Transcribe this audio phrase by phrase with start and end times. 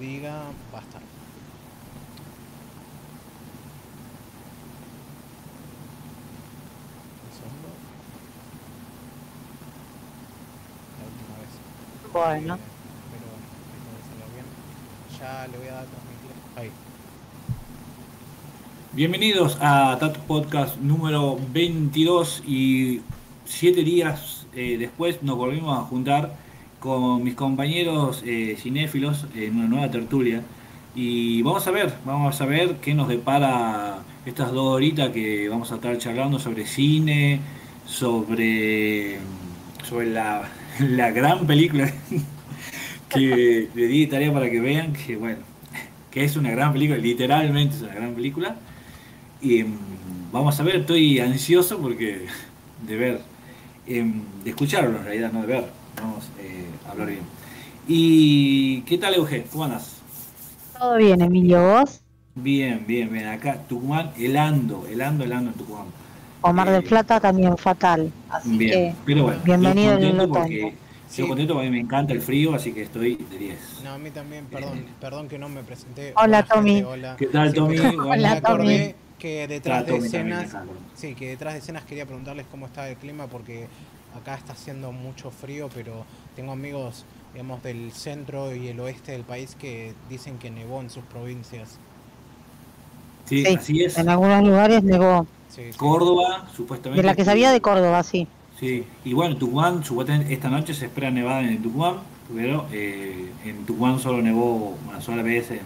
[0.00, 0.32] diga,
[0.72, 1.02] va a estar.
[7.26, 7.68] Un segundo.
[10.96, 11.52] La última vez.
[12.14, 12.54] Bueno.
[12.54, 12.60] Eh,
[13.12, 14.46] pero bueno, espero que salga bien.
[15.20, 16.32] Ya le voy a dar transmitir.
[16.56, 16.70] Ahí.
[18.92, 23.02] Bienvenidos a Tato Podcast número 22 y
[23.44, 26.34] siete días eh, después nos volvimos a juntar
[26.80, 30.42] con mis compañeros eh, cinéfilos en una nueva tertulia
[30.94, 35.70] y vamos a ver, vamos a ver qué nos depara estas dos horitas que vamos
[35.70, 37.40] a estar charlando sobre cine,
[37.86, 39.18] sobre,
[39.88, 40.48] sobre la,
[40.80, 41.92] la gran película
[43.08, 45.38] que le di tarea para que vean que bueno,
[46.10, 48.56] que es una gran película, literalmente es una gran película.
[49.40, 52.26] Y mm, vamos a ver, estoy ansioso porque
[52.86, 53.20] de ver,
[53.86, 55.64] em, de escucharlo en realidad, no de ver.
[55.96, 57.20] Vamos eh, hablar bien.
[57.88, 59.44] ¿Y qué tal, Euge?
[59.50, 59.96] ¿Cómo andas?
[60.78, 62.00] Todo bien, Emilio, vos.
[62.34, 63.26] Bien, bien, bien.
[63.26, 65.86] Acá, Tucumán, helando, helando, helando en Tucumán.
[66.42, 68.10] Omar de Eh, Plata también fatal.
[68.30, 70.42] Así Bien, que pero bueno, bienvenido en el otoño.
[70.42, 70.74] porque,
[71.08, 71.22] Sí.
[71.22, 73.58] estoy contento porque a mí me encanta el frío, así que estoy de 10.
[73.84, 76.12] No, a mí también, perdón, perdón que no me presenté.
[76.16, 76.82] Hola, gente, Tommy.
[76.82, 77.16] hola.
[77.18, 77.76] ¿Qué tal, Sí, Tommy?
[77.76, 78.94] me Hola, acordé Tommy.
[79.18, 80.56] que detrás de escenas,
[80.94, 83.66] sí, que detrás de escenas quería preguntarles cómo está el clima porque
[84.14, 89.24] acá está haciendo mucho frío, pero tengo amigos, digamos, del centro y el oeste del
[89.24, 91.80] país que dicen que nevó en sus provincias.
[93.24, 93.98] Sí, Sí, así es.
[93.98, 95.26] En algunos lugares negó.
[95.48, 95.78] Sí, sí.
[95.78, 97.02] Córdoba, supuestamente.
[97.02, 98.28] De la que sabía de Córdoba, sí.
[98.58, 101.96] Sí, y bueno, Tucumán, supuestamente esta noche se espera nevada en Tucumán,
[102.34, 105.60] pero eh, en Tucumán solo nevó una sola vez en,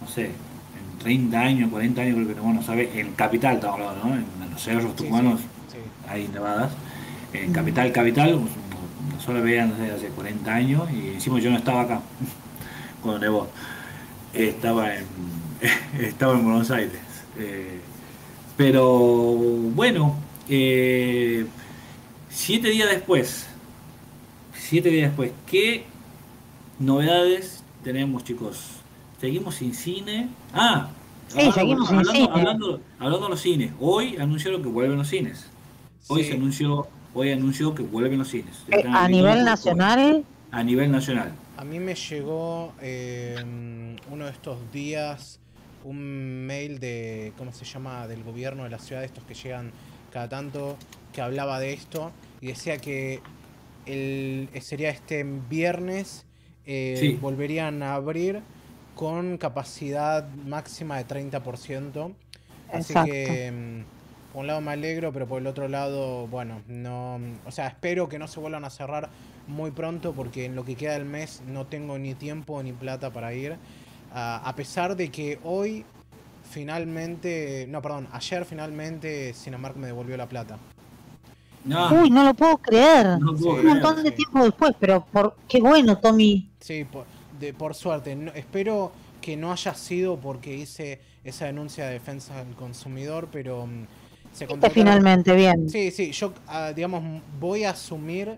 [0.00, 3.80] no sé, en 30 años, 40 años creo que nevó, no sabe, en capital estamos
[3.80, 4.14] hablando, ¿no?
[4.14, 5.78] En los cerros Sí, tucumanos sí.
[6.08, 6.72] hay nevadas.
[7.32, 8.40] En capital, capital,
[9.42, 12.00] vez no sé, hace 40 años, y encima yo no estaba acá
[13.02, 13.48] cuando nevó.
[14.32, 15.04] Estaba en,
[16.00, 17.00] estaba en Buenos Aires.
[17.38, 17.80] Eh,
[18.56, 18.94] pero
[19.74, 20.16] bueno,
[20.48, 21.46] eh,
[22.30, 23.46] siete días después,
[24.54, 25.84] siete días después, ¿qué
[26.78, 28.70] novedades tenemos, chicos?
[29.20, 30.28] Seguimos sin cine.
[30.52, 30.88] Ah,
[31.28, 32.28] Sí, seguimos sin hablando, cine.
[32.32, 35.46] Hablando, hablando de los cines, hoy anunciaron que vuelven los cines.
[36.06, 36.28] Hoy Sí.
[36.28, 38.54] se anunció, hoy anunció que vuelven los cines.
[38.68, 41.32] Eh, a nivel nacional, A nivel nacional.
[41.56, 43.36] A mí me llegó eh,
[44.10, 45.40] uno de estos días
[45.84, 49.70] un mail de, ¿cómo se llama?, del gobierno de la ciudad, estos que llegan
[50.12, 50.76] cada tanto,
[51.12, 53.20] que hablaba de esto y decía que
[53.86, 56.24] el, eh, sería este viernes,
[56.66, 57.18] eh, Sí.
[57.20, 58.40] volverían a abrir
[58.94, 62.12] con capacidad máxima de 30%.
[62.72, 63.12] Así Exacto.
[63.12, 63.95] que mm,
[64.36, 68.06] por un lado me alegro, pero por el otro lado, bueno, no, o sea, espero
[68.06, 69.08] que no se vuelvan a cerrar
[69.46, 73.10] muy pronto porque en lo que queda del mes no tengo ni tiempo ni plata
[73.10, 73.56] para ir.
[74.12, 75.86] Ah, a pesar de que hoy
[76.50, 80.58] finalmente, no, perdón, ayer finalmente Cinemark me devolvió la plata.
[81.64, 83.18] No, uy, no lo puedo creer.
[83.18, 84.16] no puedo Un creer, montón de sí.
[84.16, 86.46] tiempo después, pero por qué bueno, Tommy.
[86.60, 87.06] Sí, por,
[87.40, 88.14] de, por suerte.
[88.14, 88.92] No- espero
[89.22, 93.86] que no haya sido porque hice esa denuncia de defensa del consumidor, pero mm,
[94.36, 95.68] se contrataron- finalmente, bien.
[95.70, 97.02] Sí, sí, yo, ah, digamos,
[97.40, 98.36] voy a asumir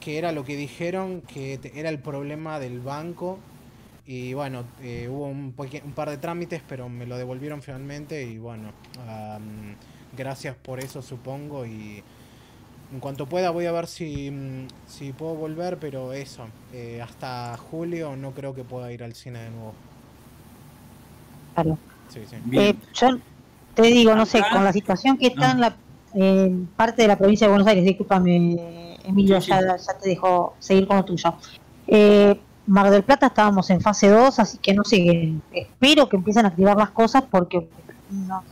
[0.00, 3.38] que era lo que dijeron, que te- era el problema del banco.
[4.06, 8.22] Y bueno, eh, hubo un, un par de trámites, pero me lo devolvieron finalmente.
[8.24, 8.70] Y bueno,
[10.16, 11.66] gracias por eso, supongo.
[11.66, 12.02] Y
[12.92, 17.56] en cuanto pueda, voy a ver si, mm, si puedo volver, pero eso, eh, hasta
[17.56, 19.74] julio no creo que pueda ir al cine de nuevo.
[21.54, 21.78] Claro.
[22.08, 22.36] Sí, sí.
[22.44, 22.66] Bien.
[22.66, 23.08] Eh, yo
[23.76, 25.76] te digo, no sé, con la situación que está en la
[26.76, 29.50] parte de la provincia de Buenos Aires, discúlpame, Emilio, Sí, sí.
[29.50, 31.34] ya, ya te dejo seguir con lo tuyo.
[31.86, 36.46] Eh, Mar del Plata estábamos en fase 2, así que no sé, espero que empiecen
[36.46, 37.68] a activar las cosas porque
[38.10, 38.42] no,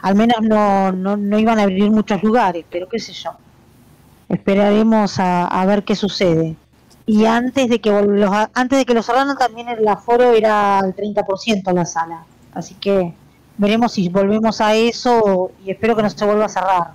[0.00, 3.32] al menos no, no, no iban a abrir muchos lugares, pero qué sé yo.
[4.28, 6.56] Esperaremos a, a ver qué sucede.
[7.06, 10.94] Y antes de que los, antes de que lo cerraran también el aforo era al
[10.94, 12.26] 30% la sala.
[12.52, 13.14] Así que
[13.58, 16.92] veremos si volvemos a eso y espero que no se vuelva a cerrar.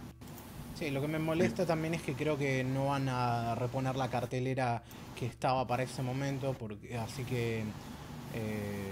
[0.78, 4.10] Sí, lo que me molesta también es que creo que no van a reponer la
[4.10, 4.82] cartelera
[5.18, 7.60] que estaba para ese momento, porque, así que,
[8.34, 8.92] eh,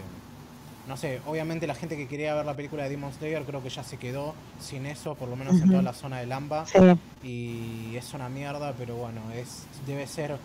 [0.88, 3.70] no sé, obviamente la gente que quería ver la película de Demon Slayer creo que
[3.70, 6.78] ya se quedó sin eso, por lo menos en toda la zona de Lamba, Sí,
[7.24, 10.38] y es una mierda, pero bueno, es debe ser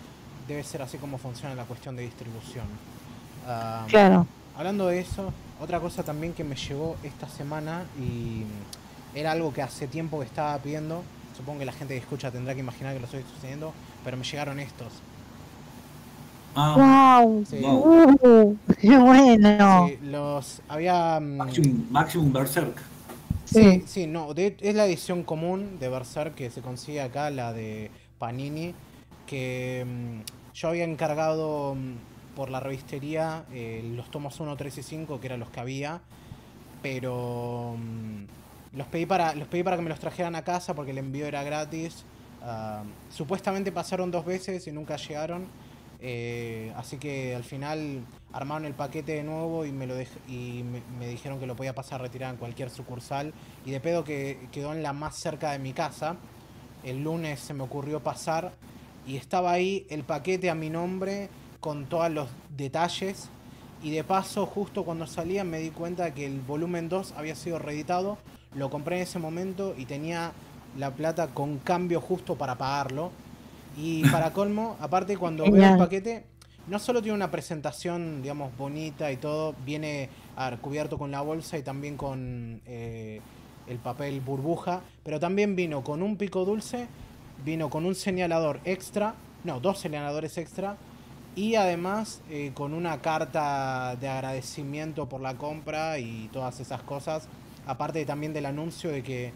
[0.48, 2.66] debe ser así como funciona la cuestión de distribución.
[3.46, 4.26] Ah, claro.
[4.56, 8.44] Hablando de eso, otra cosa también que me llegó esta semana y
[9.18, 11.02] era algo que hace tiempo que estaba pidiendo.
[11.36, 13.72] Supongo que la gente que escucha tendrá que imaginar que lo estoy sucediendo,
[14.04, 14.92] pero me llegaron estos.
[16.54, 17.44] Ah, ¡Wow!
[17.44, 17.60] Sí.
[17.62, 19.88] Uh, ¡Qué bueno!
[19.88, 22.76] Sí, los había mm, Maximum, Maximum Berserk.
[23.44, 27.52] Sí, sí, no, de- es la edición común de Berserk que se consigue acá, la
[27.52, 28.74] de Panini,
[29.26, 31.92] que mm, yo había encargado mm,
[32.36, 36.00] por la revistería eh, los tomos 1, 3 y 5, que eran los que había,
[36.82, 40.92] pero mm, los, pedí para, los pedí para que me los trajeran a casa porque
[40.92, 42.04] el envío era gratis.
[42.42, 45.46] Ah, supuestamente pasaron dos veces y nunca llegaron.
[45.98, 49.94] eh, así que al final armaron el paquete de nuevo y me lo
[50.28, 53.32] y me, me dijeron que lo podía pasar a retirar en cualquier sucursal.
[53.64, 56.16] Y de pedo que quedó en la más cerca de mi casa.
[56.84, 58.52] El lunes se me ocurrió pasar
[59.06, 61.30] y estaba ahí el paquete a mi nombre
[61.66, 63.28] con todos los detalles.
[63.82, 67.58] Y de paso, justo cuando salía me di cuenta que el volumen 2 había sido
[67.58, 68.18] reeditado.
[68.54, 70.30] Lo compré en ese momento y tenía
[70.78, 73.10] la plata con cambio justo para pagarlo.
[73.76, 75.78] Y para colmo, aparte cuando veo el Genial.
[75.78, 76.24] paquete,
[76.68, 81.20] no solo tiene una presentación, digamos, bonita y todo, viene a ver, cubierto con la
[81.20, 83.20] bolsa y también con eh,
[83.66, 86.86] el papel burbuja, pero también vino con un pico dulce,
[87.44, 90.76] vino con un señalador extra, no, dos señaladores extra,
[91.36, 97.30] y además eh, con una carta de agradecimiento por la compra y todas esas cosas,
[97.66, 99.34] aparte también del anuncio de que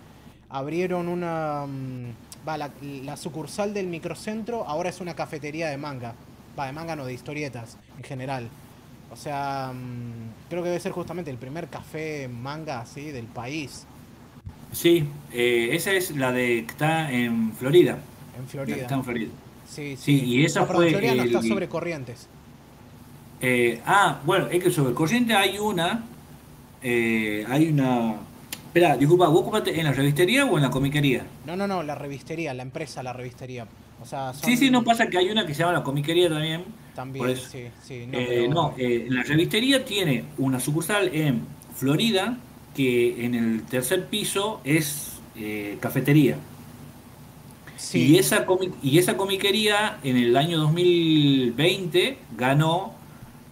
[0.50, 1.66] abrieron una...
[1.68, 2.16] mm,
[2.48, 6.18] Va, la, la sucursal del microcentro ahora es una cafetería de manga.
[6.58, 8.50] Va, de manga no, de historietas en general.
[9.10, 13.88] O sea, mm, creo que debe ser justamente el primer café manga así del país,
[14.72, 18.08] Sí, eh, esa es la de que está en Florida.
[18.32, 18.82] en La que Florida.
[18.82, 19.32] está en Florida.
[19.70, 22.28] Sí, Sí, y esa No, fue Florida no está el- sobre corrientes.
[23.40, 26.04] Eh, ah, bueno, es que sobre Corriente hay una.
[26.82, 28.16] eh, hay una.
[28.66, 31.24] Espera, disculpa, ¿vos compraste en la revistería o en la comiquería?
[31.46, 33.66] No, no, no, la revistería, la empresa, la revistería.
[34.02, 36.28] O sea, son Sí, sí, no pasa que hay una que se llama la comiquería
[36.28, 36.64] también.
[36.94, 38.06] También, sí, sí.
[38.06, 41.42] No, Eh, pero- no, eh, la revistería tiene una sucursal en
[41.74, 42.36] Florida
[42.74, 46.36] que en el tercer piso es eh, cafetería.
[47.80, 48.12] Sí.
[48.12, 48.46] Y, esa
[48.82, 52.94] y esa comiquería en el año 2020 ganó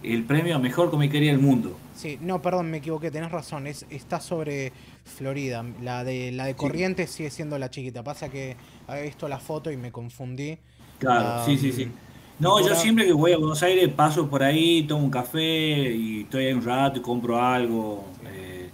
[0.01, 1.81] el premio a mejor comiquería del mundo.
[1.91, 4.73] Sí, no, perdón, me equivoqué, tenés razón, es, está sobre
[5.03, 5.63] Florida.
[5.81, 8.03] La de la de Corrientes sigue siendo la chiquita.
[8.03, 10.57] Pasa que había visto la foto y me confundí.
[10.97, 11.99] Claro, Ah, sí, sí, sí.
[12.37, 15.11] No, y por yo siempre que voy a Buenos Aires paso por ahí, tomo un
[15.11, 18.13] café y estoy ahí un rato y compro algo.
[18.25, 18.71] eh,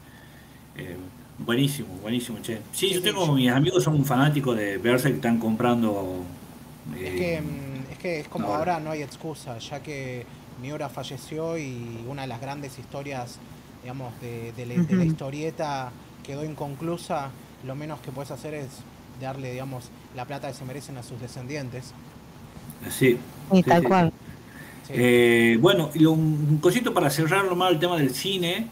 [0.75, 0.97] eh,
[1.37, 2.61] buenísimo, buenísimo, che.
[2.71, 6.23] Sí, yo tengo mis amigos son fanáticos de Berserk que están comprando.
[6.93, 8.75] Es eh, que, mm, es que es como ahora.
[8.75, 10.25] ahora no hay excusa, ya que
[10.61, 13.39] Miura falleció y una de las grandes historias,
[13.81, 15.11] digamos, de, de la, de la Ujú.
[15.11, 15.91] historieta
[16.23, 17.31] quedó inconclusa,
[17.63, 18.67] lo menos que puedes hacer es
[19.19, 21.93] darle, digamos, la plata que se merecen a sus descendientes.
[22.89, 23.17] sí,
[23.51, 23.87] sí, tal sí.
[23.87, 24.13] cual.
[24.87, 24.93] Sí.
[24.95, 28.67] Eh, bueno, y lo- un cosito para cerrar nomás el tema del cine.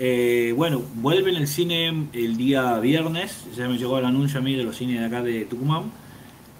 [0.00, 3.44] Eh, bueno, vuelve en el cine el día viernes.
[3.56, 5.84] Ya me llegó el anuncio a mí de los cines de acá de Tucumán.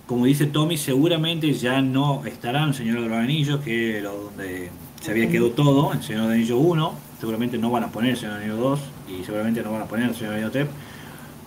[0.06, 4.70] Como dice Tommy, seguramente ya no estarán Señor de los Anillos, que era donde
[5.00, 6.93] se había quedado todo, en Señor de los Anillos 1.
[7.20, 9.85] Seguramente no van a poner Señor de los Anillos 2 y seguramente no van a
[9.85, 10.67] poner Señor de los Anillos 3.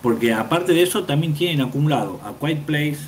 [0.00, 2.98] Porque aparte de eso, también tienen acumulado a Quiet Place,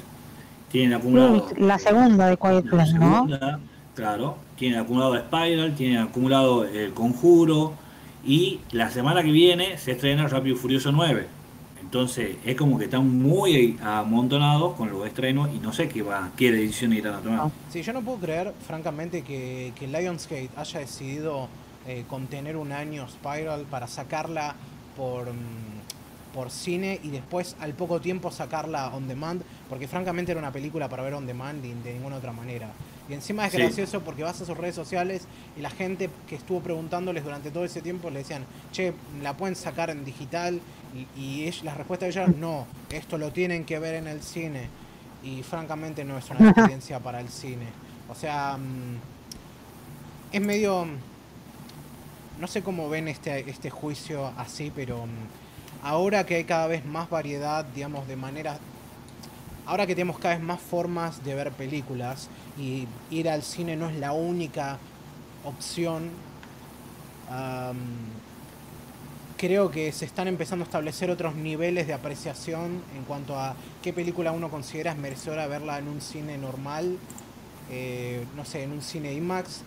[0.70, 3.14] tienen acumulado La segunda de Quiet la Place, ¿no?
[3.26, 3.60] segunda,
[3.94, 7.83] claro, tiene acumulado Spiral, tiene acumulado El Conjuro
[8.26, 11.26] y la semana que viene se estrena Rápido y Furioso 9.
[11.80, 16.30] Entonces es como que están muy amontonados con los estrenos y no sé qué va,
[16.36, 17.38] qué decisión irán a tomar.
[17.38, 17.52] No.
[17.70, 21.48] Sí, yo no puedo creer, francamente, que, que Lionsgate haya decidido
[21.86, 24.56] eh, contener un año Spiral para sacarla
[24.96, 30.40] por, mm, por cine y después al poco tiempo sacarla on demand, porque francamente era
[30.40, 32.70] una película para ver on demand de ninguna otra manera.
[33.08, 33.58] Y encima es Sí.
[33.58, 35.22] gracioso porque vas a sus redes sociales
[35.58, 39.56] y la gente que estuvo preguntándoles durante todo ese tiempo le decían, che, ¿la pueden
[39.56, 40.60] sacar en digital?
[41.16, 44.68] Y, y la respuesta de ellas, no, esto lo tienen que ver en el cine.
[45.22, 47.66] Y francamente no es una experiencia para el cine.
[48.08, 48.96] O sea, mm,
[50.34, 50.86] es medio...
[52.40, 56.84] No sé cómo ven este, este juicio así, pero mm, ahora que hay cada vez
[56.84, 58.58] más variedad, digamos, de maneras...
[59.66, 62.28] Ahora que tenemos cada vez más formas de ver películas
[62.58, 64.78] y ir al cine no es la única
[65.44, 66.10] opción,
[69.38, 73.92] creo que se están empezando a establecer otros niveles de apreciación en cuanto a qué
[73.92, 76.98] película uno considera es merecedora verla en un cine normal,
[77.70, 79.62] eh, no sé, en un cine IMAX,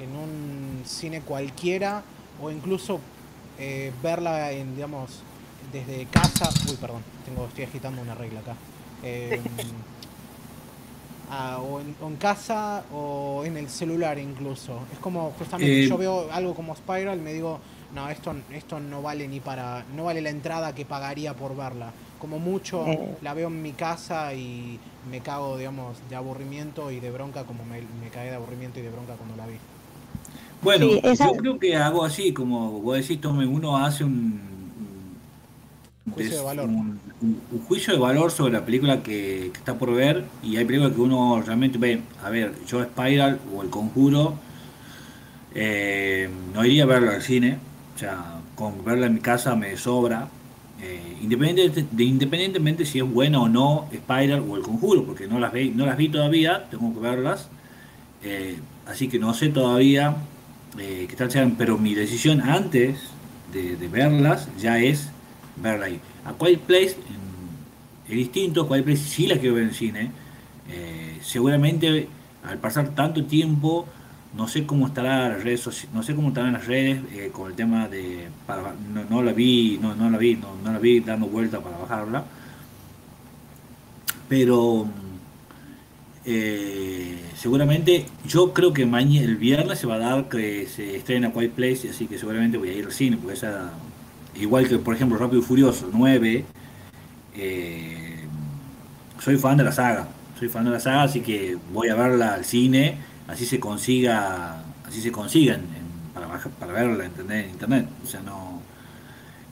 [0.00, 2.02] en un cine cualquiera,
[2.40, 3.00] o incluso
[3.58, 5.22] eh, verla en, digamos,
[5.72, 6.48] desde casa.
[6.68, 8.56] Uy, perdón, tengo, estoy agitando una regla acá.
[9.04, 9.40] Eh,
[11.62, 14.80] o, en, casa o en el celular incluso.
[14.92, 17.60] Es como justamente Eh, yo veo algo como Spiral y me digo,
[17.94, 21.92] no, esto, esto no vale ni para, no vale la entrada que pagaría por verla.
[22.18, 23.16] Como mucho Eh.
[23.22, 24.78] la veo en mi casa y
[25.10, 28.90] me cago, digamos, de aburrimiento y de bronca como me, me de aburrimiento y de
[28.90, 29.54] bronca cuando la vi.
[30.62, 34.49] Bueno, Sí, esa- yo creo que hago así, como vos decís, tome, uno hace un-
[36.06, 36.68] Juicio de des- valor.
[36.68, 40.56] un- un- un juicio de valor sobre la película que, que está por ver y
[40.56, 42.00] hay películas que uno realmente ve.
[42.24, 44.34] A ver, yo Spiral o El Conjuro
[45.54, 47.58] eh, no iría a verla al cine,
[47.94, 50.28] o sea, con verla en mi casa me sobra.
[50.82, 55.38] Eh, independiente de, independientemente si es buena o no Spiral o El Conjuro, porque no
[55.38, 57.48] las, ve, no las vi todavía, tengo que verlas.
[58.22, 60.16] Eh, así que no sé todavía
[60.78, 62.98] eh, qué tal sean, pero mi decisión antes
[63.52, 65.10] de, de verlas ya es
[65.56, 66.00] verla ahí.
[66.24, 66.96] A Quiet Place
[68.08, 70.10] es distinto, Quiet Place sí la quiero ver en cine.
[70.68, 72.08] Eh, seguramente
[72.44, 73.86] al pasar tanto tiempo,
[74.36, 77.56] no sé cómo estará las redes no sé cómo estarán las redes eh, con el
[77.56, 81.00] tema de para, no, no la vi, no, no la vi, no, no la vi
[81.00, 82.24] dando vuelta para bajarla.
[84.28, 84.86] Pero
[86.24, 91.32] eh, seguramente, yo creo que mañana, el viernes se va a dar que se estrena
[91.32, 93.72] Quiet Place, así que seguramente voy a ir al cine, porque esa,
[94.36, 96.44] igual que por ejemplo Rápido y Furioso 9,
[97.36, 98.16] eh,
[99.18, 100.08] soy fan de la saga,
[100.38, 102.96] soy fan de la saga, así que voy a verla al cine,
[103.28, 105.62] así se consiga, así se consigan
[106.14, 107.44] para, para verla ¿entendés?
[107.44, 108.60] en internet, o sea no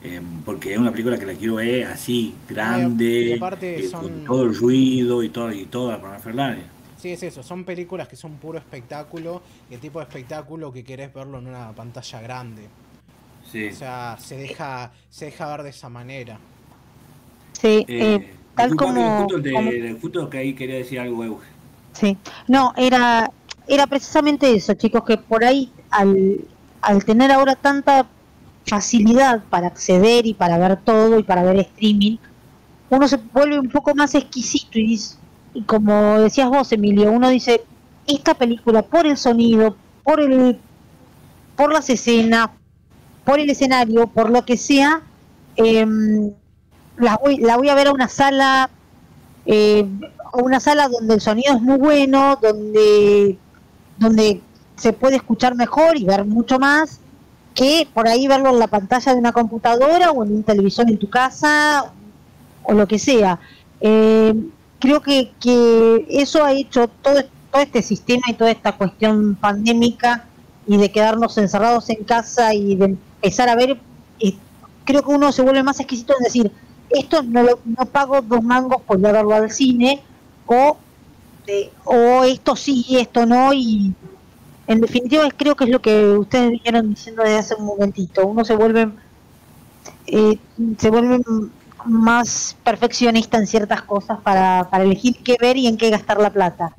[0.01, 4.25] eh, porque es una película que la quiero ver así, grande, aparte eh, son- con
[4.25, 6.63] todo el ruido y todo y toda la parafernalia.
[6.97, 10.83] Sí, es eso, son películas que son puro espectáculo y el tipo de espectáculo que
[10.83, 12.67] querés verlo en una pantalla grande.
[13.51, 13.67] Sí.
[13.67, 16.37] O sea, se deja, se deja ver de esa manera.
[17.53, 21.47] Sí, Eh, eh, tal como, justo, te- como- justo que ahí quería decir algo, Euge.
[21.93, 23.29] Sí, no, era,
[23.67, 26.39] era precisamente eso, chicos, que por ahí al,
[26.81, 28.07] al tener ahora tanta
[28.65, 32.17] facilidad para acceder y para ver todo y para ver streaming,
[32.89, 35.17] uno se vuelve un poco más exquisito y, dice-
[35.53, 37.61] y como decías vos, Emilio, uno dice,
[38.07, 40.57] esta película por el sonido, por el,
[41.55, 42.49] por las escenas,
[43.29, 45.03] por el escenario, por lo que sea,
[45.55, 46.31] em,
[46.97, 48.71] la, voy, a ver a una sala
[49.45, 49.85] eh,
[50.33, 53.37] a una sala donde el sonido es muy bueno, donde,
[53.99, 54.41] donde
[54.77, 57.01] se puede escuchar mejor y ver mucho más,
[57.53, 60.97] que por ahí verlo en la pantalla de una computadora o en un televisor en
[60.97, 61.93] tu casa
[62.63, 63.39] o lo que sea.
[63.79, 64.33] Eh,
[64.79, 67.21] creo que, que eso ha hecho todo,
[67.51, 70.25] todo este sistema y toda esta cuestión pandémica
[70.65, 73.79] y de quedarnos encerrados en casa y de empezar a ver,
[74.19, 74.35] eh,
[74.85, 76.51] creo que uno se vuelve más exquisito en decir,
[76.89, 80.01] esto no, lo, no pago dos mangos por verlo al cine,
[80.47, 80.77] o,
[81.85, 83.93] o esto sí, esto no, y
[84.67, 88.45] en definitiva creo que es lo que ustedes vinieron diciendo desde hace un momentito, uno
[88.45, 88.89] se vuelve,
[90.07, 90.37] eh,
[90.77, 91.21] se vuelve
[91.85, 96.31] más perfeccionista en ciertas cosas para, para elegir qué ver y en qué gastar la
[96.31, 96.75] plata.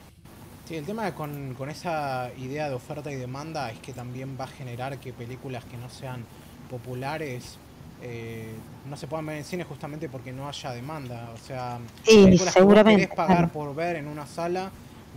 [0.70, 4.44] Sí, el tema con, con esa idea de oferta y demanda es que también va
[4.44, 6.24] a generar que películas que no sean
[6.70, 7.58] populares
[8.00, 8.54] eh,
[8.88, 11.28] no se puedan ver en cine justamente porque no haya demanda.
[11.34, 13.52] O sea, Sí, películas que seguramente, querés pagar claro.
[13.52, 14.70] por ver en una sala,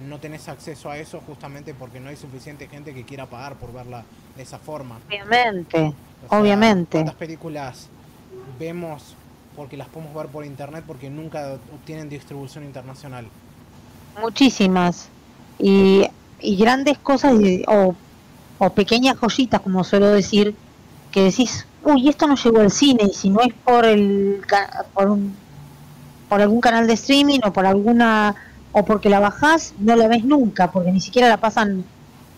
[0.10, 3.72] no tenés acceso a eso justamente porque no hay suficiente gente que quiera pagar por
[3.72, 4.04] verla
[4.36, 4.98] de esa forma.
[5.08, 5.94] Obviamente,
[6.26, 6.98] O sea, obviamente.
[6.98, 7.90] ¿Cuántas películas
[8.58, 9.16] vemos
[9.56, 13.28] porque las podemos ver por internet porque nunca obtienen distribución internacional?
[14.20, 15.10] Muchísimas.
[15.60, 16.06] Y,
[16.40, 17.34] y grandes cosas
[17.68, 17.96] o,
[18.58, 20.56] o pequeñas joyitas, como suelo decir,
[21.12, 24.42] que decís, uy, esto no llegó al cine, y si no es por el
[24.94, 25.36] por, un-
[26.30, 28.36] por algún canal de streaming o por alguna
[28.72, 31.86] o porque la bajás, no la ves nunca, porque ni siquiera la pasan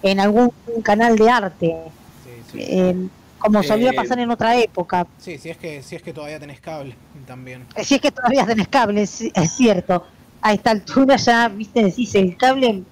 [0.04, 0.52] en algún
[0.84, 1.74] canal de arte,
[2.24, 2.58] Sí, sí.
[2.62, 2.96] eh,
[3.40, 5.08] como solía Eh, pasar en otra época.
[5.20, 6.96] Sí, si es que, si es que todavía tenés cable
[7.26, 7.66] también.
[7.82, 10.04] Si es que todavía tenés cable, es, es cierto.
[10.42, 12.84] A esta altura ya, viste, decís, el cable.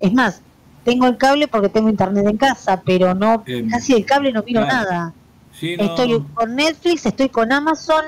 [0.00, 0.40] Es más,
[0.84, 4.42] tengo el cable porque tengo internet en casa, pero no, Em, casi el cable no
[4.42, 4.76] miro claro.
[4.76, 5.14] nada.
[5.52, 8.04] Sí, no, Estoy con Netflix, estoy con Amazon.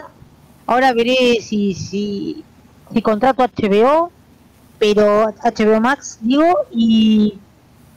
[0.66, 2.44] Ahora veré si, si,
[2.92, 4.10] si contrato HBO,
[4.78, 7.38] pero HBO Max, digo, y,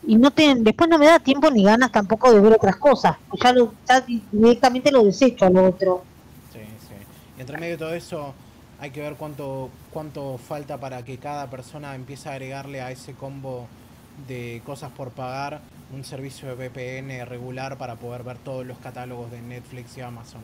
[0.06, 3.18] y no te, después no me da tiempo ni ganas tampoco de ver otras cosas.
[3.44, 6.04] Ya, lo, ya directamente lo desecho a lo otro.
[6.52, 6.96] Sí, sí.
[7.38, 8.36] Y entre medio de todo eso
[8.78, 13.14] hay que ver cuánto, cuánto falta para que cada persona empiece a agregarle a ese
[13.14, 13.70] combo
[14.28, 15.62] de cosas por pagar
[15.94, 20.42] un servicio de VPN regular para poder ver todos los catálogos de Netflix y Amazon.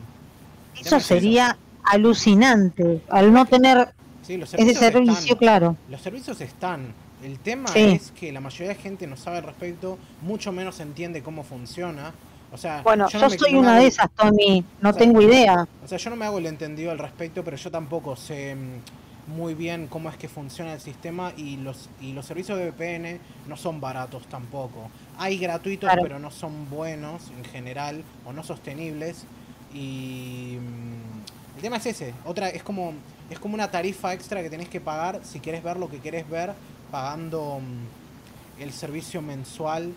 [0.79, 5.37] Eso sería alucinante, al no tener Sí, los ese servicio, están.
[5.37, 5.77] claro.
[5.89, 6.93] Los servicios están.
[7.23, 7.79] El tema Sí.
[7.79, 12.13] es que la mayoría de gente no sabe al respecto, mucho menos entiende cómo funciona.
[12.51, 14.65] O sea, Bueno, yo, no me- soy no una hago- de esas, Tommy.
[14.81, 15.67] No O sea, tengo idea.
[15.83, 19.10] O sea, yo no me hago el entendido al respecto, pero yo tampoco sé mm,
[19.27, 23.19] muy bien cómo es que funciona el sistema y los y los servicios de VPN
[23.47, 24.89] no son baratos tampoco.
[25.17, 26.01] Hay gratuitos, Claro.
[26.03, 29.25] pero no son buenos en general o no sostenibles.
[29.73, 32.13] Y mm, el tema es ese.
[32.25, 32.93] Otra es como
[33.29, 36.27] es como una tarifa extra que tenés que pagar si querés ver lo que querés
[36.29, 36.53] ver
[36.91, 39.93] pagando mm, el servicio mensual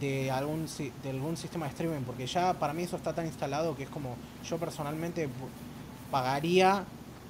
[0.00, 0.66] de algún
[1.02, 3.88] de algún sistema de streaming porque ya para mí eso está tan instalado que es
[3.88, 4.16] como
[4.48, 5.28] yo personalmente
[6.10, 6.84] pagaría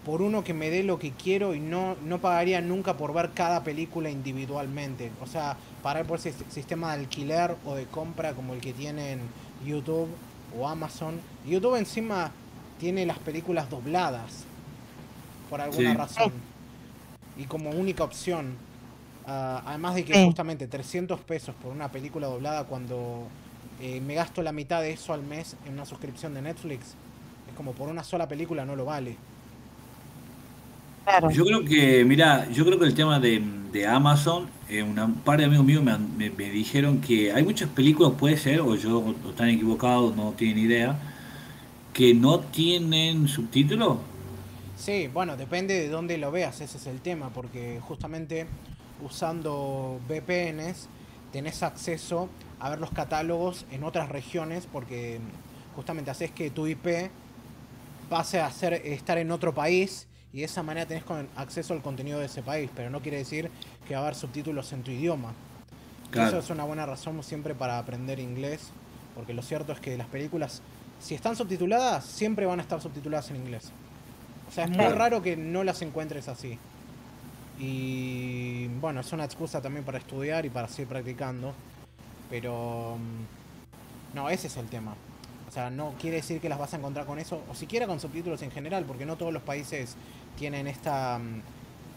[0.05, 3.33] por uno que me dé lo que quiero y no no pagaría nunca por ver
[3.35, 8.35] cada película individualmente o sea pagar por ese sis- sistema de alquiler o de compra
[8.35, 9.21] como el que tienen
[9.65, 10.09] YouTube
[10.59, 12.33] o Amazon YouTube encima
[12.79, 14.45] tiene las películas dobladas
[15.49, 15.95] por alguna Sí.
[15.95, 16.33] razón
[17.37, 18.57] y como única opción
[19.27, 23.33] Ah, además de que justamente 300 pesos por una película doblada cuando
[23.81, 26.99] eh, me gasto la mitad de eso al mes en una suscripción de Netflix,
[27.47, 29.19] es como por una sola película no lo vale.
[31.05, 31.37] Claro.
[31.37, 33.41] Yo creo que, mira, yo creo que el tema de,
[33.73, 37.33] de Amazon, eh, una- un par de amigos míos me, han- me- me dijeron que
[37.33, 41.01] hay muchas películas, puede ser, o yo o están equivocados, no tienen idea,
[41.93, 43.99] que no tienen subtítulos.
[44.75, 48.53] Sí, bueno, depende de dónde lo veas, ese es el tema, porque justamente
[48.99, 50.91] usando VPNs
[51.31, 55.21] tenés acceso a ver los catálogos en otras regiones, porque
[55.71, 57.13] justamente haces que tu IP
[58.09, 61.05] pase a ser, estar en otro país y de esa manera tenés
[61.37, 63.53] acceso al contenido de ese país, pero no quiere decir
[63.87, 65.33] que va a haber subtítulos en tu idioma.
[66.11, 66.31] Claro.
[66.31, 68.73] Eso es una buena razón siempre para aprender inglés,
[69.15, 70.61] porque lo cierto es que las películas,
[70.99, 73.71] si están subtituladas, siempre van a estar subtituladas en inglés.
[74.49, 76.59] O sea, es muy raro que no las encuentres así.
[77.61, 81.55] Y bueno, es una excusa también para estudiar y para seguir practicando.
[82.29, 82.97] Pero...
[82.99, 84.97] mm, No, ese es el tema.
[85.49, 88.01] O sea, no quiere decir que las vas a encontrar con eso, o siquiera con
[88.01, 89.95] subtítulos en general, porque no todos los países
[90.37, 91.41] tienen esta, mm,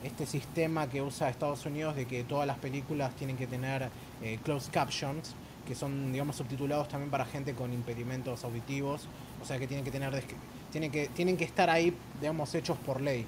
[0.05, 3.89] este sistema que usa Estados Unidos de que todas las películas tienen que tener
[4.21, 5.33] eh, closed captions,
[5.67, 9.07] que son, digamos, subtitulados también para gente con impedimentos auditivos,
[9.41, 10.23] o sea, que tienen que tener,
[10.71, 13.25] tienen que, tienen que estar ahí, digamos, hechos por ley.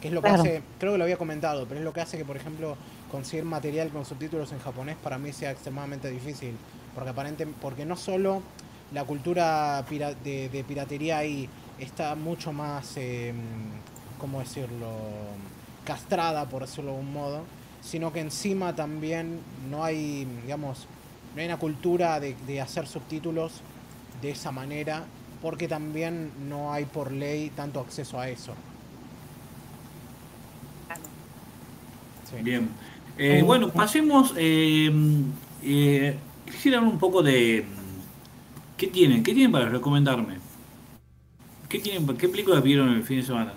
[0.00, 0.42] Que es lo que Claro.
[0.42, 2.76] hace, creo que lo había comentado, pero es lo que hace que, por ejemplo,
[3.10, 6.54] conseguir material con subtítulos en japonés para mí sea extremadamente difícil.
[6.94, 8.42] Porque aparente, porque no solo
[8.92, 13.32] la cultura de, de piratería ahí está mucho más, eh,
[14.18, 14.88] ¿cómo decirlo?,
[15.84, 17.44] castrada, por decirlo de algún modo,
[17.80, 20.86] sino que encima también no hay, digamos,
[21.34, 23.62] no hay una cultura de, de hacer subtítulos
[24.20, 25.04] de esa manera,
[25.40, 28.52] porque también no hay por ley tanto acceso a eso.
[32.30, 32.42] Sí.
[32.42, 32.68] Bien.
[33.16, 34.34] Eh, bueno, pasemos.
[34.36, 34.90] Eh,
[35.62, 37.64] eh, quisiera hablar un poco de.
[38.76, 39.22] ¿Qué tienen?
[39.22, 40.38] ¿Qué tienen para recomendarme?
[41.68, 42.06] ¿Qué tienen?
[42.16, 43.54] ¿Qué películas vieron el fin de semana?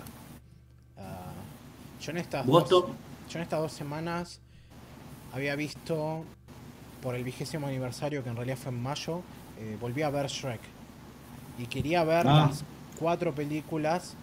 [2.02, 2.84] Yo en estas ¿Vos, dos,
[3.30, 4.40] yo en estas dos semanas
[5.32, 6.24] había visto
[7.02, 9.22] por el vigésimo aniversario que en realidad fue en mayo
[9.58, 10.60] eh, volví a ver Shrek.
[11.58, 12.48] Y quería ver Ah.
[12.48, 12.64] las
[12.98, 14.14] cuatro películas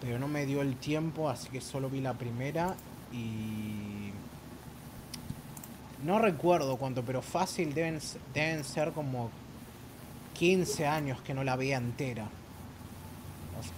[0.00, 2.74] pero no me dio el tiempo así que solo vi la primera
[3.12, 4.10] y
[6.04, 8.00] no recuerdo cuánto pero fácil deben
[8.32, 9.30] deben ser como
[10.34, 12.26] 15 años que no la veía entera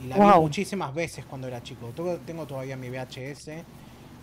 [0.02, 1.92] Y la vi muchísimas veces cuando era chico.
[2.26, 3.50] Tengo, todavía mi VHS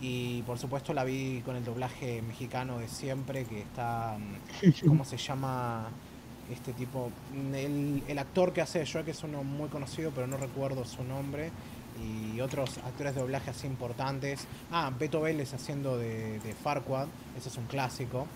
[0.00, 5.04] y por supuesto la vi con el doblaje mexicano de siempre que está, mm, ¿cómo
[5.04, 5.88] se llama
[6.50, 7.10] este tipo?
[7.34, 11.04] Mm, El, el actor que hace Shrek es uno muy conocido pero no recuerdo su
[11.04, 11.50] nombre
[12.00, 14.46] y otros actores de doblaje así importantes.
[14.70, 18.26] Ah, Beto Vélez haciendo de, de Farquaad, ese es un clásico.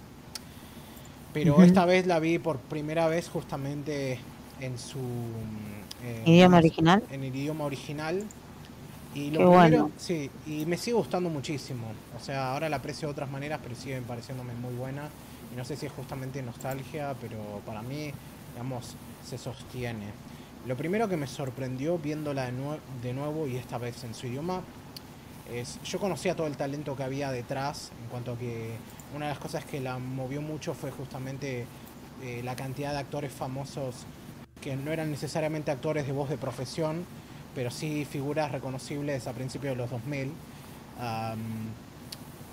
[1.32, 4.20] Pero esta vez la vi por primera vez justamente
[4.66, 5.84] en su mm,
[6.24, 7.08] Idioma original.
[7.10, 8.30] en el idioma original.
[9.14, 9.92] Y lo Qué primero, bueno.
[9.96, 11.98] sí, y me sigue gustando muchísimo.
[12.16, 15.10] O sea, ahora la aprecio de otras maneras, pero sigue pareciéndome muy buena.
[15.52, 18.12] Y no sé si es justamente nostalgia, pero para mí,
[18.52, 20.14] digamos, se sostiene.
[20.66, 24.26] Lo primero que me sorprendió viéndola de, nue- de nuevo, y esta vez en su
[24.28, 24.62] idioma,
[25.50, 28.70] es, yo conocía todo el talento que había detrás, en cuanto a que
[29.14, 31.66] una de las cosas que la movió mucho fue justamente
[32.22, 34.06] eh, la cantidad de actores famosos
[34.64, 37.04] que no eran necesariamente actores de voz de profesión,
[37.54, 40.32] pero sí figuras reconocibles a principios de los 2000.
[40.98, 41.38] Am,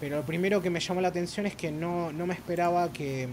[0.02, 3.30] pero lo primero que me llamó la atención es que no, no me esperaba que,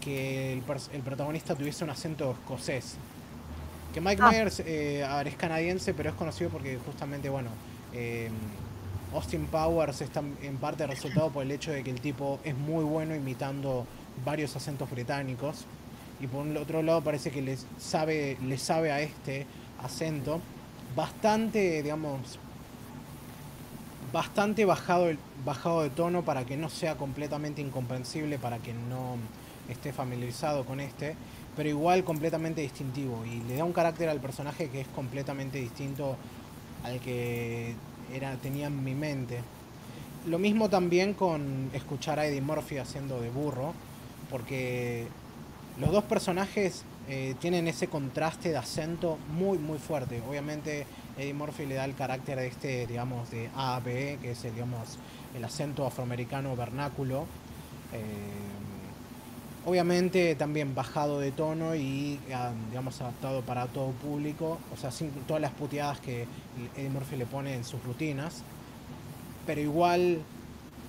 [0.00, 0.62] que el,
[0.92, 2.96] el protagonista tuviese un acento escocés.
[3.92, 4.30] Que Mike Ah.
[4.32, 7.50] Myers eh, a ver, es canadiense, pero es conocido porque justamente, bueno,
[7.92, 8.30] eh,
[9.14, 12.82] Austin Powers está en parte resultado por el hecho de que el tipo es muy
[12.82, 13.86] bueno imitando
[14.24, 15.66] varios acentos británicos.
[16.20, 19.46] Y por un otro lado parece que le sabe, le sabe a este
[19.82, 20.40] acento
[20.96, 22.38] bastante, digamos,
[24.12, 25.08] bastante bajado,
[25.44, 29.16] bajado de tono para que no sea completamente incomprensible, para que no
[29.68, 31.16] esté familiarizado con este,
[31.56, 36.16] pero igual completamente distintivo y le da un carácter al personaje que es completamente distinto
[36.84, 37.74] al que
[38.14, 39.40] era, tenía en mi mente.
[40.26, 43.74] Lo mismo también con escuchar a Eddie Murphy haciendo de burro,
[44.30, 45.06] porque
[45.80, 50.22] los dos personajes eh, tienen ese contraste de acento muy muy fuerte.
[50.28, 50.86] Obviamente
[51.18, 54.44] Eddie Murphy le da el carácter de este, digamos, de A a B, que es
[54.44, 54.98] el, digamos,
[55.36, 57.26] el acento afroamericano vernáculo.
[57.92, 58.00] Eh,
[59.66, 64.58] obviamente también bajado de tono y, ah, digamos, adaptado para todo público.
[64.72, 66.26] O sea, sin todas las puteadas que
[66.76, 68.42] Eddie Murphy le pone en sus rutinas.
[69.46, 70.20] Pero igual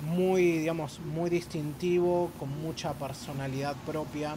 [0.01, 4.35] muy, digamos, muy distintivo, con mucha personalidad propia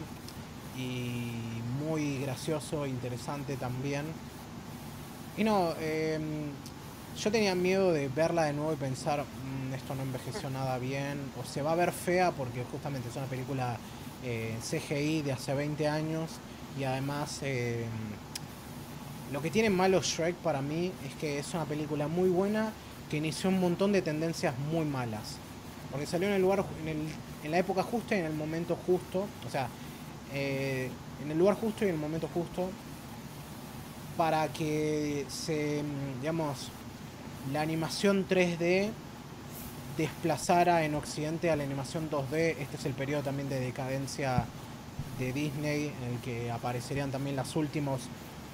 [0.79, 4.05] y muy gracioso, interesante también.
[5.37, 6.51] Y no, em,
[7.17, 11.19] yo tenía miedo de verla de nuevo y pensar, mm, esto no envejeció nada bien,
[11.39, 13.77] o se va a ver fea porque justamente es una película
[14.23, 16.31] eh, CGI de hace 20 años
[16.77, 17.87] y además em,
[19.31, 22.71] lo que tiene malo Shrek para mí es que es una película muy buena
[23.09, 25.37] que inició un montón de tendencias muy malas.
[25.91, 26.97] Porque salió en el lugar, en, el,
[27.43, 29.25] en la época justa y en el momento justo.
[29.47, 29.67] O sea,
[30.33, 30.89] eh,
[31.23, 32.69] en el lugar justo y en el momento justo
[34.17, 35.81] para que se,
[36.19, 36.69] digamos,
[37.53, 38.89] la animación 3D
[39.97, 42.55] desplazara en Occidente a la animación 2D.
[42.59, 44.45] Este es el periodo también de decadencia
[45.17, 48.01] de Disney en el que aparecerían también los últimos,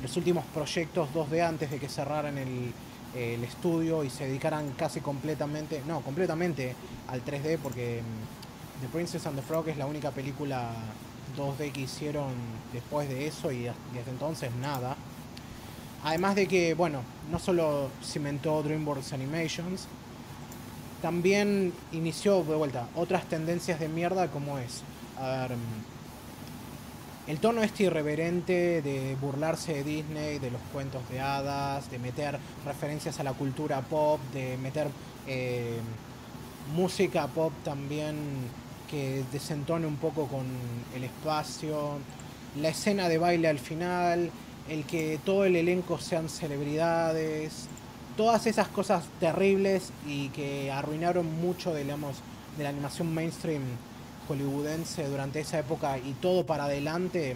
[0.01, 2.71] los últimos proyectos 2D antes de que cerraran el,
[3.15, 6.75] el estudio y se dedicaran casi completamente, no, completamente
[7.07, 10.71] al 3D porque mm, The Princess and the Frog es la única película
[11.35, 12.33] 2D que hicieron
[12.73, 14.95] después de eso y desde entonces nada.
[16.03, 19.87] Además de que, bueno, no solo cimentó DreamWorks Animations,
[21.01, 24.83] también inició de vuelta otras tendencias de mierda como es,
[25.19, 25.95] mm,
[27.29, 32.37] el tono este irreverente de burlarse de Disney, de los cuentos de hadas, de meter
[32.65, 34.87] referencias a la cultura pop, de meter
[35.27, 35.79] eh,
[36.75, 38.15] música pop también
[38.89, 40.45] que desentone un poco con
[40.95, 41.97] el espacio,
[42.59, 44.31] la escena de baile al final,
[44.69, 47.67] el que todo el elenco sean celebridades,
[48.17, 52.17] todas esas cosas terribles y que arruinaron mucho, digamos,
[52.57, 53.63] de la animación mainstream
[54.27, 57.35] hollywoodense durante esa época y todo para adelante,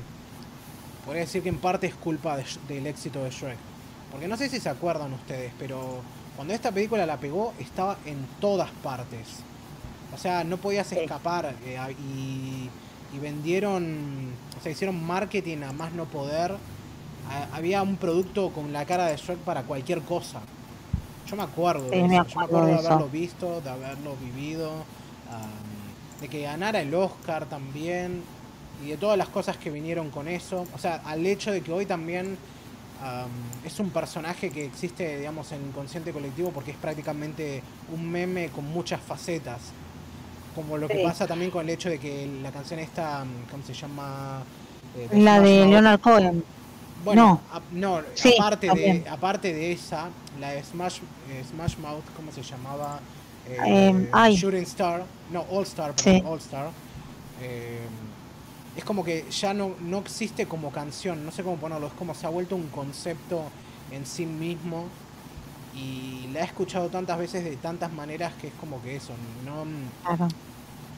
[1.05, 3.57] podría decir que en parte es culpa del éxito de Shrek.
[4.11, 6.01] Porque no sé si se acuerdan ustedes, pero
[6.35, 9.43] cuando esta película la pegó estaba en todas partes.
[10.13, 12.69] O sea, no podías escapar eh, y,
[13.15, 16.55] y vendieron, o sea, hicieron marketing a más no poder
[17.53, 20.41] había un producto con la cara de Shrek para cualquier cosa.
[21.27, 22.01] Yo me acuerdo de eso.
[22.01, 24.71] Yo me acuerdo de, haberlo visto, de haberlo vivido,
[26.21, 28.23] de que ganara el Oscar también
[28.83, 30.65] y de todas las cosas que vinieron con eso.
[30.73, 32.37] O sea, al hecho de que hoy también
[33.63, 37.61] es un personaje que existe, digamos, en el inconsciente colectivo porque es prácticamente
[37.93, 39.59] un meme con muchas facetas.
[40.55, 43.73] Como lo que pasa también con el hecho de que la canción esta, ¿cómo se
[43.73, 44.41] llama?
[44.97, 46.43] Eh, la de Leonard Cohen.
[47.03, 47.39] Bueno,
[47.71, 48.01] no,
[48.35, 50.09] aparte, de, aparte de esa,
[50.39, 52.99] la de Smash, eh, Smash Mouth, ¿cómo se llamaba?
[53.47, 56.69] Eh, Shooting Star, no, All Star, perdón, All Star.
[57.41, 57.79] Eh,
[58.75, 62.13] es como que ya no, no existe como canción, no sé cómo ponerlo, es como
[62.13, 63.43] se ha vuelto un concepto
[63.91, 64.85] en sí mismo
[65.75, 69.13] y la he escuchado tantas veces de tantas maneras que es como que eso,
[69.45, 69.65] no...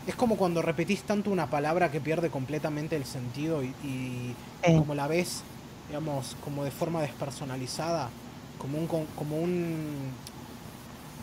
[0.07, 4.35] Es como cuando repetís tanto una palabra que pierde completamente el sentido y, y
[4.73, 5.43] como la ves
[5.91, 8.09] digamos, como de forma despersonalizada,
[8.57, 10.15] como un, como un,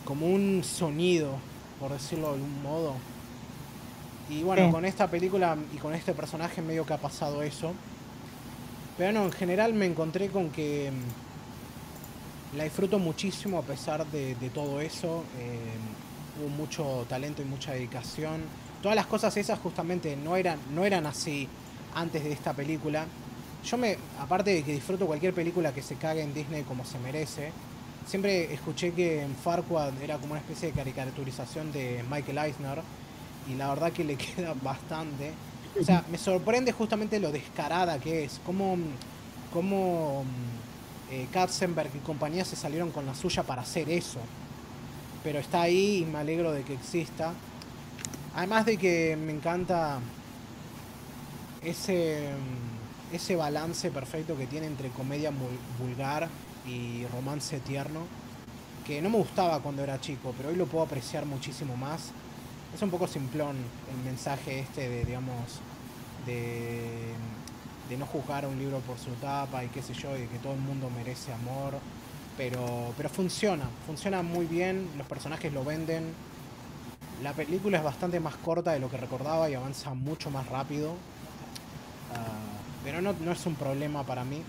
[0.05, 1.41] como un sonido,
[1.79, 2.93] por decirlo de algún modo.
[4.29, 7.73] Y bueno, con esta película y con este personaje medio que ha pasado eso.
[8.97, 10.91] Pero no, en general me encontré con que
[12.55, 15.23] la disfruto muchísimo a pesar de, todo eso.
[15.39, 15.57] Eh,
[16.39, 18.41] hubo mucho talento y mucha dedicación.
[18.81, 21.47] Todas las cosas esas justamente no eran, no eran así
[21.93, 23.05] antes de esta película.
[23.63, 26.97] Yo me, aparte de que disfruto cualquier película que se cague en Disney como se
[26.99, 27.51] merece,
[28.07, 32.81] siempre escuché que en Farquaad era como una especie de caricaturización de Michael Eisner
[33.49, 35.33] y la verdad que le queda bastante.
[35.79, 38.77] O sea, me sorprende justamente lo descarada que es, cómo,
[39.53, 40.23] cómo
[41.11, 44.19] eh, Katzenberg y compañía se salieron con la suya para hacer eso.
[45.23, 47.33] pero está ahí y me alegro de que exista.
[48.35, 49.99] Además de que me encanta
[51.61, 52.29] ese,
[53.11, 55.31] ese balance perfecto que tiene entre comedia
[55.79, 56.29] vulgar
[56.65, 58.01] y romance tierno,
[58.85, 62.11] que no me gustaba cuando era chico, pero hoy lo puedo apreciar muchísimo más.
[62.73, 63.57] Es un poco simplón
[63.91, 65.59] el mensaje este de, digamos,
[66.25, 67.13] de,
[67.89, 70.37] de no juzgar un libro por su tapa y qué sé yo, y de que
[70.37, 71.73] todo el mundo merece amor.
[72.37, 76.13] Pero, pero funciona, funciona muy bien, los personajes lo venden.
[77.23, 80.93] La película es bastante más corta de lo que recordaba y avanza mucho más rápido.
[82.13, 84.41] Ah, pero no, no es un problema para mí.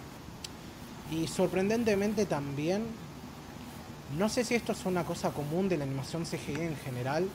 [1.11, 2.85] Y sorprendentemente también,
[4.16, 7.29] no sé si esto es una cosa común de la animación CGI en general,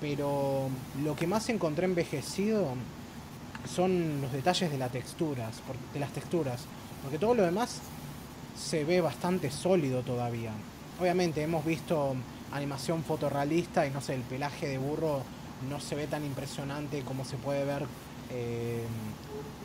[0.00, 0.68] pero
[1.02, 2.74] lo que más encontré envejecido
[3.66, 5.60] son los detalles de las texturas,
[5.92, 6.64] de las texturas,
[7.02, 7.80] porque todo lo demás
[8.56, 10.52] se ve bastante sólido todavía.
[11.00, 12.14] Obviamente hemos visto
[12.52, 15.22] animación fotorrealista y no sé, el pelaje de burro
[15.68, 17.86] no se ve tan impresionante como se puede ver
[18.30, 18.84] eh,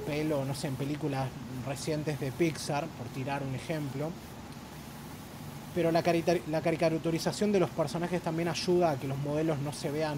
[0.06, 1.28] pelo, no sé, en películas
[1.66, 4.10] recientes de Pixar, por tirar un ejemplo.
[5.76, 6.04] Pero la,
[6.50, 10.18] la caricaturización de los personajes también ayuda a que los modelos no se vean,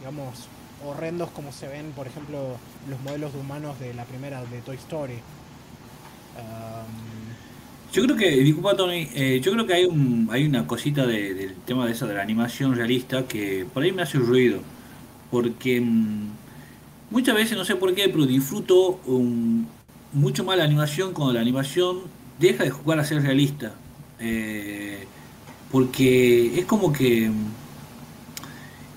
[0.00, 0.48] digamos,
[0.84, 2.56] horrendos como se ven, por ejemplo,
[2.88, 5.18] los modelos de humanos de la primera de Toy Story.
[7.92, 11.54] yo creo que, disculpa Tony, eh, yo creo que hay un, hay una cosita del
[11.66, 14.60] tema de esa de la animación realista que por ahí me hace ruido,
[15.30, 16.28] porque mm,
[17.10, 19.00] muchas veces no sé por qué, pero disfruto
[20.12, 22.00] mucho más la animación cuando la animación
[22.38, 23.74] deja de jugar a ser realista,
[24.20, 25.06] eh,
[25.70, 27.30] porque es como que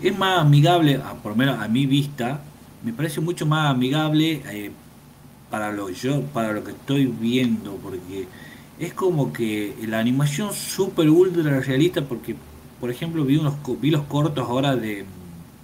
[0.02, 2.42] es más amigable, por lo menos a mi vista,
[2.84, 4.72] me parece mucho más amigable eh,
[5.50, 8.28] para lo yo, para lo que estoy viendo, porque
[8.80, 12.36] es como que la animación super ultra realista, porque
[12.80, 15.06] por ejemplo vi unos vi los cortos ahora de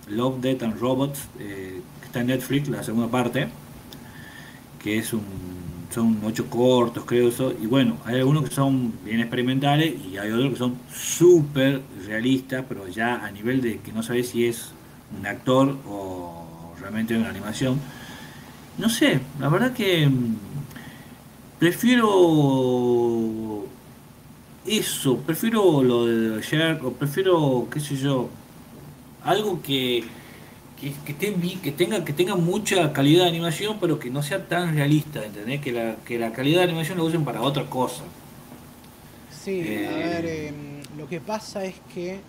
[0.08, 3.48] Love, Death and Robots, eh, que está en Netflix, la segunda parte,
[4.84, 5.22] que es un
[5.90, 7.54] son ocho cortos, creo eso.
[7.62, 12.66] Y bueno, hay algunos que son bien experimentales y hay otros que son súper realistas,
[12.68, 14.72] pero ya a nivel de que no sabes si es
[15.18, 17.80] un actor o realmente una animación.
[18.78, 20.36] No sé, la verdad que mm,
[21.60, 22.28] prefiero
[24.66, 28.30] eso, prefiero lo de Shark o prefiero, qué sé yo,
[29.24, 30.04] algo que
[30.80, 31.16] que, que,
[31.62, 35.62] que, tenga, que tenga mucha calidad de animación, pero que no sea tan realista, ¿entendés?
[35.62, 38.04] Que la, que la calidad de animación la usen para otra cosa.
[39.32, 42.20] Sí, a eh, ver, em, lo que pasa es que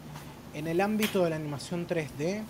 [0.55, 2.43] en el ámbito de la animación 3D,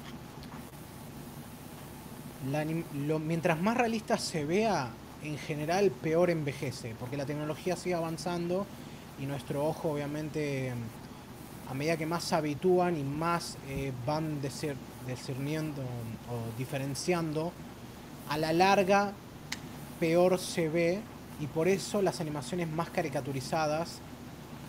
[3.24, 4.90] mientras más realista se vea,
[5.22, 8.66] en general peor envejece, porque la tecnología sigue avanzando
[9.20, 10.72] y nuestro ojo obviamente
[11.68, 14.76] a medida que más se habitúan y más eh, van de ser
[15.08, 17.52] discerniendo o diferenciando,
[18.28, 19.12] a la larga
[19.98, 21.00] peor se ve
[21.40, 24.00] y por eso las animaciones más caricaturizadas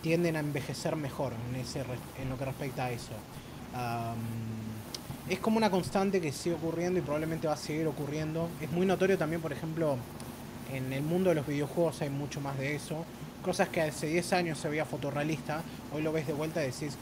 [0.02, 1.82] tienden a envejecer mejor en, ese,
[2.20, 3.12] en lo que respecta a eso.
[5.28, 8.48] es como una constante que sigue ocurriendo y probablemente va a seguir ocurriendo.
[8.60, 9.96] Es muy notorio también, por ejemplo,
[10.72, 13.04] en el mundo de los videojuegos hay mucho más de eso.
[13.42, 16.96] Cosas que hace 10 años se veía fotorrealista, hoy lo ves de vuelta y decís,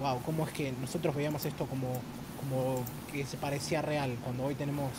[0.00, 2.00] wow, ¿cómo es que nosotros veíamos esto como
[2.44, 4.90] como que se parecía real, cuando hoy tenemos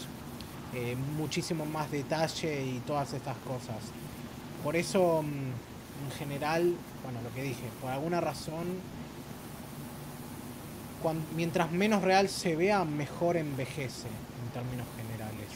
[0.74, 3.78] eh, muchísimo más detalle y todas estas cosas.
[4.64, 8.66] Por eso, mm, en general, bueno, lo que dije, por alguna razón,
[11.36, 15.48] mientras menos real se vea, mejor envejece en términos generales.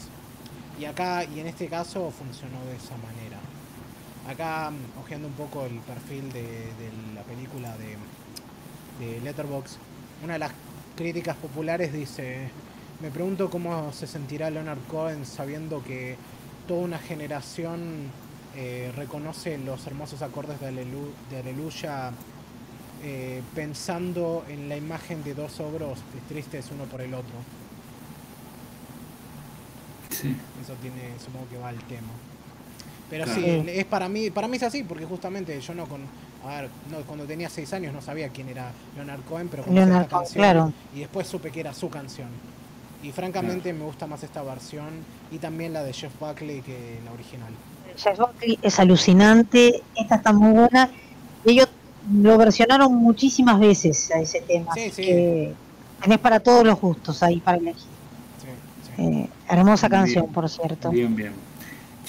[0.78, 3.38] Y acá, y en este caso, funcionó de esa manera.
[4.28, 6.68] Acá, mm, ojeando un poco el perfil de,
[7.14, 7.96] la película de,
[9.04, 9.76] de Letterboxd,
[10.22, 10.52] una de las
[10.96, 12.48] críticas populares dice,
[13.00, 16.16] me pregunto cómo se sentirá Leonard Cohen sabiendo que
[16.68, 18.10] toda una generación
[18.56, 22.12] eh, reconoce los hermosos acordes de, Aleluya
[23.02, 27.34] eh, pensando en la imagen de dos ogros tristes uno por el otro.
[30.10, 30.36] Sí.
[30.62, 32.08] Eso tiene, supongo que va al tema.
[33.08, 36.02] Pero sí, es para mí, para mí es así, porque justamente yo no con
[36.44, 40.02] a ver, no, cuando tenía seis años no sabía quién era Leonard Cohen, pero Leonard
[40.02, 40.72] esta canción claro.
[40.94, 42.28] y después supe que era su canción.
[43.02, 44.88] Y francamente me gusta más esta versión
[45.30, 47.52] y también la de Jeff Buckley que la original.
[47.96, 50.90] Jeff Buckley es alucinante, esta está muy buena.
[51.44, 51.68] Ellos
[52.12, 54.72] lo versionaron muchísimas veces a ese tema.
[54.74, 55.02] Sí, sí.
[55.02, 55.54] Que
[56.02, 57.82] tenés para todos los gustos ahí para elegir.
[58.96, 60.90] Sí, eh, hermosa canción, por cierto.
[60.90, 61.49] Bien, bien.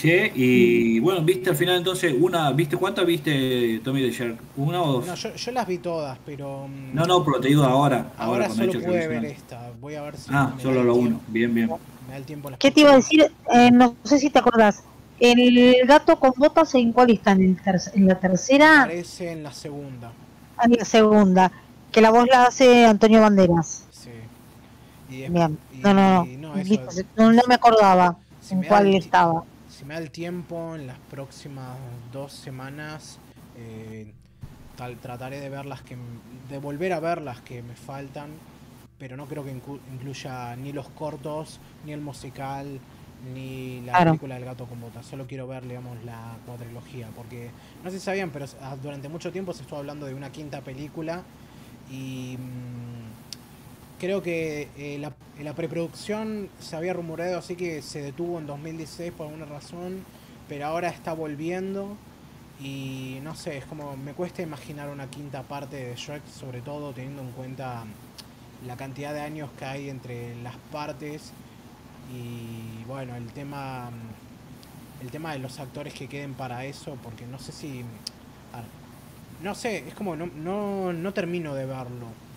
[0.02, 4.36] Che, y bueno, viste al final entonces una, ¿viste cuántas viste Tommy de Shark?
[4.58, 5.06] ¿Una o dos?
[5.06, 6.68] No, yo, yo las vi todas, pero.
[6.68, 8.12] mm, No, no, pero te digo ahora.
[8.18, 9.72] Ahora, con solo hechos pude ver esta.
[9.80, 10.32] Voy a ver si.
[10.34, 11.22] Ah, me solo da lo uno.
[11.28, 11.68] Bien, bien.
[12.08, 13.32] Me da el tiempo las ¿Qué te iba a decir?
[13.54, 14.84] Eh, no sé si te acordás.
[15.20, 17.34] El gato con botas, ¿en cuál está?
[17.34, 18.82] ¿En, el ter- en la tercera?
[18.82, 20.12] Aparece en la segunda.
[20.64, 21.52] En la segunda.
[21.92, 23.86] Que la voz la hace Antonio Banderas.
[23.92, 24.10] Sí.
[25.12, 25.60] Y es- Bien.
[25.72, 26.56] y- No, no, y no.
[26.56, 26.82] eso-
[27.18, 29.44] no, no me acordaba si en cuál el estaba.
[29.82, 31.76] Si me da el tiempo, en las próximas
[32.13, 33.17] dos semanas,
[33.58, 34.06] eh,
[34.78, 35.98] tal, trataré de ver las que.
[36.52, 38.30] de volver a ver las que me faltan.
[39.00, 42.80] Pero no creo que inclu- incluya ni los cortos, ni el musical,
[43.34, 44.12] ni la Claro.
[44.12, 45.04] película del gato con botas.
[45.04, 47.08] Solo quiero ver, digamos, la cuadrilogía.
[47.15, 47.50] Porque
[47.84, 50.62] no sé si sabían, pero ah, durante mucho tiempo se estuvo hablando de una quinta
[50.62, 51.24] película.
[51.89, 53.01] Y mm,
[54.02, 58.48] creo que eh, la, en la preproducción se había rumoreado así que se detuvo en
[58.48, 60.04] 2016 por alguna razón,
[60.50, 61.96] pero ahora está volviendo
[62.60, 66.94] y no sé, es como me cuesta imaginar una quinta parte de Shrek, sobre todo
[66.94, 67.84] teniendo en cuenta
[68.66, 71.32] la cantidad de años que hay entre las partes
[72.12, 73.92] y bueno, el tema
[75.00, 77.86] el tema de los actores que queden para eso, porque no sé si
[79.44, 82.31] no sé, es como no, no termino de verlo.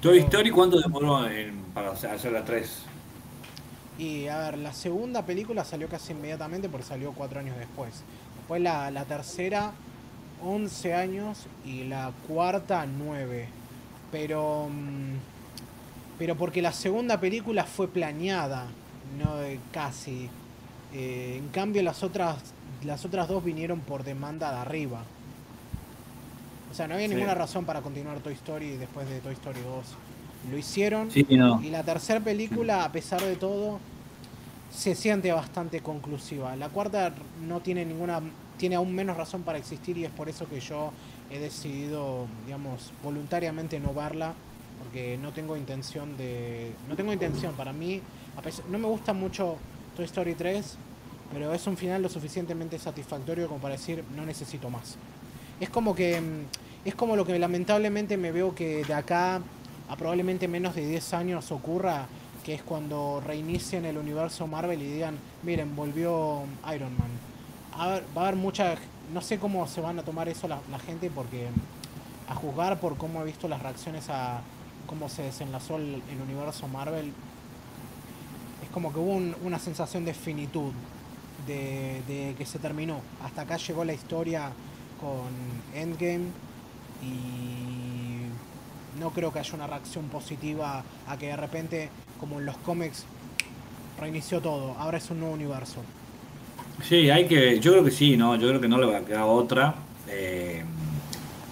[0.00, 2.90] Toy Story, ¿cuánto demoró en- para hacer la 3?
[3.98, 8.02] Y a ver, la segunda película salió casi inmediatamente porque salió cuatro años después.
[8.36, 9.72] Después la, la tercera,
[10.42, 13.48] 11 años y la cuarta, 9.
[14.10, 14.68] Pero.
[14.70, 15.16] mm,
[16.18, 18.66] Pero porque la segunda película fue planeada,
[19.18, 19.36] no
[19.72, 20.28] casi.
[20.92, 22.36] Eh, en cambio las otras
[22.84, 25.02] las otras dos vinieron por demanda de arriba.
[26.70, 27.14] O sea, no había Sí.
[27.14, 29.84] ninguna razón para continuar Toy Story después de Toy Story 2.
[30.50, 31.10] Lo hicieron.
[31.10, 31.60] Sí, no.
[31.62, 33.78] Y la tercera película, a pesar de todo,
[34.72, 36.54] se siente bastante conclusiva.
[36.56, 37.12] La cuarta
[37.46, 38.20] no tiene ninguna,
[38.56, 40.92] tiene aún menos razón para existir y es por eso que yo
[41.30, 44.32] he decidido, digamos, voluntariamente no verla,
[44.82, 47.54] porque no tengo intención de, no tengo intención.
[47.54, 48.00] Para mí,
[48.36, 49.56] a pesar- no me gusta mucho
[49.96, 50.76] Toy Story 3,
[51.32, 54.96] pero es un final lo suficientemente satisfactorio como para decir no necesito más.
[55.60, 59.40] Es como que mm, es como lo que lamentablemente me veo que de acá
[59.88, 62.06] a probablemente menos de 10 años ocurra,
[62.44, 66.42] que es cuando reinicien el universo Marvel y digan, miren, volvió
[66.74, 67.10] Iron Man.
[68.16, 68.76] Va a haber mucha,
[69.12, 72.78] no sé cómo se van a tomar eso la, la gente porque mm, a juzgar
[72.80, 74.40] por cómo he visto las reacciones a
[74.86, 77.12] cómo se desenlazó el, el universo Marvel,
[78.62, 80.72] es como que hubo un- una sensación de finitud,
[81.46, 83.00] de, de que se terminó.
[83.24, 84.50] Hasta acá llegó la historia
[85.00, 85.28] con
[85.74, 86.26] Endgame
[87.02, 92.56] y no creo que haya una reacción positiva a que de repente, como en los
[92.58, 93.04] cómics,
[93.98, 94.74] reinició todo.
[94.78, 95.82] Ahora es un nuevo universo.
[96.82, 99.00] Sí, hay que, yo creo que sí, no, yo creo que no le va a
[99.04, 99.74] quedar otra,
[100.08, 100.62] eh,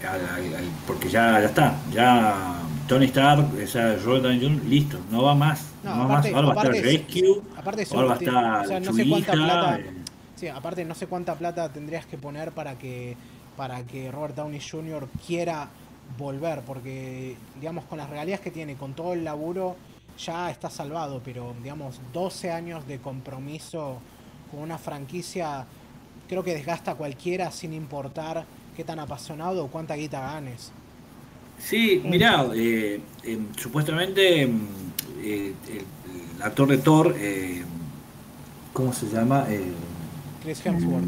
[0.03, 2.55] al- al- al- porque ya, ya está, ya
[2.87, 6.49] Tony Stark, esa Robert Downey Jr., listo, no va más, No, no, va más, ahora
[6.49, 9.09] va a estar es- Rescue, aparte eso, ahora va a estar o sea, no sé
[9.09, 9.91] cuánta plata- eh,
[10.37, 13.17] Sí, aparte no sé cuánta plata tendrías que poner para que
[13.59, 15.09] para que Robert Downey Jr.
[15.27, 15.69] quiera
[16.17, 19.75] volver, porque digamos con las regalías que tiene, con todo el laburo,
[20.17, 23.99] ya está salvado, pero digamos 12 años de compromiso
[24.51, 25.67] con una franquicia
[26.29, 28.45] creo que desgasta a cualquiera sin importar
[28.77, 30.71] qué tan apasionado o cuánta guita ganes.
[31.59, 34.49] Sí, mirá, eh, eh, supuestamente eh,
[35.23, 35.55] el,
[36.37, 37.63] el actor de Thor, eh,
[38.73, 39.47] ¿cómo se llama?
[39.49, 39.73] Eh,
[40.45, 41.05] Chris Hemsworth.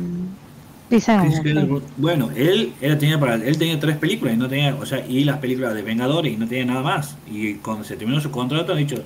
[1.96, 5.24] Bueno, él, él tenía para, él tenía tres películas y no tenía, o sea, y
[5.24, 7.16] las películas de Vengadores y no tenía nada más.
[7.30, 9.02] Y cuando se terminó su contrato, han dicho,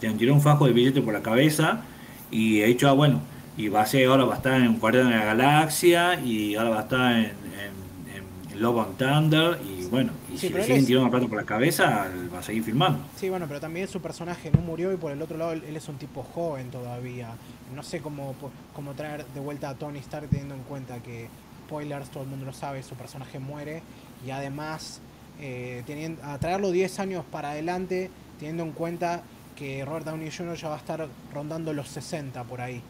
[0.00, 1.82] le han tirado un fajo de billete por la cabeza
[2.30, 3.20] y he dicho, ah, bueno,
[3.56, 6.70] y va a ser, ahora va a estar en Guardián de la Galaxia y ahora
[6.70, 10.62] va a estar en, en, en Love and Thunder y bueno, y Sí, si le
[10.62, 12.98] siguen es- tirando plata por la cabeza, va a seguir filmando.
[13.16, 15.76] Sí, bueno, pero también su personaje no murió y por el otro lado él él
[15.76, 17.28] es un tipo joven todavía.
[17.74, 18.34] No sé cómo,
[18.74, 21.28] cómo traer de vuelta a Tony Stark teniendo en cuenta que,
[21.66, 23.82] spoilers, todo el mundo lo sabe, su personaje muere
[24.26, 25.00] y además
[25.40, 29.22] eh, teniendo, a traerlo 10 años para adelante teniendo en cuenta
[29.56, 30.56] que Robert Downey Jr.
[30.56, 32.80] ya va a estar rondando los 60 por ahí.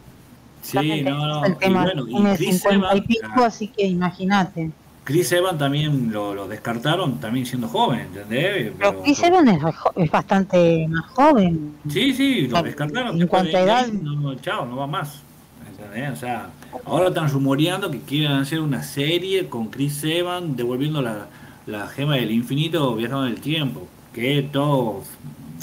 [0.63, 1.85] Sí, no, no, el y tema.
[1.85, 4.71] bueno, y Tiene Chris 50 y pico, así que imagínate.
[5.09, 8.73] Chris Evans también lo, lo descartaron, también siendo joven, ¿entendés?
[8.79, 9.63] Pero Chris Evans
[9.97, 11.73] es, bastante más joven.
[11.89, 13.13] Sí, sí, lo sea, descartaron.
[13.13, 15.23] en después cuanto de a edad- no, chao, no va más.
[15.71, 16.13] ¿entendés?
[16.13, 16.51] O sea,
[16.85, 21.27] ahora están rumoreando que quieren hacer una serie con Chris Evans devolviendo la,
[21.67, 23.89] la gema del infinito viajando en el tiempo.
[24.13, 25.05] Que todo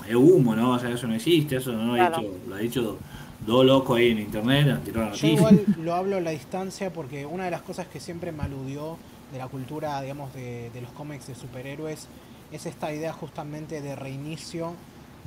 [0.10, 0.72] es humo, ¿no?
[0.72, 2.98] O sea, eso no existe, eso no lo ha dicho, lo ha dicho
[3.46, 5.34] dos locos ahí en internet han tirado la Yo noticia.
[5.34, 8.98] igual lo hablo a la distancia porque una de las cosas que siempre me aludió
[9.36, 12.08] de la cultura, digamos, de, los cómics de superhéroes
[12.52, 14.74] es esta idea justamente de reinicio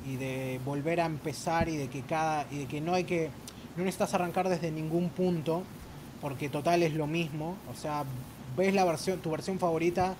[0.07, 3.29] y de volver a empezar y de que cada y de que no hay que
[3.77, 5.63] no necesitas arrancar desde ningún punto
[6.23, 8.05] porque total es lo mismo, o sea,
[8.57, 10.15] ves la versión tu versión favorita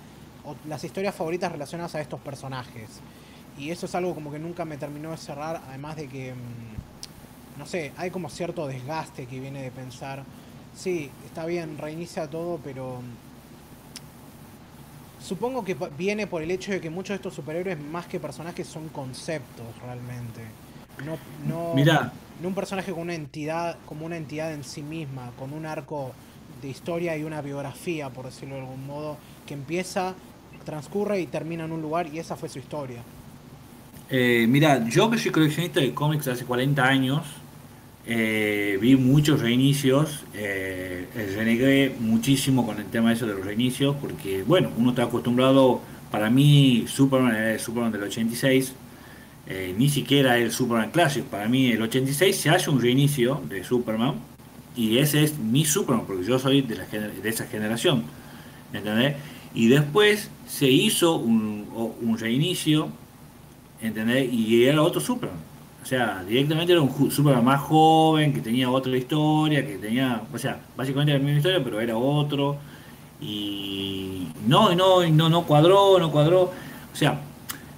[0.45, 3.01] o las historias favoritas relacionadas a estos personajes.
[3.57, 7.59] Y eso es algo como que nunca me terminó de cerrar, además de que mm,
[7.59, 10.23] no sé, hay como cierto desgaste que viene de pensar,
[10.75, 13.28] sí, está bien, reinicia todo, pero mm,
[15.19, 18.67] supongo que viene por el hecho de que muchos de estos superhéroes más que personajes
[18.67, 20.41] son conceptos realmente.
[21.05, 21.17] No,
[21.47, 22.11] no, Mirá.
[22.41, 26.13] no un personaje con una entidad, como una entidad en sí misma, con un arco
[26.61, 30.13] de historia y una biografía, por decirlo de algún modo, que empieza,
[30.65, 33.01] transcurre y termina en un lugar y esa fue su historia.
[34.09, 37.21] Eh, mira, yo que soy coleccionista de cómics hace 40 años,
[38.11, 41.05] eh, vi muchos reinicios, eh,
[41.35, 45.79] renegué muchísimo con el tema eso de los reinicios, porque bueno, uno está acostumbrado,
[46.09, 48.73] para mí Superman era el Superman del 86,
[49.45, 53.63] eh, ni siquiera el Superman Classic, para mí el 86 se hace un reinicio de
[53.63, 54.15] Superman,
[54.75, 58.05] y ese es mi Superman, porque yo soy de, la de esa generación,
[58.73, 59.17] ¿entendés?
[59.53, 61.67] Y después se hizo un,
[62.01, 62.89] un reinicio
[63.81, 64.31] ¿entendés?
[64.31, 65.48] Y era otro Superman.
[65.81, 70.37] O sea, directamente era un Superman más joven, que tenía otra historia, que tenía, o
[70.37, 72.57] sea, básicamente la misma historia, pero era otro.
[73.21, 76.43] Y no, no, no, no cuadró, no cuadró.
[76.43, 77.19] O sea,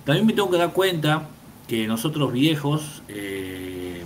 [0.05, 1.27] también me tengo que dar cuenta
[1.67, 4.03] que nosotros viejos, eh,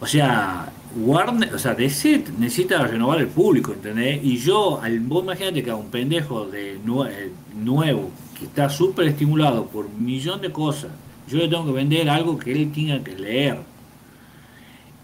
[0.00, 4.20] o sea, Warner, o sea, DC necesita renovar el público, ¿entendés?
[4.22, 8.68] Y yo, al, vos imagínate que a un pendejo de nue- eh, nuevo, que está
[8.70, 10.90] súper estimulado por un millón de cosas,
[11.28, 13.58] yo le tengo que vender algo que él tenga que leer.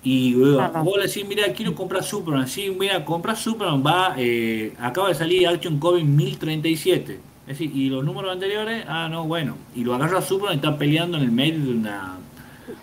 [0.03, 0.83] Y Ajá.
[0.83, 2.47] vos le decís, mira, quiero comprar Superman.
[2.47, 7.21] Sí, mira, comprar Superman va, eh, acaba de salir Action Comics 1037.
[7.47, 9.57] Es decir, y los números anteriores, ah, no, bueno.
[9.75, 12.19] Y lo agarra Superman y está peleando en el medio de una.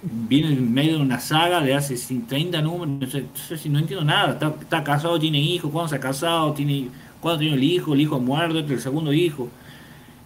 [0.01, 3.21] Viene en medio de una saga de hace cin- 30 números, no sé,
[3.51, 4.33] no sé no entiendo nada.
[4.33, 6.89] Está, está casado, tiene hijos, cuándo se ha casado, tiene,
[7.19, 9.49] cuándo tiene el hijo, el hijo ha muerto, este es el segundo hijo.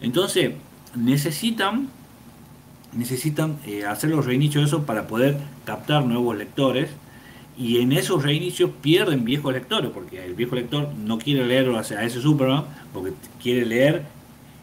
[0.01, 0.53] Entonces,
[0.95, 1.89] necesitan
[2.95, 6.89] necesitan eh, hacer los reinicios de eso para poder captar nuevos lectores
[7.57, 11.83] y en esos reinicios pierden viejos lectores porque el viejo lector no quiere leer o
[11.83, 14.03] sea, a ese Superman porque quiere leer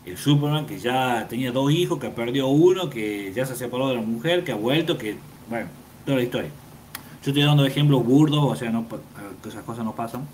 [0.04, 3.94] el Superman que ya tenía dos hijos, que perdió uno, que ya se separó de
[3.96, 5.16] la mujer, que ha vuelto, que
[5.48, 5.68] bueno,
[6.04, 6.50] toda la historia.
[7.24, 8.84] Yo estoy dando ejemplos burdos, o sea, no,
[9.46, 10.26] esas cosas no pasan.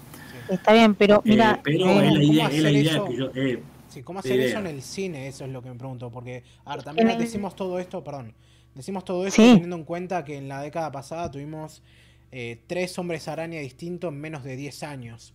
[0.48, 3.30] Está bien, pero Eh, mira, pero es la idea, ¿cómo es la idea que yo...
[3.34, 5.28] eh, Sí, ¿cómo hacer eso en el cine?
[5.28, 6.10] Eso es lo que me pregunto.
[6.10, 8.34] Porque, a ver, también el- decimos todo esto, perdón.
[8.74, 9.52] Decimos todo esto Sí.
[9.54, 11.82] teniendo en cuenta que en la década pasada tuvimos
[12.30, 15.32] eh, tres hombres araña distintos en menos de 10 años.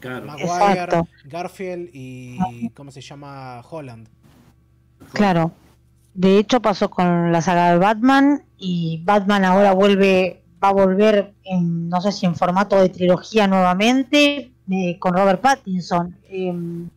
[0.00, 1.08] claro, Maguire, Exacto.
[1.24, 2.38] Garfield y.
[2.74, 3.62] ¿Cómo se llama?
[3.68, 4.08] Holland.
[5.12, 5.52] claro.
[6.12, 11.34] De hecho pasó con la saga de Batman y Batman ahora vuelve, va a volver
[11.44, 16.16] en, no sé si en formato de trilogía nuevamente, eh, con Robert Pattinson.
[16.28, 16.88] Em, eh,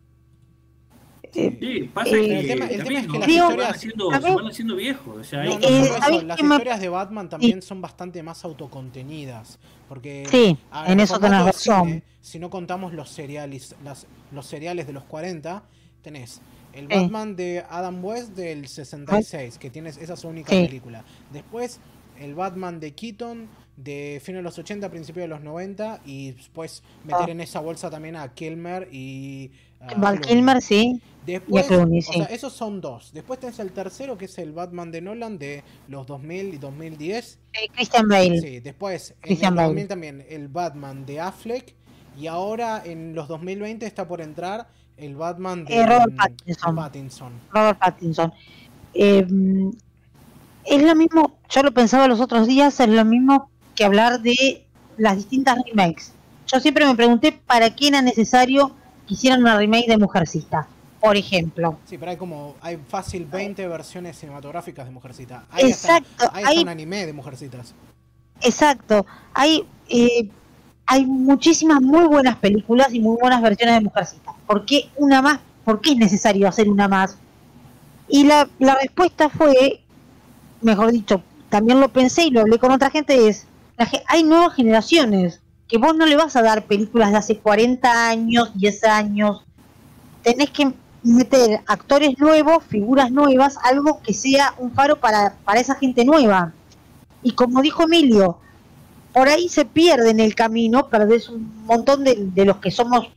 [1.34, 4.46] Sí, pasa que el tema- el también tema es que las historias- haciendo, se van
[4.46, 5.16] haciendo viejos.
[5.18, 8.22] O sea, hay No, no Eh, eso, ¿sabés las historias de Batman también son bastante
[8.22, 9.58] más autocontenidas.
[9.88, 11.86] Porque Sí, a ver, en eso tenés razón.
[11.88, 15.62] cine, si no contamos los seriales, las, los seriales de los 40,
[16.02, 16.40] tenés
[16.72, 16.86] el.
[16.88, 20.64] Batman de Adam West del 66, que tienes esa es su única Sí.
[20.66, 21.04] película.
[21.32, 21.80] Después,
[22.18, 26.82] el Batman de Keaton de fines de los 80, principios de los 90, y después
[27.04, 27.32] meter Ah.
[27.32, 30.20] en esa bolsa también a Kilmer y a Val.
[30.20, 31.02] Kilmer, sí.
[31.20, 32.12] Después, Clooney, o sí.
[32.12, 33.12] sea, esos son dos.
[33.12, 37.40] Después tenés el tercero, que es el Batman de Nolan de los 2000 y 2010.
[37.54, 38.40] Eh, Christian Bale.
[38.40, 39.68] Sí, después en Christian el Bale.
[39.68, 41.74] 2000 también el Batman de Affleck.
[42.14, 46.74] Y ahora en los 2020 está por entrar el Batman de Eh, Robert mm, Pattinson.
[46.74, 47.42] Pattinson.
[47.50, 48.32] Robert Pattinson.
[48.94, 49.26] Eh,
[50.64, 54.68] es lo mismo, yo lo pensaba los otros días, es lo mismo que hablar de
[54.96, 56.16] las distintas remakes.
[56.46, 58.76] Yo siempre me pregunté para qué era necesario
[59.06, 60.66] que hicieran una remake de Mujercita,
[61.00, 61.78] por ejemplo.
[61.84, 65.44] Sí, pero hay como, hay fácil 20 versiones cinematográficas de Mujercita.
[65.50, 67.74] Hay Exacto, hasta, hay hasta un anime de Mujercitas.
[68.40, 70.28] Exacto, hay, eh,
[70.86, 74.32] hay muchísimas muy buenas películas y muy buenas versiones de Mujercita.
[74.46, 75.40] ¿Por qué una más?
[75.64, 77.18] ¿Por qué es necesario hacer una más?
[78.08, 79.82] Y la, la respuesta fue,
[80.60, 83.46] mejor dicho, también lo pensé y lo hablé con otra gente, es,
[83.76, 85.40] la hay nuevas generaciones,
[85.74, 89.44] que vos no le vas a dar películas de hace 40 años, 10 años,
[90.22, 90.72] tenés que
[91.02, 96.52] meter actores nuevos, figuras nuevas, algo que sea un faro para, para esa gente nueva.
[97.24, 98.38] Y como dijo Emilio,
[99.12, 103.08] por ahí se pierde en el camino, perdés un montón de, de los que somos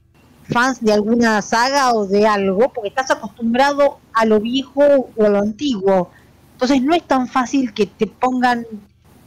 [0.50, 5.30] fans de alguna saga o de algo, porque estás acostumbrado a lo viejo o a
[5.30, 6.10] lo antiguo.
[6.54, 8.66] Entonces no es tan fácil que te pongan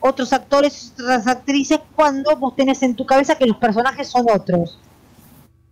[0.00, 4.78] otros actores, otras actrices, cuando vos tenés en tu cabeza que los personajes son otros.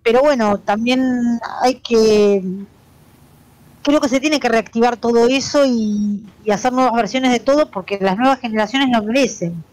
[0.02, 2.42] Pero bueno, también hay que...
[3.82, 7.70] Creo que se tiene que reactivar todo eso y, y hacer nuevas versiones de todo
[7.70, 9.64] porque las nuevas generaciones lo merecen.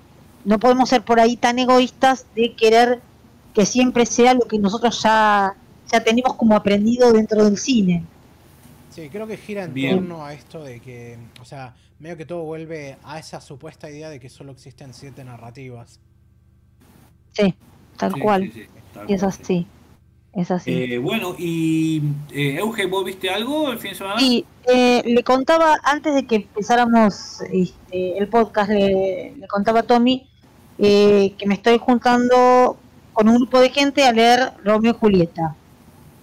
[0.45, 3.01] No podemos ser por ahí tan egoístas de querer
[3.53, 5.55] que siempre sea lo que nosotros ya,
[5.91, 8.03] ya tenemos como aprendido dentro del cine.
[8.91, 9.95] Sí, creo que gira en Bien.
[9.95, 14.09] torno a esto de que, o sea, medio que todo vuelve a esa supuesta idea
[14.09, 15.99] de que solo existen siete narrativas.
[17.33, 17.53] Sí,
[17.97, 18.43] tal Sí, cual.
[18.43, 19.27] sí, sí, tal Y es sí.
[19.27, 19.67] así.
[20.33, 20.71] Es así.
[20.71, 22.01] Eh, bueno, y
[22.33, 24.21] eh, Euge, ¿vos viste algo el fin de semana?
[24.21, 29.83] Y eh, le contaba, antes de que empezáramos este, el podcast, le, le contaba a
[29.83, 30.29] Tommy
[30.77, 32.77] eh, que me estoy juntando
[33.13, 35.55] con un grupo de gente a leer Romeo y Julieta.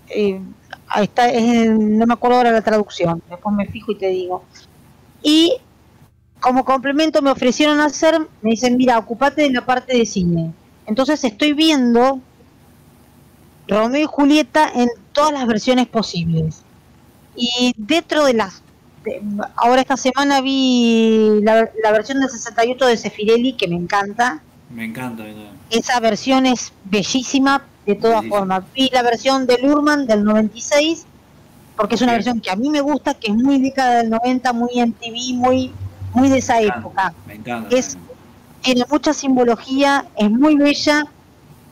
[0.08, 0.38] Eh,
[0.88, 4.08] ahí está, es en- no me acuerdo ahora la traducción, después me fijo y te
[4.08, 4.44] digo.
[5.22, 5.54] Y
[6.40, 10.52] como complemento me ofrecieron hacer, me dicen, mira, ocupate de la parte de cine.
[10.86, 12.20] Entonces estoy viendo
[13.68, 16.62] Romeo y Julieta en todas las versiones posibles.
[17.36, 18.62] Y dentro de las...
[19.04, 19.22] de-
[19.56, 24.42] ahora esta semana vi la, la versión del 68 de Sefirelli, que me encanta.
[24.70, 25.24] Me encanta.
[25.70, 28.64] Esa versión es bellísima, de todas formas.
[28.74, 31.06] Vi la versión de Lurman del 96,
[31.76, 34.52] porque es una versión que a mí me gusta, que es muy década del 90,
[34.52, 35.72] muy en TV, muy,
[36.14, 37.14] muy de esa Me época.
[37.26, 37.74] Me encanta.
[37.76, 37.96] Es-
[38.60, 41.04] Tiene mucha simbología, es muy bella,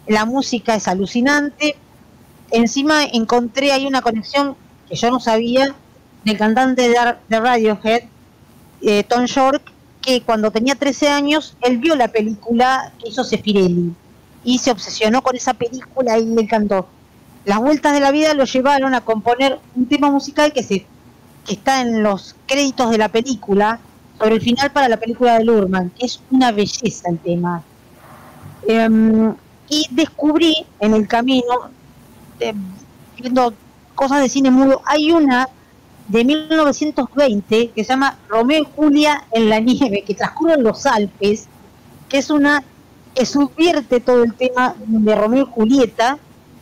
[0.09, 1.77] la música es alucinante.
[2.51, 4.57] Encima encontré ahí una conexión
[4.89, 5.73] que yo no sabía
[6.25, 6.89] del cantante
[7.29, 8.03] de Radiohead,
[8.83, 9.63] eh, Tom York,
[10.03, 13.93] que cuando tenía 13 años él vio la película que hizo Sefirelli
[14.43, 16.89] y se obsesionó con esa película y le encantó.
[17.45, 20.87] Las vueltas de la vida lo llevaron a componer un tema musical que se
[21.47, 23.81] que está en los créditos de la película
[24.19, 27.63] sobre el final para la película de Lurman, que es una belleza el tema.
[28.69, 29.35] Em,
[29.69, 31.71] y descubrí en el camino,
[33.17, 33.55] viendo
[33.95, 35.49] cosas de cine mudo, hay una
[36.09, 40.85] de 1920 que se llama Romeo y Julia en la nieve, que transcurre en los
[40.87, 41.47] Alpes,
[42.09, 42.63] que es una
[43.15, 46.19] que subvierte todo el tema de Romeo y Julieta,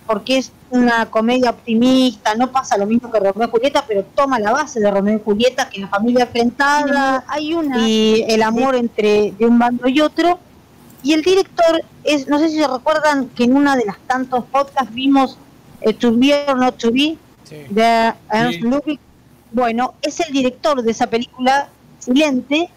[0.09, 4.39] porque es una comedia optimista, no pasa lo mismo que Romeo y Julieta, pero toma
[4.41, 8.75] la base de Romeo y Julieta, que la familia enfrentada, hay una y el amor
[8.75, 10.41] entre de un bando y otro.
[11.03, 14.45] Y el director es, no sé si se recuerdan que en una de las tantos
[14.47, 15.39] podcasts vimos
[15.83, 17.57] eh, To Be or Not To Be Sí.
[17.71, 18.61] de Ernst Sí.
[18.61, 19.01] Ludwig.
[19.53, 22.69] Bueno, es el director de esa película Silente,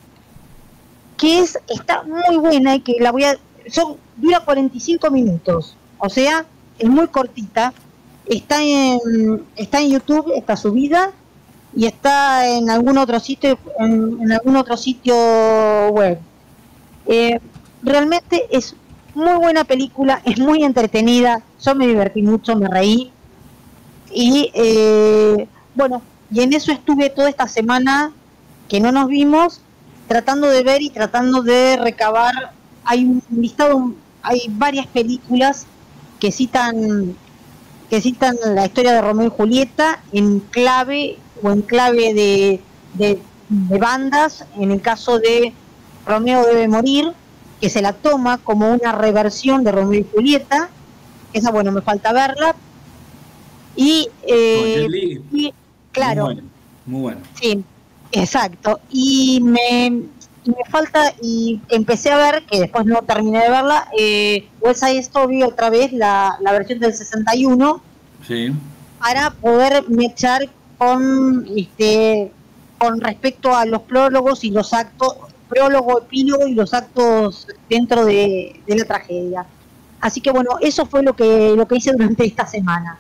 [1.17, 3.37] que es está muy buena y que la voy a
[3.69, 6.45] son dura 45 minutos, o sea,
[6.81, 7.73] es muy cortita.
[8.25, 11.11] Está en está en YouTube, está subida
[11.75, 15.15] y está en algún otro sitio en, algún otro sitio
[15.89, 16.19] web.
[17.07, 17.39] Eh,
[17.81, 18.75] realmente es
[19.13, 23.11] muy buena película, es muy entretenida, yo me divertí mucho, me reí
[24.13, 26.01] y eh, bueno,
[26.31, 28.11] y en eso estuve toda esta semana
[28.69, 29.61] que no nos vimos,
[30.07, 32.53] tratando de ver y tratando de recabar.
[32.83, 35.65] Hay un listado, hay varias películas
[36.21, 37.15] que citan
[37.89, 42.61] que citan la historia de Romeo y Julieta en clave o en clave de,
[42.93, 43.19] de,
[43.49, 44.45] de bandas.
[44.57, 45.51] En el caso de
[46.05, 47.11] Romeo debe morir,
[47.59, 50.69] que se la toma como una reversión de Romeo y Julieta.
[51.33, 52.55] Esa, bueno, me falta verla.
[53.75, 54.87] Y, eh,
[55.33, 55.53] y,
[55.91, 56.49] claro, Muy bueno.
[56.85, 57.21] Muy bueno.
[57.41, 57.61] Sí,
[58.13, 58.79] exacto.
[58.89, 60.03] Y me,
[60.43, 64.83] y me falta, y empecé a ver, que después no terminé de verla, eh, West
[64.83, 67.81] Side Story otra vez, la, la versión del 61,
[68.27, 68.51] Sí.
[68.99, 72.31] para poder mechar con, este,
[72.77, 75.15] con respecto a los prólogos y los actos,
[75.49, 79.45] prólogo, epílogo y los actos dentro de, de la tragedia.
[79.99, 82.97] Así que bueno, eso fue lo que, lo que hice durante esta semana.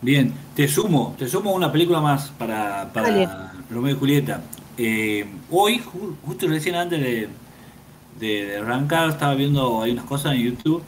[0.00, 3.52] Bien, te sumo, te sumo una película más para, para.
[3.70, 4.40] Romeo y Julieta.
[4.78, 7.28] Eh, hoy, ju- justo recién antes de,
[8.18, 10.82] de- de arrancar, estaba viendo hay unas cosas en YouTube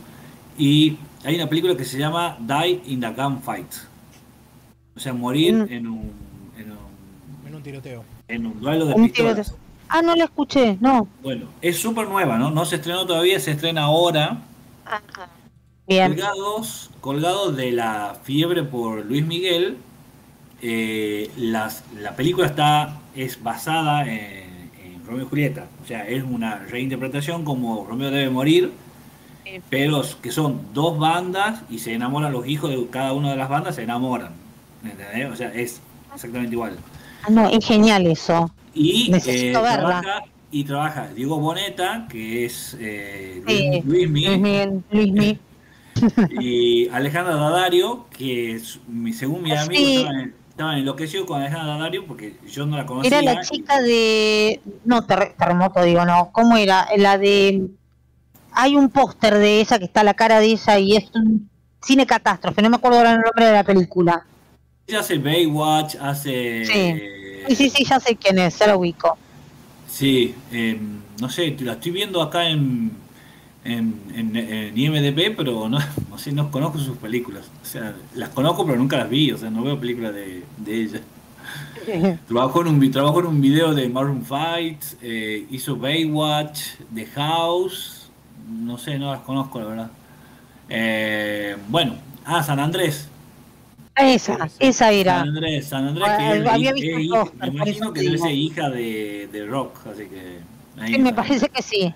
[0.59, 3.73] y hay una película que se llama Die in the Gunfight.
[4.97, 5.73] O sea, morir Mm.
[5.73, 6.13] en, un,
[6.59, 8.05] en, un, En un tiroteo.
[8.29, 9.35] en un duelo de Un pistolas.
[9.35, 9.59] tiroteo.
[9.89, 11.07] Ah, no la escuché, no.
[11.23, 12.51] Bueno, es súper nueva, ¿no?
[12.51, 14.39] No se estrenó todavía, se estrena ahora.
[15.87, 16.13] Bien.
[16.15, 19.77] Colgados, colgados de la fiebre por Luis Miguel,
[20.63, 25.67] eh, las- la película está es basada en, en Romeo y Julieta.
[25.83, 28.73] O sea, es una reinterpretación como Romeo debe morir,
[29.71, 33.49] pero que son dos bandas y se enamoran los hijos de cada una de las
[33.49, 34.33] bandas, se enamoran.
[34.83, 35.31] ¿entendés?
[35.33, 35.81] O sea, es
[36.15, 36.77] exactamente igual.
[37.23, 38.51] Ah, no, es genial eso.
[38.75, 40.01] Y, Necesito eh, verla.
[40.01, 45.39] trabaja, y trabaja Diego Boneta, que es eh, Sí, Luismi, Luis Miguel, Luismi.
[46.41, 49.97] y Alejandra Dadario, que es, mi- según mi amigo sí.
[49.99, 53.19] estaban, estaban enloquecidos con Alejandra Dadario porque yo no la conocía.
[53.19, 54.61] Era la chica de.
[54.85, 56.31] No, terre- terremoto, digo, no.
[56.33, 56.87] ¿Cómo era?
[56.97, 57.67] La de.
[58.53, 61.51] Hay un póster de esa que está la cara de ella y es un
[61.83, 62.63] cine catástrofe.
[62.63, 64.25] No me acuerdo ahora el nombre de la película.
[64.87, 66.65] Ella hace Baywatch, hace...
[66.65, 67.01] Sí.
[67.49, 69.19] Sí, sí, sí, ya sé quién es, ya lo ubico.
[69.89, 72.93] Sí, em, no sé, la estoy viendo acá en,
[73.65, 75.79] en, en, en IMDb, pero no,
[76.11, 77.45] no sé, no conozco sus películas.
[77.63, 80.83] O sea, las conozco, pero nunca las vi, o sea, no veo películas de, de
[80.83, 81.01] ella.
[82.29, 86.61] Trabajó en un, trabajó en un video de Maroon 5, eh, hizo Baywatch,
[86.95, 88.11] The House,
[88.49, 89.91] no sé, no las conozco, la verdad.
[90.69, 91.95] Eh, bueno,
[92.25, 93.09] ah, San Andrés.
[93.97, 95.19] Esa, esa era.
[95.21, 98.19] San Andrés, San Andrés, Ah, que es, había es- visto es me imagino que debe
[98.19, 100.39] ser hija de, de Rock, así que...
[100.81, 101.95] ahí Sí, me parece que sí.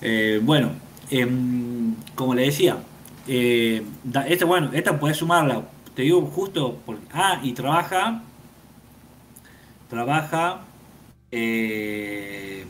[0.00, 0.70] Eh, bueno,
[1.10, 2.78] em, como le decía,
[3.26, 3.82] eh,
[4.26, 5.62] esta, bueno, esta puedes sumarla,
[5.94, 8.22] te digo justo, por, ah, y trabaja,
[9.88, 10.60] trabaja
[11.30, 12.64] eh,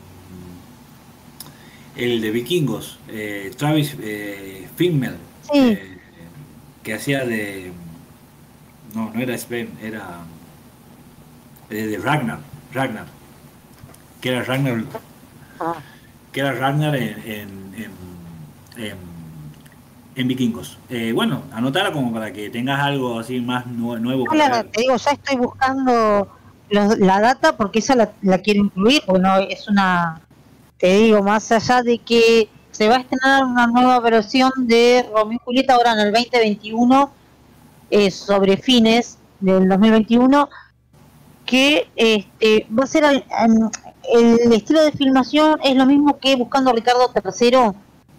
[1.95, 5.17] el de Vikingos, eh, Travis eh, Fimmel,
[5.51, 5.59] Sí.
[5.59, 5.97] eh,
[6.83, 7.71] que hacía de,
[8.93, 10.19] no, no era Sven, era
[11.69, 12.39] eh, de Ragnar,
[12.73, 13.05] Ragnar,
[14.21, 14.83] que era Ragnar
[15.59, 15.75] Ah,
[16.35, 17.91] que era Ragnar en, en,
[18.77, 18.97] en,
[20.17, 20.77] en- Vikingos.
[20.89, 24.25] Eh, bueno, anotala como para que tengas algo así más nue- nuevo.
[24.25, 24.67] para ver.
[24.71, 26.27] te digo, ya estoy buscando
[26.69, 30.19] los- la data porque esa la, la quiero incluir, porque no es una,
[30.77, 35.37] te digo, más allá de que se va a estrenar una nueva versión de Romeo
[35.41, 37.11] y Julieta ahora en el 2021,
[37.91, 40.49] eh, sobre fines del 2021,
[41.45, 43.23] que este, va a ser al-
[44.13, 47.57] el estilo de filmación es lo mismo que Buscando a Ricardo III,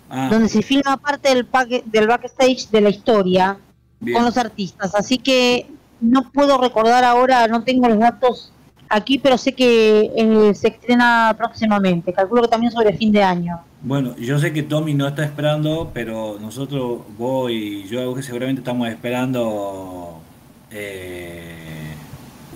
[0.09, 3.59] Ah, donde se filma parte del, paque- del backstage de la historia
[3.99, 4.15] bien.
[4.17, 4.95] con los artistas.
[4.95, 5.67] Así que
[6.01, 8.53] no puedo recordar ahora, no tengo los datos
[8.89, 12.13] aquí, pero sé que eh, se estrena próximamente.
[12.13, 13.59] Calculo que también sobre fin de año.
[13.83, 18.89] Bueno, yo sé que Tommy no está esperando, pero nosotros, vos y yo seguramente estamos
[18.89, 20.21] esperando
[20.71, 21.76] eh,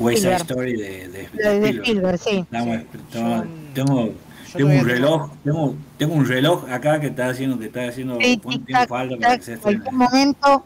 [0.01, 0.37] West Side.
[0.37, 1.77] Story de, de, de Spielberg.
[1.83, 2.39] Spielberg, sí.
[2.39, 4.15] Estamos- Sí, estamos- yo- tengo, yo
[4.57, 8.37] tengo un reloj, tengo, tengo un reloj acá que está haciendo, que está haciendo Sí,
[8.37, 10.05] tic, tiempo tac, falta para que se tac, cualquier estrene.
[10.11, 10.65] momento.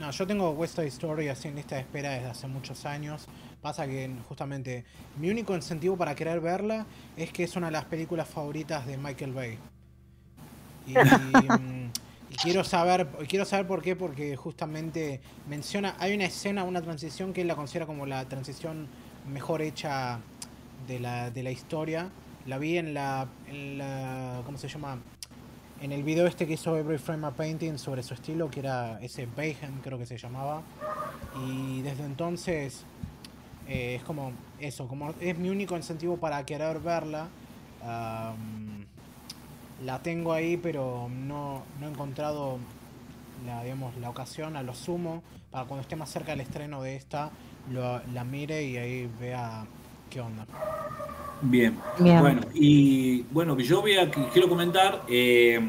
[0.00, 3.26] No, yo tengo West Side Story así en lista de espera desde hace muchos años.
[3.62, 4.84] Pasa que justamente
[5.18, 6.84] mi único incentivo para querer verla
[7.16, 9.58] es que es una de las películas favoritas de Michael Bay.
[10.86, 11.83] Y, mm, y
[12.42, 17.42] quiero saber, quiero saber por qué, porque justamente menciona, hay una escena, una transición que
[17.42, 18.88] él la considera como la transición
[19.28, 20.20] mejor hecha
[20.86, 22.10] de la, de la historia.
[22.46, 24.98] La vi en la, en la, ¿cómo se llama?
[25.80, 28.98] En el video este que hizo Every Frame a Painting sobre su estilo, que era
[29.00, 30.62] ese Bayhem, creo que se llamaba.
[31.46, 32.84] Y desde entonces
[33.68, 37.28] eh, es como eso, como es mi único incentivo para querer verla.
[37.82, 38.73] am,
[39.84, 42.58] la tengo ahí, pero no, no he encontrado
[43.46, 46.96] la, digamos, la ocasión, a lo sumo, para cuando esté más cerca del estreno de
[46.96, 47.30] esta,
[47.70, 49.64] lo- la mire y ahí vea
[50.10, 50.46] qué onda.
[51.42, 51.76] Bien.
[51.98, 52.20] Bien.
[52.20, 55.60] Bueno, y bueno, yo voy a, quiero comentar, eh,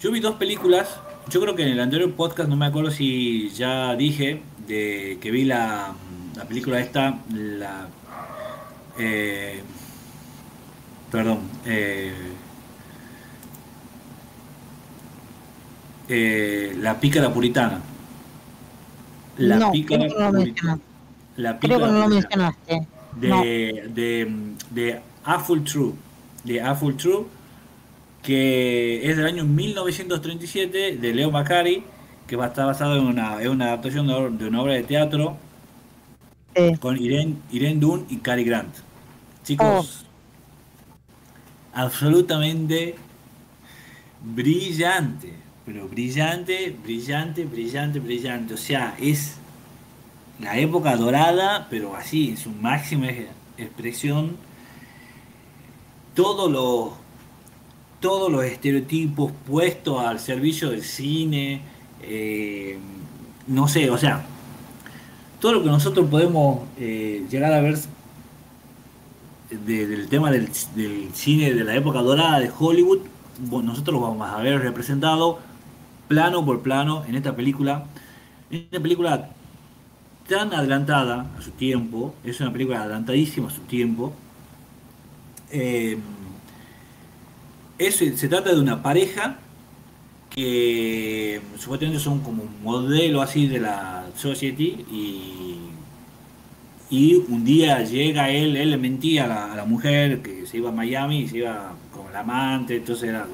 [0.00, 0.98] yo vi dos películas,
[1.28, 5.30] yo creo que en el anterior podcast, no me acuerdo si ya dije, de que
[5.30, 5.94] vi la,
[6.34, 7.86] la película esta, la...
[8.98, 9.62] eh,
[11.12, 12.12] perdón, eh,
[16.08, 17.82] eh, La pícara puritana.
[19.36, 20.80] La no, pícara creo que no puritana.
[21.36, 22.88] La Creo que pícara no lo puritana mencionaste.
[23.10, 23.54] de, No.
[23.88, 25.02] de, de
[25.64, 25.94] True,
[26.44, 27.26] de A Full True,
[28.22, 31.84] que es del año 1937 de Leo Macari,
[32.26, 34.06] que va a estar basado en una, en una adaptación
[34.38, 35.38] de, una obra de teatro
[36.54, 36.78] Sí.
[36.78, 38.76] con Irene, Irene Dunn y Cary Grant.
[39.44, 40.06] Chicos,
[41.72, 42.96] absolutamente
[44.20, 45.35] brillante,
[45.66, 48.54] pero brillante, brillante, brillante, brillante.
[48.54, 49.34] O sea, es
[50.38, 53.08] la época dorada, pero así, en su máxima
[53.58, 54.36] expresión.
[56.14, 56.92] Todos los,
[58.00, 61.62] todos los estereotipos puestos al servicio del cine,
[62.00, 62.78] eh,
[63.48, 64.24] no sé, o sea,
[65.40, 67.76] todo lo que nosotros podemos eh, llegar a ver
[69.50, 70.48] del tema del,
[71.12, 73.00] cine de la época dorada de Hollywood,
[73.50, 75.38] nosotros lo vamos a ver representado
[76.08, 77.84] plano por plano en esta película.
[78.50, 79.30] Esta película
[80.28, 84.12] tan adelantada a su tiempo, es una película adelantadísima a su tiempo.
[85.50, 85.98] Eh,
[87.78, 89.38] se trata de una pareja
[90.30, 95.56] que supuestamente son como un modelo así de la Society y,
[96.90, 100.72] y un día llega él, él le mentía a la, mujer que se iba a
[100.72, 103.26] Miami y se iba con la amante, entonces era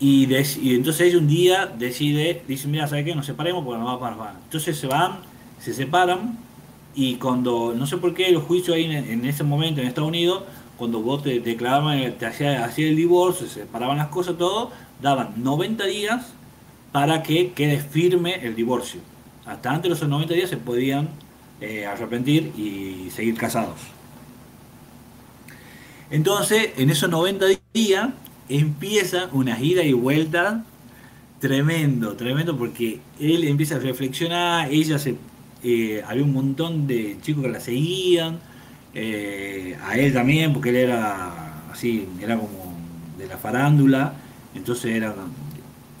[0.00, 0.24] y,
[0.74, 3.14] entonces ella un día decide, dice, mira, ¿sabes qué?
[3.14, 4.40] Nos separemos porque nos vamos para Havana.
[4.44, 5.18] Entonces se van,
[5.60, 6.38] se separan
[6.94, 10.44] y cuando, no sé por qué, los juicios ahí en, ese momento en Estados Unidos,
[10.78, 14.70] cuando vos te declaraban, te hacía, hacía el divorcio, se separaban las cosas, todo,
[15.02, 16.32] daban 90 días
[16.92, 19.02] para que quede firme el divorcio.
[19.44, 21.10] Hasta antes de esos 90 días se podían
[21.60, 23.78] eh, arrepentir y seguir casados.
[26.10, 27.44] Entonces, en esos 90
[27.74, 28.08] días
[28.50, 30.64] empieza una gira y vuelta
[31.38, 35.16] tremendo, tremendo, porque él empieza a reflexionar, ella se...
[35.62, 38.38] Eh, había un montón de chicos que la seguían,
[38.94, 42.74] eh, a él también, porque él era así, era como
[43.18, 44.14] de la farándula,
[44.54, 45.14] entonces era...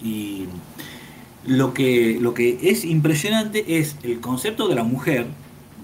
[0.02, 0.46] Y
[1.46, 5.26] lo que, lo que es impresionante es el concepto de la mujer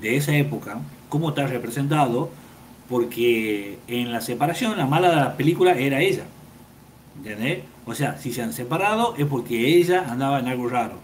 [0.01, 2.31] de esa época, cómo está representado,
[2.89, 6.25] porque en la separación la mala de la película era ella.
[7.19, 7.65] ¿Entendés?
[7.85, 10.95] O sea, si se han separado es porque ella andaba en algo raro.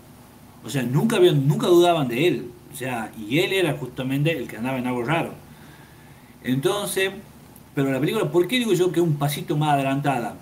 [0.65, 2.51] O sea, nunca, nunca dudaban de él.
[2.73, 5.35] O sea, y él era justamente el que andaba en algo raro.
[6.43, 7.11] Entonces,
[7.75, 10.37] pero la película, ¿por qué digo yo que es un pasito más adelantada?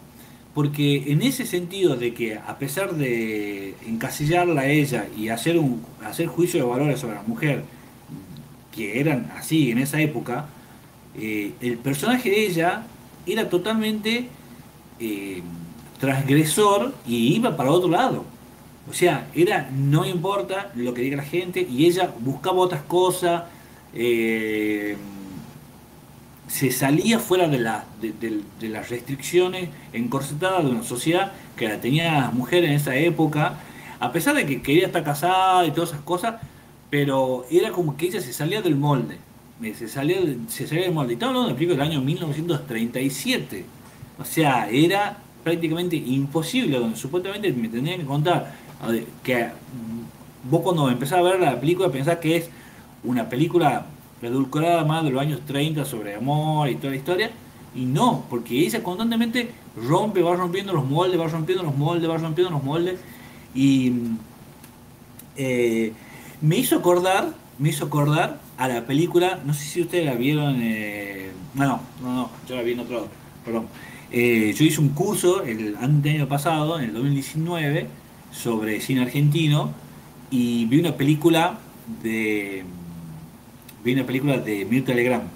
[0.55, 5.85] Porque en ese sentido de que a pesar de encasillarla a ella y hacer un
[6.05, 7.62] hacer juicio de valores sobre la mujer,
[8.73, 10.47] que eran así en esa época,
[11.16, 12.85] eh, el personaje de ella
[13.27, 14.29] era totalmente
[15.01, 15.42] eh,
[15.98, 18.24] transgresor y iba para otro lado.
[18.88, 23.44] O sea, era no importa lo que diga la gente y ella buscaba otras cosas,
[23.94, 24.96] eh,
[26.48, 32.30] se salía fuera de, la, de, las restricciones encorsetadas de una sociedad que la tenía
[32.32, 33.55] mujer en esa época,
[34.01, 36.36] a pesar de que quería estar casada y todas esas cosas,
[36.88, 39.18] pero era como que ella se salía del molde,
[39.78, 41.12] se salía, se salía del molde.
[41.12, 43.64] Y estamos hablando del año 1937
[44.21, 48.53] o sea, era prácticamente imposible, donde supuestamente me tendrían que contar
[49.23, 49.49] que
[50.45, 52.51] vos cuando empezás a ver la película pensás que es
[53.05, 53.87] una película
[54.23, 57.31] edulcorada más de los años 30 sobre amor y toda la historia,
[57.75, 62.18] y no, porque ella constantemente rompe, va rompiendo los moldes, va rompiendo los moldes, va
[62.18, 63.01] rompiendo los moldes,
[63.55, 63.93] y
[65.37, 65.93] eh,
[66.41, 70.57] me hizo acordar, me hizo acordar a la película, no sé si ustedes la vieron,
[70.61, 73.09] eh, no, no, no, yo la vi en otro,
[73.45, 73.66] perdón,
[74.12, 77.86] eh, yo hice un curso el año pasado, en el 2019,
[78.32, 79.72] sobre cine argentino
[80.30, 81.58] y vi una película
[82.02, 82.64] de
[83.82, 85.28] vi una película de Mirta Legrand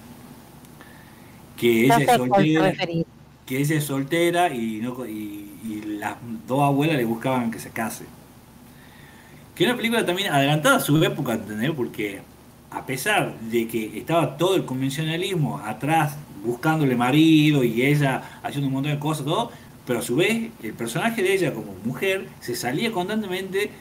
[1.57, 2.73] que ella es soltera
[3.45, 5.41] que ella es soltera y, no, y,
[5.99, 6.15] las
[6.47, 8.05] dos abuelas le buscaban que se case
[9.55, 11.71] que es una película también adelantada a su época ¿entendés?
[11.71, 12.21] porque
[12.71, 18.73] a pesar de que estaba todo el convencionalismo atrás buscándole marido y ella haciendo un
[18.73, 19.25] montón de cosas,
[19.85, 23.71] pero a su vez el personaje de ella como mujer se salía constantemente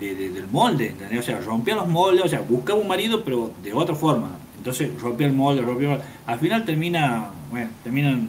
[0.00, 3.94] del molde, O sea, rompía los moldes, o sea, buscaba un marido pero de otra
[3.94, 4.30] forma.
[4.58, 6.04] Entonces rompía el molde, rompía el molde.
[6.26, 8.28] Al final termina, bueno, termina en,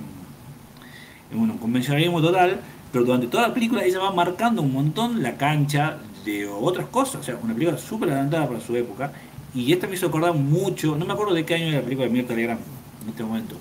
[1.33, 2.59] un convencionalismo total,
[2.91, 7.21] pero durante toda la película ella va marcando un montón la cancha de otras cosas,
[7.21, 9.11] o sea, una película súper adelantada para su época,
[9.53, 12.07] y esta me hizo acordar mucho, no me acuerdo de qué año era la película
[12.07, 12.59] de Mirta Legrand
[13.03, 13.55] en este momento,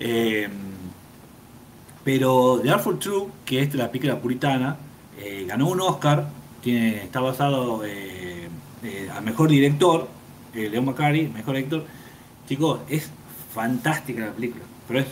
[0.00, 0.48] eh,
[2.04, 4.76] pero The Artful True, que es la película puritana,
[5.18, 6.28] eh, ganó un Oscar,
[6.62, 8.48] tiene, está basado eh,
[9.14, 10.08] a mejor director,
[10.52, 11.84] Leon McCarthy, mejor director.
[12.48, 13.10] Chicos, es
[13.54, 15.04] fantástica la película, pero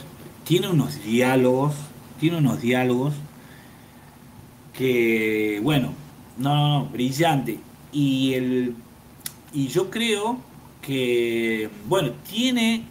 [0.45, 1.75] tiene unos diálogos,
[2.21, 3.15] tiene unos diálogos
[4.73, 5.95] que, bueno,
[6.37, 7.59] no, no, no, brillante.
[7.93, 8.75] Y, el,
[9.53, 10.39] y yo creo
[10.81, 12.85] que, bueno, tiene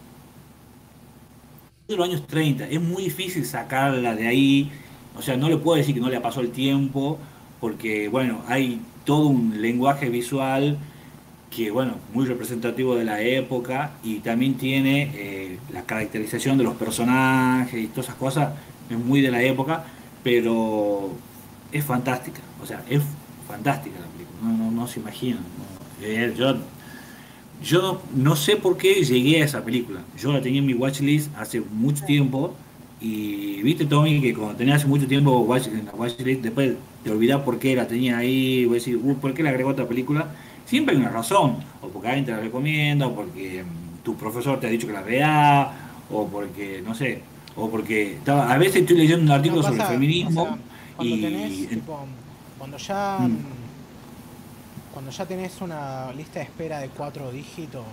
[1.91, 2.67] de los años 30.
[2.67, 4.71] Es muy difícil sacarla de ahí.
[5.17, 7.19] O sea, no le puedo decir que no le pasó el tiempo,
[7.59, 10.77] porque, bueno, hay todo un lenguaje visual
[11.49, 16.75] que, bueno, muy representativo de la época y también tiene eh, la caracterización de los
[16.75, 18.53] personajes y todas esas cosas,
[18.89, 19.83] es muy de la época,
[20.23, 21.11] pero
[21.71, 22.39] es fantástica.
[22.61, 23.01] O sea, es
[23.47, 24.41] fantástica la película.
[24.41, 25.43] No, no, se imaginan.
[26.01, 26.55] Eh, yo
[27.63, 30.01] yo no, sé por qué llegué a esa película.
[30.17, 32.55] Yo la tenía en mi watchlist hace mucho tiempo
[32.99, 37.11] y viste Tommy que cuando tenías hace mucho tiempo watch, en la watchlist, después te
[37.11, 40.27] olvidás por qué la tenía ahí, voy a decir, ¿por qué la agregó otra película?
[40.65, 44.59] Siempre hay una razón, o porque alguien te la recomienda, o porque mm, tu profesor
[44.59, 45.71] te ha dicho que la vea,
[46.11, 47.21] o porque, no sé,
[47.55, 50.57] o porque estaba, a veces estoy leyendo un artículo sobre el feminismo
[50.95, 51.81] cuando y...
[52.57, 53.17] cuando ya...
[53.19, 53.60] Mm.
[54.93, 57.85] Cuando ya tenés una lista de espera de cuatro dígitos,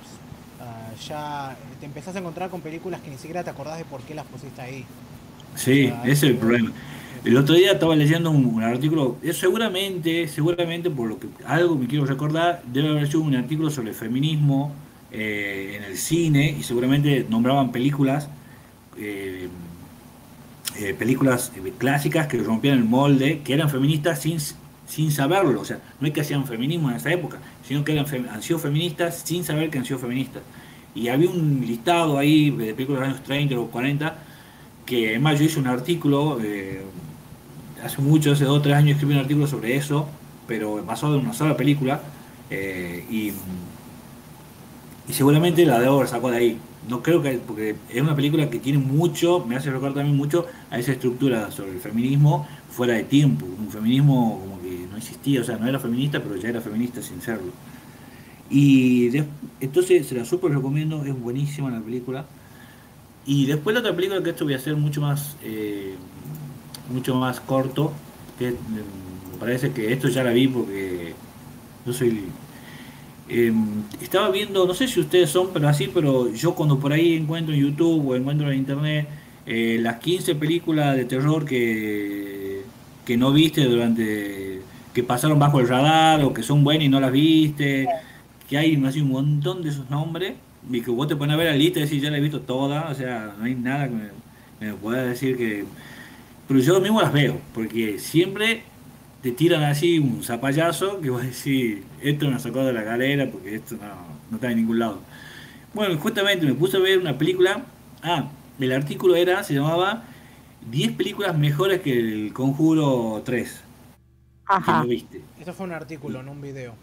[0.61, 4.01] ah, ya te empezás a encontrar con películas que ni siquiera te acordás de por
[4.03, 4.85] qué las pusiste ahí.
[5.55, 6.73] Sí, ese es el problema.
[7.25, 12.07] El otro día estaba leyendo un, artículo, seguramente, seguramente por lo que algo me quiero
[12.07, 14.73] recordar, debe haber sido un artículo sobre el feminismo
[15.11, 18.29] eh, en el cine y seguramente nombraban películas,
[18.97, 19.49] eh,
[20.79, 24.39] eh, películas clásicas que rompían el molde, que eran feministas sin
[24.89, 28.07] sin saberlo, o sea, no es que hacían feminismo en esa época, sino que eran
[28.33, 30.43] han sido feministas sin saber que han sido feministas.
[30.95, 34.19] Y había un listado ahí de películas de los años 30 o 40,
[34.87, 36.83] que además yo hice un artículo, eh,
[37.85, 40.09] hace mucho, hace dos o tres años escribí un artículo sobre eso,
[40.47, 42.01] pero basado en una sola película,
[42.51, 43.33] eh, y,
[45.13, 46.59] seguramente la de haber sacó de ahí.
[46.89, 50.47] No creo que, porque es una película que tiene mucho, me hace recordar también mucho
[50.71, 54.48] a esa estructura sobre el feminismo fuera de tiempo, un feminismo
[54.99, 57.53] existía, o sea, no era feminista, pero ya era feminista sin serlo.
[58.51, 59.11] Y
[59.61, 62.27] entonces se la súper recomiendo, es buenísima la película.
[63.27, 65.95] Y después la otra película que esto voy a hacer mucho más, eh,
[66.93, 67.93] mucho más corto,
[68.39, 71.15] que me parece que esto ya la vi porque
[71.87, 72.25] yo soy...
[73.31, 77.15] Em, estaba viendo, no sé si ustedes son, pero así, pero yo cuando por ahí
[77.15, 79.07] encuentro en YouTube o encuentro en Internet
[79.45, 82.39] eh, las 15 películas de terror que
[83.09, 84.58] que no viste durante,
[84.99, 87.87] que pasaron bajo el radar o que son buenas y no las viste,
[88.51, 90.35] que hay un montón de esos nombres
[90.69, 92.41] y que vos te pones a ver la lista y decís, ya la he visto
[92.41, 93.95] toda, o sea, no hay nada que
[94.67, 95.65] me, pueda decir que...
[96.49, 98.63] Pero yo mismo las veo, porque siempre
[99.23, 103.55] te tiran así un zapallazo que vos decís, esto me sacó de la galera porque
[103.55, 103.85] esto no,
[104.33, 104.99] no está en ningún lado.
[105.75, 107.67] Bueno, justamente me puse a ver una película,
[108.03, 110.03] ah, el artículo era, se llamaba
[110.73, 113.68] 10 películas mejores que el Conjuro 3.
[114.49, 114.83] Ajá.
[114.83, 115.23] Lo viste.
[115.39, 116.75] Esto fue un artículo, no un video.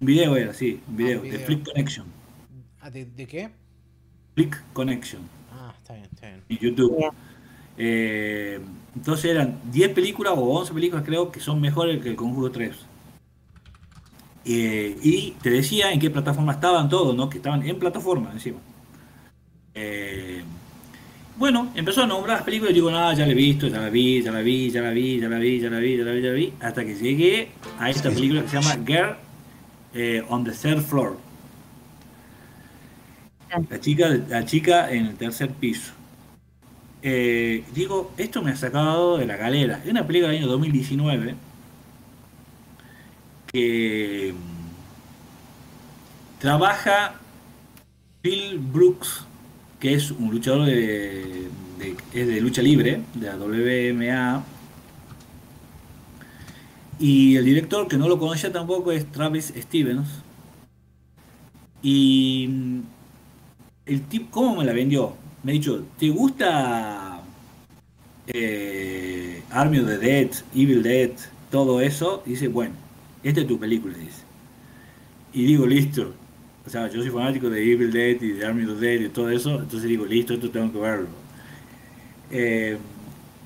[0.00, 2.06] Un video era, sí, un video, ah, de Flick Connection.
[2.80, 3.50] Ah, ¿de, qué?
[4.34, 5.22] Flick Connection.
[5.52, 6.42] Ah, está bien, está bien.
[6.48, 7.12] En YouTube.
[7.78, 8.60] Eh,
[8.94, 12.74] entonces eran 10 películas o 11 películas creo que son mejores que el Conjuro 3.
[14.46, 17.28] Eh, y te decía en qué plataforma estaban todos, ¿no?
[17.28, 18.58] Que estaban en plataforma encima.
[19.74, 20.35] Eh,
[21.38, 23.90] bueno, empezó a nombrar las películas y digo, nada, ya la he visto, ya la
[23.90, 26.12] vi, ya la vi, ya la vi, ya la vi, ya la vi, ya la
[26.12, 29.16] vi, ya la vi, hasta que llegué a esta película que se llama Girl
[29.94, 31.18] eh, on the Third Floor.
[33.68, 35.92] La chica, la chica en el tercer piso.
[37.02, 39.80] Eh, digo, esto me ha sacado de la galera.
[39.84, 41.34] Es una película del año 2019
[43.52, 47.14] que mm, trabaja
[48.22, 49.26] Phil Brooks
[49.86, 51.46] que es un luchador de,
[52.12, 54.44] de lucha libre, de la WMA.
[56.98, 60.08] Y el director, que no lo conocía tampoco, es Travis Stevens.
[61.84, 62.80] Y mm,
[63.86, 65.14] el tipo, ¿cómo me la vendió?
[65.44, 67.20] Me ha dicho, ¿te gusta
[68.26, 71.12] eh, Army of the Dead, Evil Dead,
[71.48, 72.24] todo eso?
[72.26, 72.74] Dice, bueno,
[73.22, 73.94] esta es tu película.
[75.32, 76.12] Y digo, listo,
[76.66, 79.30] o sea, yo soy fanático de Evil Dead y de Army of Dead y todo
[79.30, 81.06] eso, entonces digo, listo, esto tengo que verlo.
[82.30, 82.76] Eh,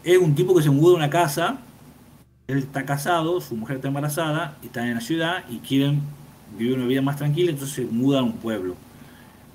[0.02, 1.58] es un tipo que se muda a una casa,
[2.48, 6.00] él está casado, su mujer está embarazada, están en la ciudad y quieren
[6.58, 8.74] vivir una vida más tranquila, entonces se muda a un pueblo.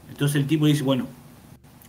[0.09, 1.07] Entonces el tipo dice, bueno,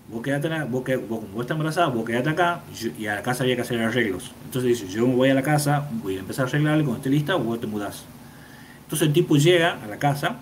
[0.09, 2.63] vos quedate acá, vos, vos, vos estás embarazada, vos quedate acá,
[2.99, 4.33] y, a la casa había que hacer arreglos.
[4.47, 7.11] Entonces dice, yo me voy a la casa, voy a empezar a arreglarle, cuando esté
[7.11, 8.05] lista, vos te mudás.
[8.85, 10.37] Entonces el tipo llega a la casa,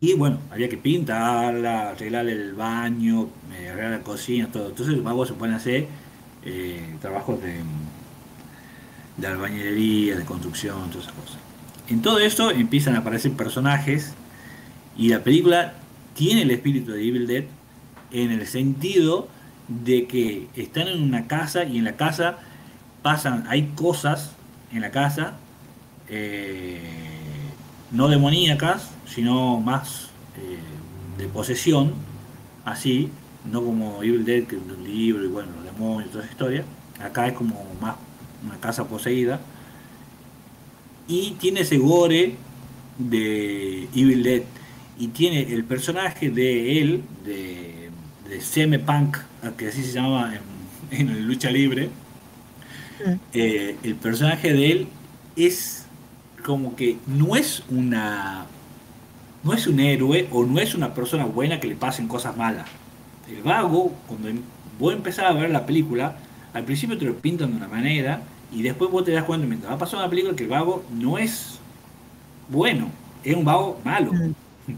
[0.00, 4.68] y bueno, había que pintarla, arreglar el baño, eh, arreglar la cocina, todo.
[4.68, 5.86] Entonces los se pueden hacer
[6.44, 7.60] eh, trabajos de,
[9.18, 11.38] de albañilería, de construcción, todas esas cosas.
[11.88, 14.14] En todo esto empiezan a aparecer personajes
[14.96, 15.74] y la película
[16.14, 17.44] tiene el espíritu de Evil Dead
[18.10, 19.28] en el sentido
[19.68, 22.38] de que están en una casa y en la casa
[23.02, 24.32] pasan, hay cosas
[24.72, 25.34] en la casa
[26.08, 26.80] eh,
[27.92, 30.58] no demoníacas, sino más eh,
[31.18, 31.92] de posesión,
[32.64, 33.10] así,
[33.50, 36.32] no como Evil Dead, que es un libro y bueno, los demonios y toda esa
[36.32, 36.64] historia.
[37.02, 37.96] Acá es como más
[38.44, 39.40] una casa poseída.
[41.08, 42.36] Y tiene ese gore
[42.98, 44.42] de Evil Dead.
[44.98, 47.88] y tiene el personaje de él, de,
[48.28, 49.16] de CM Punk,
[49.56, 50.34] que así se llamaba
[50.90, 51.88] en, en lucha libre,
[53.02, 53.12] Mm.
[53.32, 54.88] eh, el personaje de él
[55.34, 55.86] es
[56.44, 58.44] como que no es una
[59.42, 62.68] no es un héroe o no es una persona buena que le pasen cosas malas.
[63.26, 64.44] El vago, cuando em-
[64.78, 66.18] vos empezás a ver la película,
[66.52, 69.72] al principio te lo pintan de una manera y después vos te das cuenta mientras
[69.72, 71.60] va pasando la película que el vago no es
[72.48, 72.90] bueno,
[73.22, 74.14] es un vago malo.
[74.14, 74.34] Mm.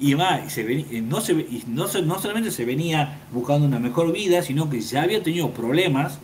[0.00, 3.20] Y más, y se ven- y no, se, y no, se- no solamente se venía
[3.32, 6.20] buscando una mejor vida, sino que ya había tenido problemas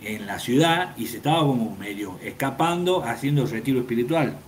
[0.00, 4.38] en la ciudad y se estaba como medio escapando haciendo el retiro espiritual.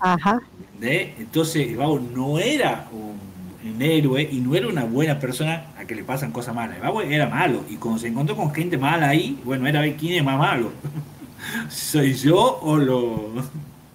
[0.00, 0.38] Ajá.
[0.80, 5.94] Entonces vago no era un, un héroe y no era una buena persona a que
[5.94, 6.80] le pasan cosas malas.
[6.80, 10.14] Vago era malo y cuando se encontró con gente mala ahí, bueno, era ver quién
[10.14, 10.72] es más malo.
[11.68, 13.32] ¿Soy yo o, lo,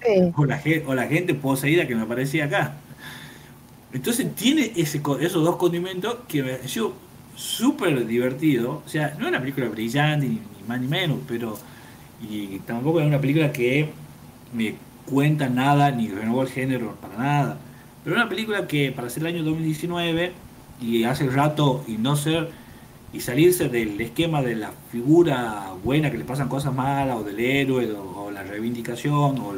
[0.02, 0.36] Sí.
[0.36, 2.82] o, la, o la gente poseída que me aparecía acá?
[3.92, 6.94] Entonces tiene ese, esos dos condimentos que me pareció
[7.36, 8.82] súper divertido.
[8.86, 11.60] O sea, no es una película brillante, ni, ni más ni menos, pero.
[12.20, 13.94] Y tampoco es una película que
[14.54, 14.76] me
[15.10, 17.58] cuenta nada, ni renovó el género para nada.
[18.04, 20.34] Pero una película que para ser el año 2019
[20.82, 22.50] y hace rato y no ser.
[23.14, 27.40] y salirse del esquema de la figura buena que le pasan cosas malas, o del
[27.40, 29.54] héroe, o, la reivindicación, o,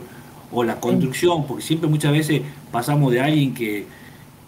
[0.52, 2.42] o la construcción, porque siempre muchas veces
[2.72, 3.88] pasamos de alguien que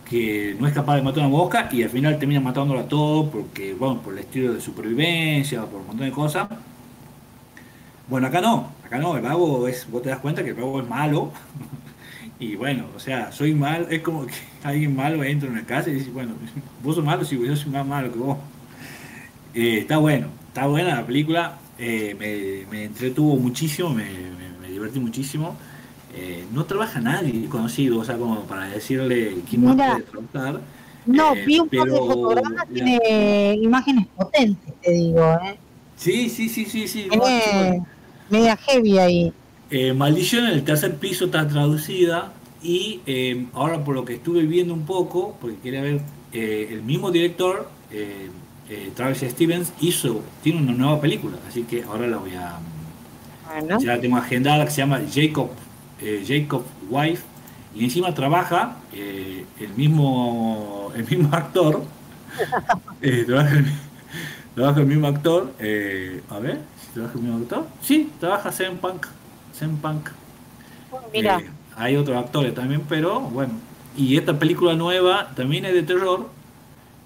[0.10, 3.74] que no es capaz de matar una mosca y al final termina matándola todo porque,
[3.74, 6.48] bueno, por el estilo de supervivencia, por un montón de cosas.
[8.08, 10.82] Bueno, acá no, acá no, el vago es, vos te das cuenta que el vago
[10.82, 11.32] es malo.
[12.40, 14.34] Y bueno, o sea, soy malo, es como que
[14.64, 16.34] alguien malo entra en una casa y dice, bueno,
[16.84, 18.38] vos sos malo, sí, yo soy más malo que vos.
[19.54, 24.68] Eh, está bueno, está buena la película, eh, me, me entretuvo muchísimo, me, me- me
[24.70, 25.56] divertí muchísimo.
[26.14, 30.62] Eh, no trabaja nadie conocido, o sea, como para decirle quién más puede trabajar.
[31.06, 35.58] No, vi un par de fotogramas, tiene imágenes potentes, te digo, ¿eh?
[35.96, 37.08] Sí, sí, sí, sí, sí.
[37.16, 37.88] no,
[38.30, 39.34] media heavy ahí.
[39.70, 44.42] Eh, Maldición en el tercer piso está traducida y eh, ahora por lo que estuve
[44.42, 46.02] viendo un poco, porque quería ver,
[46.34, 48.30] eh, el mismo director, eh,
[48.96, 52.60] Travis Stevens, hizo, tiene una nueva película, así que ahora la voy a,
[53.46, 55.50] Bueno, ya la tengo agendada, que se llama Jacob,
[56.28, 57.24] Jacob Wife,
[57.74, 61.84] y encima trabaja el mismo el mismo actor,
[63.26, 63.66] trabaja, el,
[64.56, 65.54] trabaja el mismo actor,
[66.30, 66.60] a ver,
[66.98, 69.06] trabaja el mismo actor, sí, trabaja Sam Punk,
[69.54, 70.10] Sam Punk.
[71.14, 73.54] mira, Eh, hay otros actores también, pero bueno.
[73.96, 76.30] Y esta película nueva también es de terror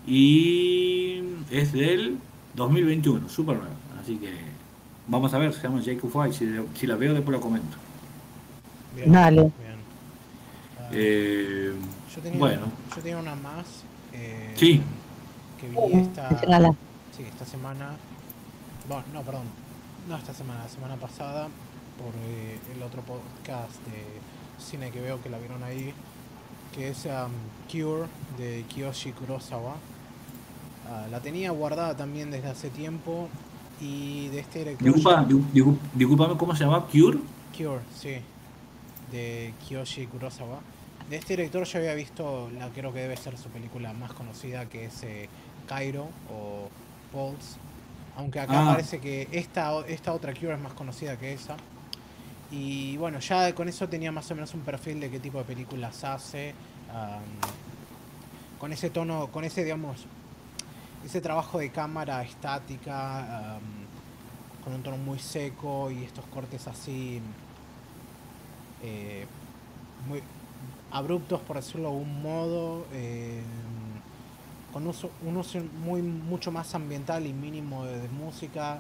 [0.08, 2.18] y es del
[2.56, 3.74] 2021, súper nueva.
[4.02, 4.34] Así que
[5.08, 6.36] vamos a ver, se llama Jacob White.
[6.36, 6.46] Si,
[6.80, 7.78] si la veo, después la comento.
[8.96, 9.42] Bien, Dale.
[9.42, 9.52] bien.
[10.94, 11.72] Eh,
[12.14, 12.66] yo, tenía, bueno,
[12.96, 13.66] yo tenía una más.
[14.14, 14.82] eh, Sí.
[15.60, 16.30] Que vi esta,
[17.16, 17.92] sí, esta semana.
[18.90, 19.44] Bueno, no, perdón.
[20.08, 21.48] No esta semana, la semana pasada.
[21.98, 24.04] Por eh, el otro podcast de
[24.64, 25.94] cine que veo que la vieron ahí.
[26.74, 27.32] Que es um,
[27.72, 29.76] Cure de Kiyoshi Kurosawa.
[30.90, 33.30] Ah, la tenía guardada también desde hace tiempo.
[33.80, 34.94] Y de este director.
[34.94, 36.86] disculpa, discul- discul- disculpame, ¿cómo se llama?
[36.88, 37.20] ¿Cure?
[37.56, 38.18] Cure, sí.
[39.12, 40.60] De Kiyoshi Kurosawa.
[41.10, 44.66] De este director yo había visto, la creo que debe ser su película más conocida,
[44.68, 45.28] que es eh,
[45.68, 46.70] Cairo o
[47.12, 47.58] Pulse.
[48.18, 48.72] Aunque acá Ah.
[48.74, 51.56] parece que esta, esta otra Cure es más conocida que esa.
[52.52, 55.46] Y bueno, ya con eso tenía más o menos un perfil de qué tipo de
[55.46, 56.54] películas hace.
[58.60, 60.06] con ese tono, con ese, digamos,
[61.06, 63.58] ese trabajo de cámara estática,
[64.64, 67.20] con un tono muy seco y estos cortes así
[68.84, 69.26] eh,
[70.08, 70.22] muy
[70.92, 73.42] abruptos por decirlo de algún modo eh,
[74.72, 78.80] con uso, un uso muy mucho más ambiental y mínimo de, música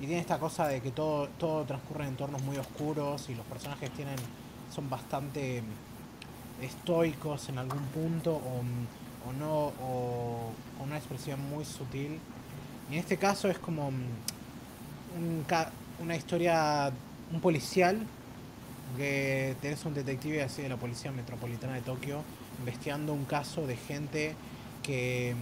[0.00, 3.44] y tiene esta cosa de que todo todo transcurre en entornos muy oscuros y los
[3.46, 4.16] personajes tienen
[4.72, 5.62] son bastante
[6.62, 8.62] estoicos en algún punto o,
[9.28, 12.18] o no o con una expresión muy sutil.
[12.90, 13.94] Y en este caso es como mm,
[15.16, 15.44] un
[16.00, 16.92] una historia
[17.32, 17.98] un policial
[18.96, 22.22] que tenés un detective así de la policía metropolitana de Tokio
[22.58, 24.34] investigando un caso de gente
[24.88, 25.34] que,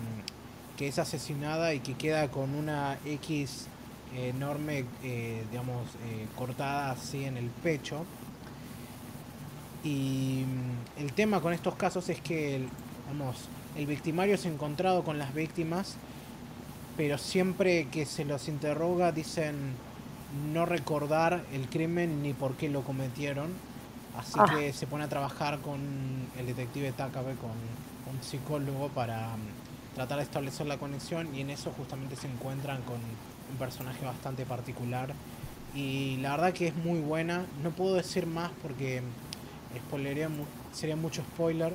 [0.76, 3.68] que es asesinada y que queda con una X
[4.16, 8.05] enorme, eh, digamos, eh, cortada así en el pecho.
[9.84, 10.44] Y
[10.97, 12.68] mm, el tema con estos casos es que el,
[13.07, 13.36] vamos,
[13.76, 15.94] el victimario es encontrado con las víctimas,
[16.97, 19.55] pero siempre que se los interroga dicen
[20.53, 23.53] no recordar el crimen ni por qué lo cometieron.
[24.18, 24.47] Así Ah.
[24.51, 25.78] que se pone a trabajar con
[26.36, 27.53] el detective Takabe, con
[28.12, 32.82] un psicólogo, para mm, tratar de establecer la conexión y en eso justamente se encuentran
[32.82, 35.14] con un personaje bastante particular.
[35.74, 37.44] Y la verdad que es muy buena.
[37.62, 40.28] No puedo decir más porque mm, spoilería
[40.72, 41.74] sería mucho spoiler.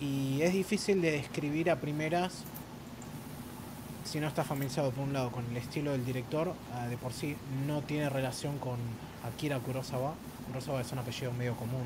[0.00, 2.44] Y es difícil de describir a primeras
[4.04, 7.12] si no está familiarizado por un lado con el estilo del director, ah, de por
[7.12, 8.76] sí no tiene relación con
[9.26, 10.14] Akira Kurosawa.
[10.46, 11.82] Kurosawa es un apellido medio común.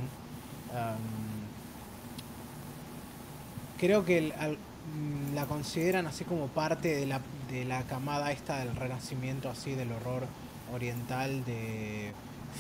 [3.79, 7.21] Creo que mm, la consideran así como parte de la,
[7.51, 10.27] de la camada esta del renacimiento, así del horror
[10.75, 12.13] oriental de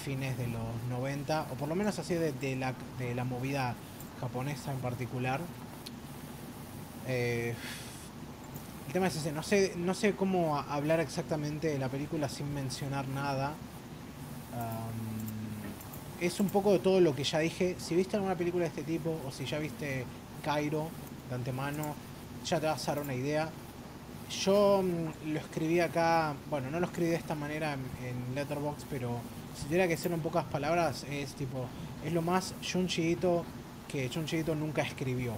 [0.04, 3.74] fines de los 90, o por lo menos así de, la, de la movida
[4.20, 5.40] japonesa en particular.
[7.06, 7.54] Eh,
[8.86, 12.52] el tema es ese, no sé, no sé cómo hablar exactamente de la película sin
[12.54, 13.52] mencionar nada.
[16.20, 17.76] Es un poco de todo lo que ya dije.
[17.78, 20.04] Si viste alguna película de este tipo, o si ya viste
[20.42, 20.88] Cairo
[21.28, 21.94] de antemano,
[22.44, 23.48] ya te vas a dar una idea.
[24.44, 28.86] Yo mm, lo escribí acá, bueno, no lo escribí de esta manera en, en Letterboxd,
[28.90, 29.18] pero
[29.56, 31.66] si tuviera que ser en pocas palabras, es tipo,
[32.04, 33.44] es lo más Junji Ito
[33.88, 35.32] que Junji Ito nunca escribió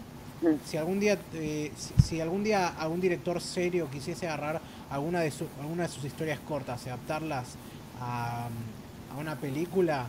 [0.65, 4.61] si algún día eh, si, si algún día algún director serio quisiese agarrar
[4.91, 7.45] alguna de su- alguna de sus historias cortas y adaptarlas
[8.01, 8.49] a,
[9.15, 10.07] a una película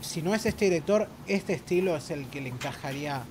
[0.00, 3.22] si no es este director este estilo es el que le encajaría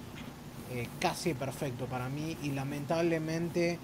[0.72, 3.80] eh, casi perfecto para mí y lamentablemente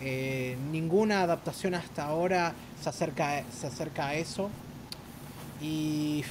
[0.00, 2.52] eh, ninguna adaptación hasta ahora
[2.82, 4.50] se acerca se acerca a eso
[5.60, 6.24] y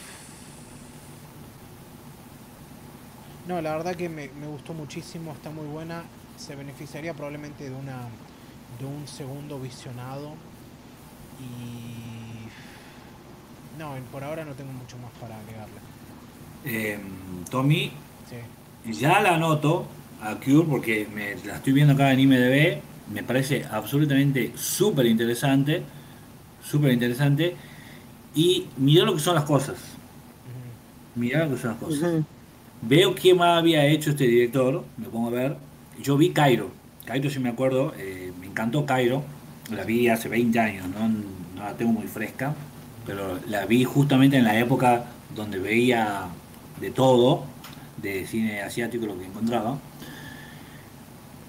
[3.48, 6.04] No, la verdad que me, me gustó muchísimo, está muy buena.
[6.38, 8.08] Se beneficiaría probablemente de una
[8.80, 10.36] de un segundo visionado.
[11.40, 12.48] Y
[13.78, 15.80] no, por ahora no tengo mucho más para agregarle.
[16.66, 17.00] Eh,
[17.50, 17.92] Tommy,
[18.30, 18.38] Sí.
[18.92, 19.86] Ya la anoto
[20.22, 22.82] a Cure porque me, la estoy viendo acá en IMDB.
[23.14, 25.84] Me parece absolutamente súper interesante.
[26.64, 27.56] Súper interesante.
[28.36, 29.78] Y mirá lo que son las cosas.
[31.16, 32.24] Mirá lo que son las cosas.
[32.82, 35.58] Veo qué más había hecho este director, me pongo a ver.
[36.02, 36.72] Yo vi Cairo.
[37.06, 39.24] Cairo, si me acuerdo, eh, me encantó Cairo.
[39.72, 41.08] La vi hace 20 años, ¿no?
[41.08, 42.54] no la tengo muy fresca,
[43.06, 45.06] pero la vi justamente en la época
[45.36, 46.26] donde veía
[46.82, 47.46] de todo,
[47.98, 49.80] de cine asiático, lo que encontraba.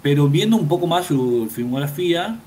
[0.03, 2.39] Pero viendo un poco más su filmografía,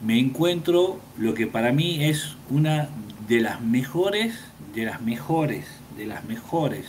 [0.00, 2.88] me encuentro lo que para mí es una
[3.28, 4.34] de las mejores,
[4.74, 6.86] de las mejores, de las mejores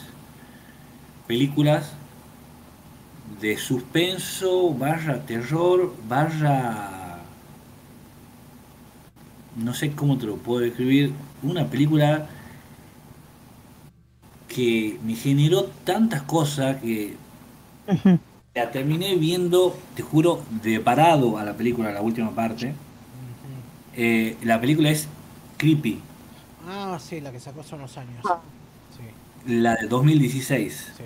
[1.28, 1.94] películas
[3.42, 7.20] de suspenso, barra terror, barra...
[9.56, 11.14] No sé cómo te lo puedo describir.
[11.44, 12.28] Una película
[14.54, 17.16] que me generó tantas cosas que
[18.56, 22.74] la terminé viendo, te juro, de parado a la película, la última parte.
[23.96, 25.08] Eh, la película es
[25.58, 26.00] Creepy,
[26.66, 28.24] Ah, sí, la que sacó hace unos años.
[28.26, 28.42] Ah.
[28.96, 29.04] Sí,
[29.46, 30.94] la de 2016.
[30.98, 31.04] sí.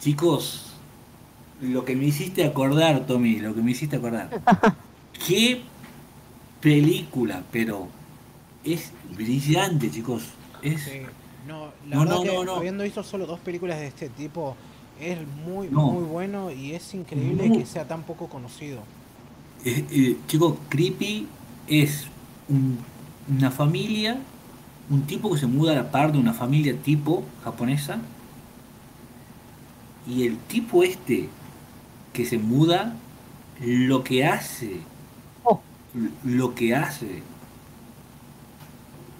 [0.00, 0.72] Chicos,
[1.60, 4.30] lo que me hiciste acordar, Tommy, lo que me hiciste acordar.
[5.26, 5.62] Qué
[6.60, 7.88] película, pero
[8.64, 10.24] es brillante, chicos.
[10.62, 11.02] Es Sí.
[11.46, 12.54] No, la No, verdad no, que no, no.
[12.56, 14.56] habiendo visto solo dos películas de este tipo,
[15.00, 15.90] es muy, No.
[15.92, 17.58] muy bueno y es increíble No.
[17.58, 18.80] que sea tan poco conocido.
[19.64, 21.26] Eh, eh, chicos, Creepy
[21.66, 22.06] es
[22.48, 22.78] un-
[23.28, 24.18] una familia,
[24.88, 27.98] un tipo que se muda a la par de una familia tipo japonesa.
[30.06, 31.28] Y el tipo este
[32.12, 32.94] que se muda,
[33.60, 34.80] lo que hace,
[35.44, 35.60] Oh.
[36.24, 37.22] lo que hace,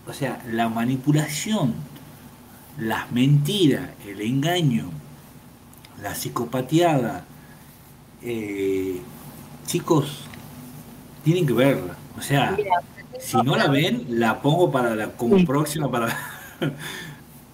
[0.07, 1.75] o sea, la manipulación,
[2.79, 4.91] las mentiras, el engaño,
[6.03, 7.25] la psicopateada,
[8.23, 9.01] eh,
[9.67, 10.23] chicos,
[11.25, 11.97] tienen que verla.
[12.19, 12.71] O sea, Mira,
[13.21, 15.47] si no la ven, la pongo para la, como Sí.
[15.47, 16.17] próxima para.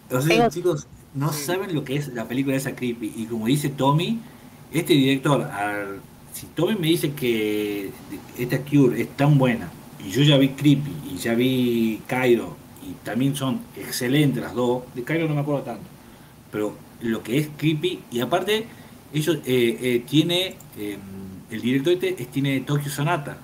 [0.08, 1.44] Tengo- chicos, no Sí.
[1.44, 3.12] saben lo que es la película esa creepy.
[3.16, 4.20] Y como dice Tommy,
[4.72, 6.00] este director, al-
[6.32, 7.90] si Tommy me dice que
[8.38, 9.70] esta Cure es tan buena,
[10.04, 14.82] y yo ya vi Creepy y ya vi Cairo, y también son excelentes las dos,
[14.94, 15.84] de Cairo no me acuerdo tanto,
[16.50, 18.66] pero lo que es Creepy, y aparte,
[19.12, 20.98] ellos eh, eh, tiene, eh,
[21.50, 23.36] el director este es- tiene Tokyo Sonata.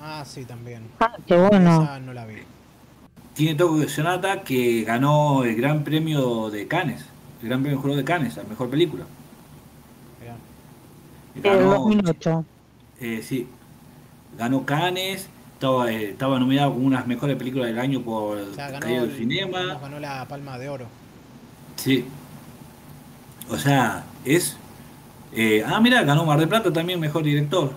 [0.00, 0.82] Ah, sí, también.
[1.00, 1.82] ah, qué bueno.
[1.82, 2.34] Esa no la vi.
[3.34, 7.04] Tiene Tokyo Sonata que ganó el Gran Premio de Cannes,
[7.42, 9.04] el Gran Premio Jurado de Cannes, la mejor película.
[11.34, 12.44] Ganó, 2008.
[13.00, 13.46] eh, sí,
[14.38, 18.38] ganó Cannes, estaba, eh, estaba nominado como una de las mejores películas del año por
[18.38, 19.78] O sea, ganó, del el- Cinema.
[19.80, 20.86] ganó la Palma de Oro.
[21.76, 22.04] Sí.
[23.48, 24.56] O sea, es...
[25.32, 27.72] eh, ah, mira, ganó Mar del Plata también mejor director.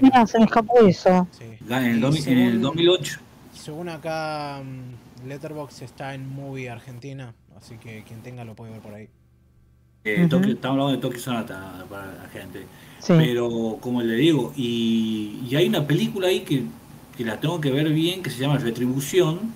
[0.00, 1.26] Mira, se me escapó eso.
[1.32, 1.44] Sí.
[1.68, 3.20] En el, Y domi- en el según- 2008.
[3.52, 8.80] Según acá, mm, Letterboxd está en Movie Argentina, así que quien tenga lo puede ver
[8.80, 9.08] por ahí.
[10.04, 10.26] Eh.
[10.30, 12.64] Tokio- estamos hablando de Tokyo Sonata para la gente.
[13.00, 13.14] Sí.
[13.16, 16.64] Pero, como le digo, y, y hay una película ahí que,
[17.16, 19.52] que la tengo que ver bien, que se llama Retribución,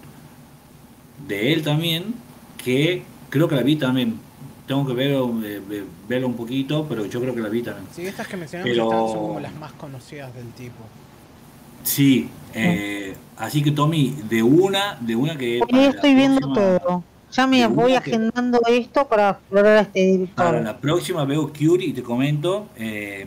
[1.26, 2.14] de él también,
[2.62, 4.18] que creo que la vi también.
[4.66, 7.86] Tengo que ver, eh, eh, verlo un poquito, pero yo creo que la vi también.
[7.94, 10.84] Sí, estas que mencionamos Pero- están, son como las más conocidas del tipo.
[11.82, 15.60] Sí, eh, así que Tommy, de una, de una que...
[15.72, 17.04] Hoy estoy viendo próxima- todo.
[17.32, 20.34] Ya me voy que- agendando esto para explorar a este director.
[20.44, 23.26] Para la próxima veo Curie y te comento, eh,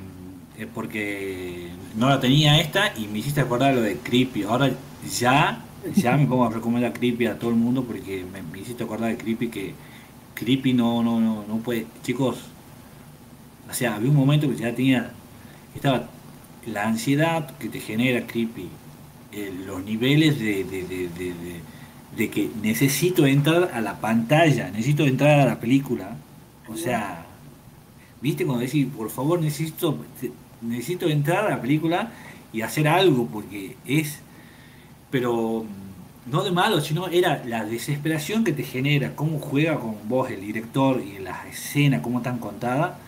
[0.57, 4.44] eh, porque no la tenía esta y me hiciste acordar lo de Creepy.
[4.44, 4.72] Ahora
[5.19, 5.64] ya,
[5.95, 9.10] ya me pongo a recomendar Creepy a todo el mundo porque me, me hiciste acordar
[9.10, 9.73] de Creepy que
[10.36, 11.86] Creepy no, no, no, no puede.
[12.03, 12.38] Chicos,
[13.69, 15.11] o sea, había un momento que ya tenía,
[15.73, 16.07] estaba
[16.68, 18.68] la ansiedad que te genera Creepy,
[19.32, 21.61] eh, los niveles de, de, de- de-
[22.18, 26.18] de- que necesito entrar a la pantalla, necesito entrar a la película.
[26.68, 27.26] O sea,
[28.22, 30.00] ¿viste cuando decís, por favor, necesito,
[30.62, 32.12] necesito entrar a la película
[32.54, 34.24] y hacer algo porque es,
[35.10, 39.96] pero mm, no de malo, sino era la desesperación que te genera, cómo juega con
[40.10, 43.00] vos el director y la escena, cómo están contada,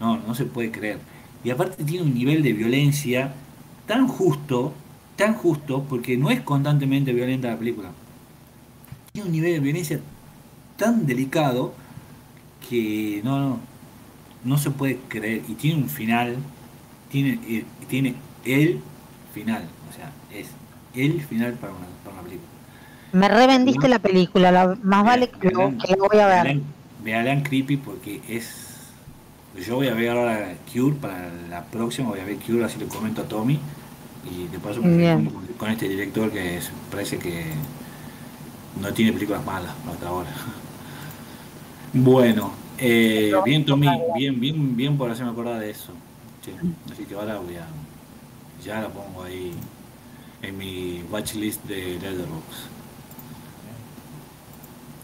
[0.00, 1.00] no, no se puede creer.
[1.44, 3.34] Y aparte tiene un nivel de violencia
[3.86, 4.74] tan justo,
[5.16, 7.90] tan justo, porque no es constantemente violenta la película.
[9.14, 10.00] Tiene un nivel de violencia
[10.76, 11.72] tan delicado
[12.68, 13.60] que no, no,
[14.42, 15.42] no se puede creer.
[15.46, 16.34] Y tiene un final,
[17.12, 18.80] tiene, eh, tiene el
[19.32, 20.48] final, o sea, es
[20.96, 22.48] el final para una, para una película.
[23.12, 26.60] Me revendiste la película, la, más vale que, lo- vean- que la voy a ver.
[27.04, 28.88] vean- Creepy porque es.
[29.64, 32.86] Yo voy a ver ahora Cure para la próxima, voy a ver Cure, así le
[32.86, 33.60] comento a Tommy.
[34.28, 34.90] Y de paso con,
[35.56, 37.44] con este director que es- parece que
[38.80, 40.30] no tiene películas malas hasta ahora.
[41.92, 45.92] Bueno, eh, bien Tommy, bien, bien, bien por hacerme acordar de eso.
[46.44, 46.50] Sí,
[46.92, 47.66] así que ahora voy a.
[48.64, 49.52] Ya la pongo ahí
[50.42, 52.68] en mi watchlist de Letterboxd.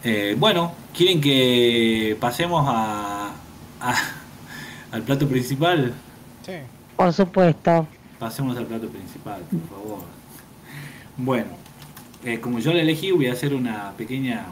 [0.03, 3.33] Eh, bueno, ¿quieren que pasemos a,
[3.81, 3.95] a-
[4.93, 5.93] al plato principal?
[6.45, 6.53] Sí.
[6.97, 7.87] Por supuesto.
[8.19, 9.99] Pasemos al plato principal, por favor.
[11.17, 11.51] Bueno,
[12.25, 14.47] eh, como yo la elegí, voy a hacer una pequeña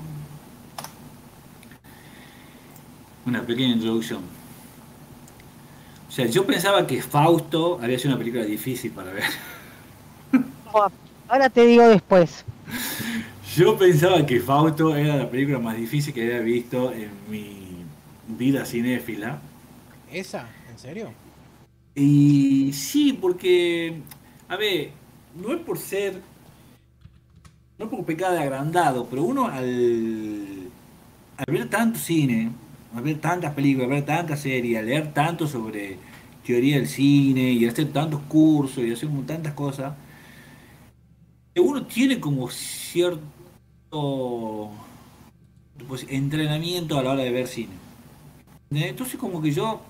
[3.26, 4.20] una pequeña introducción.
[6.08, 9.24] O sea, yo pensaba que Fausto había sido una película difícil para ver.
[11.28, 12.44] Ahora te digo después.
[13.54, 17.84] Yo pensaba que Fausto era la película más difícil que había visto en mi
[18.28, 19.40] vida cinéfila.
[20.10, 20.48] ¿Esa?
[20.70, 21.10] ¿En serio?
[21.94, 24.00] Y sí, porque,
[24.48, 24.90] a ver,
[25.34, 26.20] no es por ser,
[27.78, 30.68] no por pecar de agrandado, pero uno al,
[31.36, 32.50] al ver tanto cine,
[32.94, 35.96] al ver tantas películas, al ver tantas series, al leer tanto sobre
[36.44, 39.94] teoría del cine y hacer tantos cursos y hacer tantas cosas,
[41.56, 43.20] uno tiene como cierto
[45.86, 47.74] pues, entrenamiento a la hora de ver cine.
[48.70, 49.80] Entonces como que yo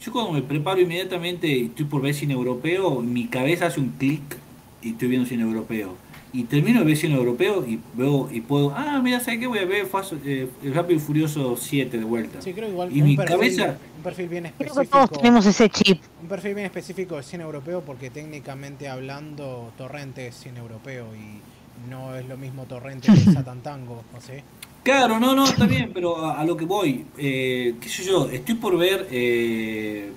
[0.00, 3.90] yo cuando me preparo inmediatamente y estoy por ver cine europeo, mi cabeza hace un
[3.90, 4.22] clic
[4.82, 6.03] y estoy viendo cine europeo.
[6.34, 9.46] Y termino de ver cine europeo y veo y puedo, ah, mira, ¿sabes qué?
[9.46, 12.42] Voy a ver Fast- eh, Rápido y Furioso 7 de vuelta.
[12.42, 15.06] Sí, creo igual Y mi perfil, cabeza- un perfil bien Creo que específico.
[15.06, 16.02] todos tenemos ese chip.
[16.20, 21.88] Un perfil bien específico de cine europeo porque técnicamente hablando Torrente es cine europeo y
[21.88, 24.32] no es lo mismo Torrente que Satantango, ¿o sí?
[24.82, 28.28] Claro, no, no, está bien, pero a, a lo que voy, eh, qué sé yo,
[28.28, 30.10] estoy por ver, eh,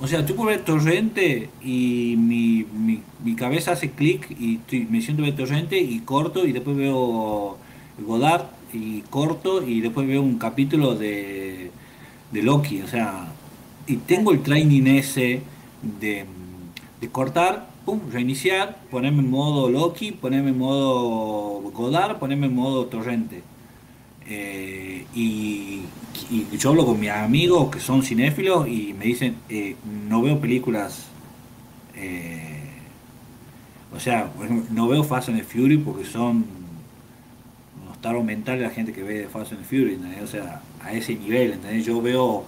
[0.00, 5.02] o sea, por ver Torrente y mi, mi, mi cabeza hace clic y estoy, me
[5.02, 7.58] siento ver Torrente y corto y después veo
[7.98, 11.70] Godard y corto y después veo un capítulo de,
[12.32, 13.28] de Loki, o sea,
[13.86, 15.42] y tengo el training ese
[15.82, 16.24] de,
[17.00, 22.86] de cortar, pum, reiniciar, ponerme en modo Loki, ponerme en modo Godard, ponerme en modo
[22.86, 23.42] Torrente.
[24.32, 25.82] Eh, y,
[26.56, 29.74] yo hablo con mis amigos que son cinéfilos y me dicen, eh,
[30.08, 31.06] no veo películas,
[31.96, 32.60] eh,
[33.92, 34.30] o sea,
[34.70, 36.44] no veo Fast and the Fury porque son
[37.82, 41.16] unos taros mentales la gente que ve Fast and the Fury, o sea, a ese
[41.16, 41.84] nivel, ¿entendés?
[41.84, 42.44] Yo veo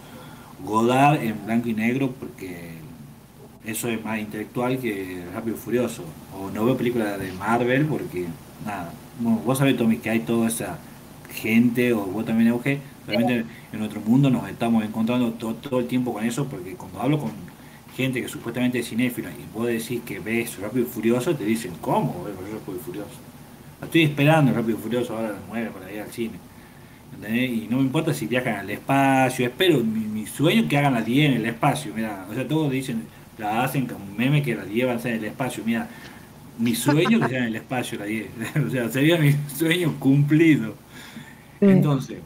[0.64, 2.74] Godard en blanco y negro porque
[3.64, 6.04] eso es más intelectual que Rápido y Furioso,
[6.38, 8.26] o no veo películas de Marvel porque,
[8.64, 10.78] nada, bueno, vos sabés Tommy que hay toda esa
[11.32, 15.86] gente, o vos también, Euge, realmente en nuestro mundo nos estamos encontrando todo, todo el
[15.86, 17.30] tiempo con eso, porque cuando hablo con
[17.96, 21.72] gente que supuestamente es cinéfila y vos decís que ves Rápido y Furioso, te dicen,
[21.80, 23.10] ¿cómo ves Rápido y Furioso?
[23.82, 26.34] Estoy esperando Rápido y Furioso ahora a las 9 para ir al cine.
[27.14, 27.50] ¿entendés?
[27.50, 30.94] Y no me importa si viajan al espacio, espero, mi, mi sueño es que hagan
[30.94, 33.04] la 10 en el espacio, mira, o sea, todos dicen,
[33.38, 35.88] la hacen como un meme que la 10 va a ser en el espacio, mira,
[36.58, 38.26] mi sueño que sea en el espacio la 10,
[38.66, 40.74] o sea, sería mi sueño cumplido.
[41.70, 42.18] Entonces,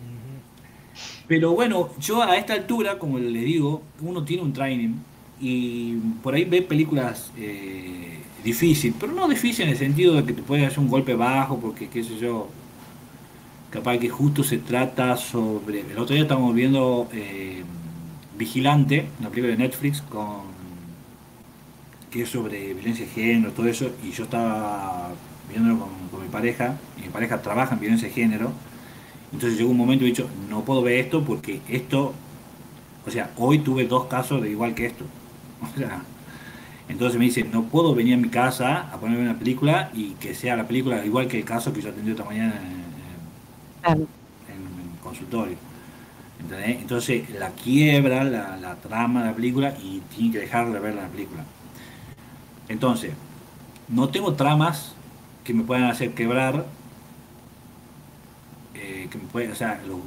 [1.28, 4.94] pero bueno, yo a esta altura, como les digo, uno tiene un training
[5.40, 10.32] y por ahí ve películas eh, difíciles, pero no difícil en el sentido de que
[10.32, 12.48] te puede hacer un golpe bajo, porque qué sé yo,
[13.70, 15.80] capaz que justo se trata sobre...
[15.80, 17.62] El otro día estábamos viendo eh,
[18.38, 20.56] Vigilante, una película de Netflix con
[22.10, 25.10] que es sobre violencia de género, todo eso, y yo estaba
[25.50, 28.52] viéndolo con, con mi pareja, y mi pareja trabaja en violencia de género,
[29.32, 32.14] entonces llegó un momento y he dicho, no puedo ver esto porque esto,
[33.06, 35.06] o sea, hoy tuve dos casos de igual que esto.
[35.62, 36.08] O sea,
[36.88, 40.34] entonces me dice, no puedo venir a mi casa a ponerme una película y que
[40.34, 42.96] sea la película igual que el caso que yo atendí esta mañana en,
[44.46, 45.58] en consultorio.
[46.38, 46.80] ¿Entendés?
[46.82, 50.94] Entonces la quiebra la, la trama de la película y tiene que dejar de ver
[50.96, 51.48] la película.
[52.68, 53.18] Entonces,
[53.88, 54.98] no tengo tramas
[55.44, 56.74] que me puedan hacer quebrar,
[58.86, 60.00] eh, que me puede, o sea, lo-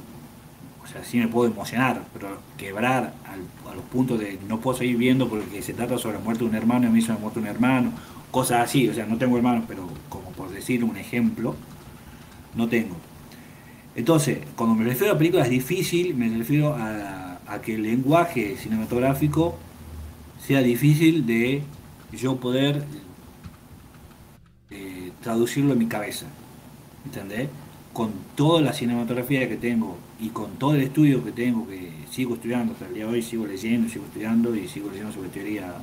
[1.04, 5.28] sí me puedo emocionar, pero quebrar al- a los puntos de no puedo seguir viendo
[5.28, 7.40] porque se trata sobre la muerte de un hermano y a mí se me muerto
[7.40, 7.92] un hermano,
[8.30, 11.56] cosas así, o sea, no tengo hermanos, pero como por decir un ejemplo,
[12.54, 12.96] no tengo.
[13.94, 19.58] Entonces, cuando me refiero a películas difícil, me refiero a, a que el lenguaje cinematográfico
[20.46, 21.64] sea difícil de
[22.12, 22.84] yo poder
[24.70, 26.26] eh, traducirlo en mi cabeza.
[27.04, 27.50] ¿Entendés?
[27.92, 32.34] Con toda la cinematografía que tengo y con todo el estudio que tengo, que sigo
[32.34, 35.74] estudiando hasta el día de hoy, sigo leyendo, sigo estudiando y sigo leyendo sobre teoría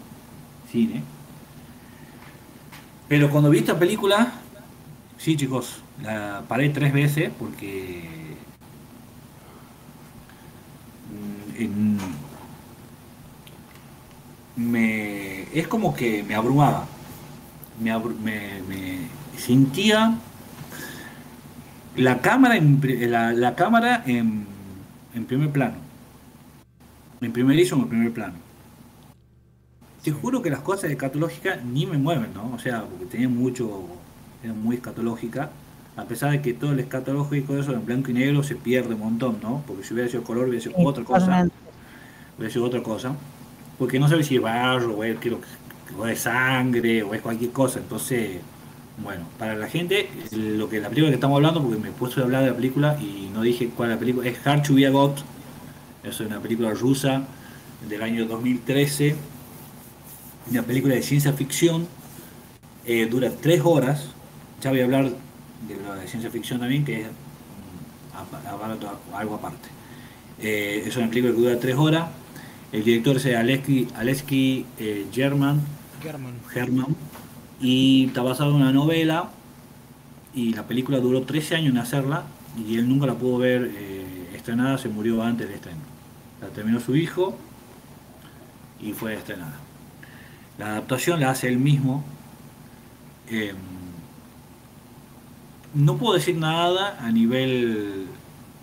[0.71, 1.03] cine.
[3.07, 4.33] Pero cuando vi esta película,
[5.17, 8.37] sí chicos, la paré tres veces porque
[11.59, 11.97] mm,
[14.55, 16.87] me, es como que me abrumaba.
[17.79, 20.17] Me, me- me sentía
[21.97, 22.79] la cámara en,
[23.11, 24.45] la, la cámara en,
[25.13, 25.75] en primer plano.
[27.21, 28.35] En primerísimo en primer plano.
[30.03, 32.53] Te juro que las cosas escatológicas ni me mueven, ¿no?
[32.53, 33.83] O sea, porque tenía mucho,
[34.43, 35.51] era muy escatológica.
[35.97, 38.93] A pesar de que todo el escatológico de eso en blanco y negro se pierde
[38.93, 39.63] un montón, ¿no?
[39.67, 41.55] Porque si hubiera sido color hubiera sido Sí, otra cosa totalmente.
[42.37, 43.15] voy a decir otra cosa,
[43.77, 45.41] porque no sabe si es barro, o es, que lo-
[45.97, 47.79] o es sangre, o es cualquier cosa.
[47.79, 48.41] Entonces,
[48.97, 52.23] bueno, para la gente, lo que la película que estamos hablando, porque me puesto a
[52.23, 54.87] hablar de la película y no dije cuál es la película, es Hard to be
[54.87, 55.11] a God,
[56.03, 57.23] es una película rusa
[57.87, 59.15] del año 2013,
[60.49, 61.87] una película de ciencia ficción,
[62.85, 64.07] eh, dura tres horas,
[64.61, 65.27] ya voy a hablar de
[66.01, 69.69] de ciencia ficción también, que es mm, algo aparte.
[70.39, 72.09] Eh, es una película que dura tres horas.
[72.71, 75.61] El director es Aleski eh, German,
[76.01, 76.33] German.
[76.53, 76.95] Herman,
[77.61, 79.29] y está basado en una novela.
[80.33, 82.23] Y la película duró 13 años en hacerla
[82.57, 85.79] y él nunca la pudo ver eh, estrenada, se murió antes de estreno.
[86.41, 87.37] La terminó su hijo
[88.79, 89.55] y fue estrenada.
[90.57, 92.03] La adaptación la hace él mismo.
[93.29, 93.53] Eh,
[95.73, 98.07] no puedo decir nada a nivel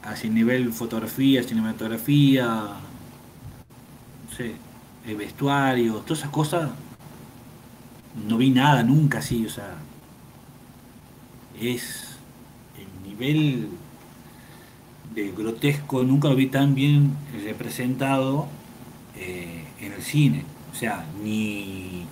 [0.04, 4.54] así nivel fotografía, cinematografía, no sé,
[5.06, 6.70] el vestuario, todas esas cosas.
[8.28, 9.76] No vi nada nunca así, o sea,
[11.60, 12.16] es
[12.78, 13.68] el nivel
[15.14, 17.12] de grotesco, nunca lo vi tan bien
[17.44, 18.48] representado
[19.16, 20.44] eh, en el cine.
[20.72, 22.06] O sea, ni,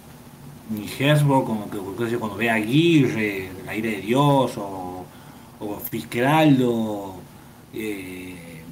[0.71, 1.79] ni Herzog, como que
[2.19, 5.05] cuando ve a Aguirre, El aire de Dios, o,
[5.61, 7.17] o Fitzgeraldo,
[7.75, 8.63] eh,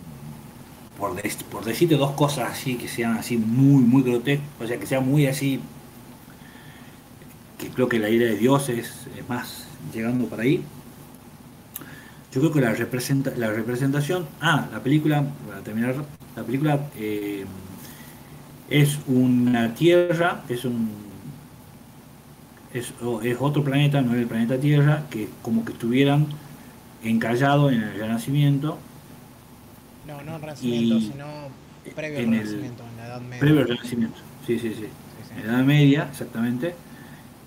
[0.99, 1.21] por,
[1.51, 5.09] por decirte dos cosas así que sean así muy, muy grotescas, o sea, que sean
[5.09, 5.61] muy así,
[7.61, 10.63] que creo que el aire de Dios es, es más llegando por ahí.
[12.33, 15.97] Yo creo que la, representa, la representación, ah, la película, para terminar,
[16.37, 17.45] la película eh,
[18.69, 20.89] es una tierra, es un
[22.73, 22.93] es,
[23.25, 26.27] es otro planeta, no es el planeta Tierra, que como que estuvieran
[27.03, 28.79] encallados en el Renacimiento,
[30.07, 31.27] No, no en Renacimiento, Y sino
[31.97, 33.41] previo al en el- Renacimiento, en la Edad Media.
[33.41, 34.19] previo al Renacimiento.
[34.47, 34.75] Sí, sí, sí.
[34.75, 34.85] Sí,
[35.27, 35.35] sí.
[35.41, 36.75] En la Edad Media, exactamente.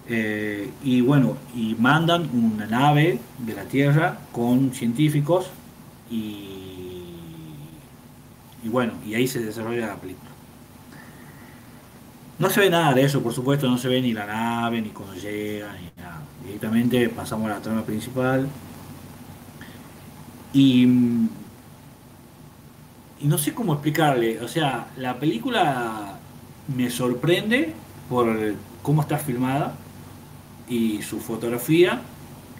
[0.08, 5.50] Eh, y bueno, y mandan una nave de la Tierra con científicos
[6.12, 7.06] y,
[8.64, 10.30] y bueno, y ahí se desarrolla la película.
[12.40, 14.90] No se ve nada de eso, por supuesto, no se ve ni la nave, ni
[14.90, 16.22] cuando llega, ni nada.
[16.46, 18.48] Directamente pasamos a la trama principal.
[20.52, 20.84] Y,
[23.22, 26.18] y no sé cómo explicarle, o sea, la película
[26.76, 27.74] me sorprende
[28.10, 28.28] por
[28.82, 29.76] cómo está filmada
[30.68, 32.02] y su fotografía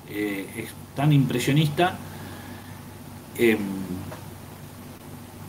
[0.10, 1.96] eh, es tan impresionista.
[3.38, 3.58] Em,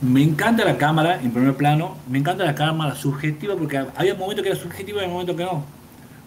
[0.01, 4.43] me encanta la cámara en primer plano, me encanta la cámara subjetiva porque había momentos
[4.43, 5.63] que era subjetiva y había momentos que no.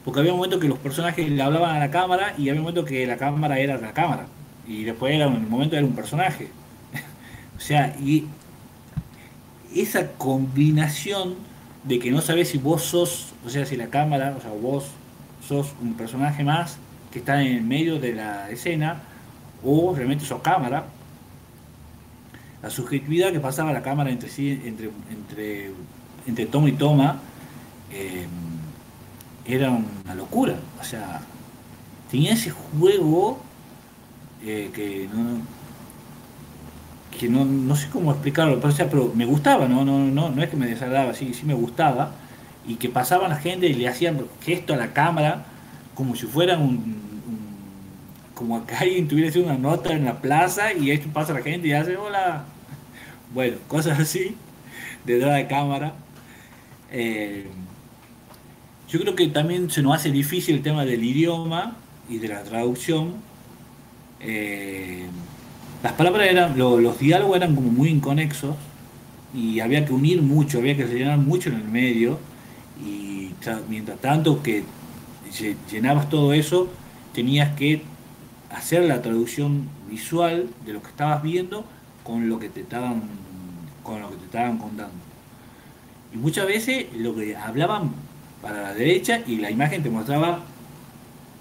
[0.05, 3.07] Porque había momentos que los personajes le hablaban a la cámara y había momentos que
[3.07, 4.27] la cámara era la cámara.
[4.67, 6.49] Y después era un momento era un personaje.
[7.57, 8.27] o sea, y
[9.75, 11.35] esa combinación
[11.85, 14.87] de que no sabes si vos sos, o sea, si la cámara, o sea, vos
[15.49, 16.79] sos un personaje más
[17.11, 19.01] que está en el medio de la escena
[19.65, 20.85] o realmente sos cámara
[22.63, 25.71] la subjetividad que pasaba la cámara entre sí, entre, entre,
[26.27, 27.21] entre toma y toma,
[27.93, 28.27] eh,
[29.47, 30.57] era una locura.
[30.81, 31.21] O sea,
[32.11, 33.39] tenía ese juego
[34.45, 35.59] eh, que no
[37.19, 39.85] que no, no, sé cómo explicarlo, pero, pero me gustaba, ¿no?
[39.85, 42.13] No, no, no es que me desagradaba, sí, sí me gustaba,
[42.69, 45.47] y que pasaba la gente y le hacían gesto a la cámara
[45.95, 46.97] como si fuera un,
[48.35, 51.73] como que alguien tuviera una nota en la plaza y esto pasa la gente y
[51.73, 52.45] hace hola.
[53.35, 54.37] Bueno, cosas así,
[55.05, 55.93] detrás de cámara.
[56.91, 57.47] Eh,
[58.89, 61.77] yo creo que también se nos hace difícil el tema del idioma
[62.09, 63.17] y de la traducción.
[64.21, 65.07] Eh,
[65.83, 68.57] las palabras eran, los diálogos eran como muy inconexos
[69.35, 72.19] y había que unir mucho, había que llenar mucho en el medio
[72.85, 73.33] y
[73.69, 74.65] mientras tanto que
[75.71, 76.69] llenabas todo eso,
[77.13, 77.83] tenías que
[78.51, 81.65] hacer la traducción visual de lo que estabas viendo
[82.03, 83.03] con lo que te estaban
[83.83, 84.95] con lo que te estaban contando.
[86.13, 87.93] Y muchas veces lo que hablaban
[88.43, 90.41] para la derecha y la imagen te mostraba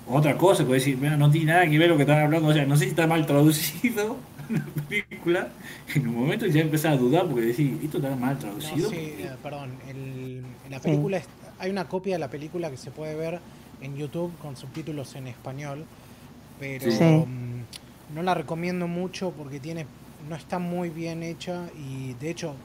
[0.07, 2.53] otra cosa, puedes decir, bueno, no tiene nada que ver lo que están hablando, o
[2.53, 4.17] sea, no sé si está mal traducido
[4.49, 5.49] la película,
[5.93, 8.89] en un momento ya empezaba a dudar porque decís, esto está mal traducido.
[8.89, 11.21] sí, eh, perdón, en la película
[11.59, 13.39] hay una copia de la película que se puede ver
[13.81, 15.85] en YouTube con subtítulos en español,
[16.59, 19.85] pero mm, no la recomiendo mucho porque tiene
[20.27, 22.55] no está muy bien hecha y de hecho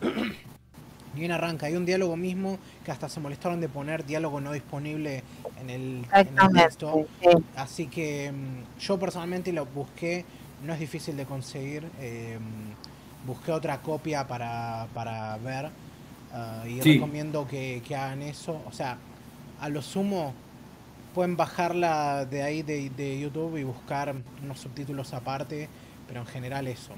[1.14, 1.66] bien arranca.
[1.66, 5.22] Hay un diálogo mismo que hasta se molestaron de poner diálogo no disponible
[5.60, 6.06] en el,
[6.52, 7.06] texto.
[7.56, 10.24] Así que mm, yo personalmente lo busqué,
[10.66, 11.84] no es difícil de conseguir.
[12.00, 12.40] Em,
[13.26, 15.70] busqué otra copia para, para ver
[16.32, 18.62] ah, y recomiendo que, hagan eso.
[18.66, 18.98] O sea,
[19.60, 20.34] a lo sumo
[21.14, 25.68] pueden bajarla de ahí de, de YouTube y buscar unos subtítulos aparte,
[26.06, 26.92] pero en general eso.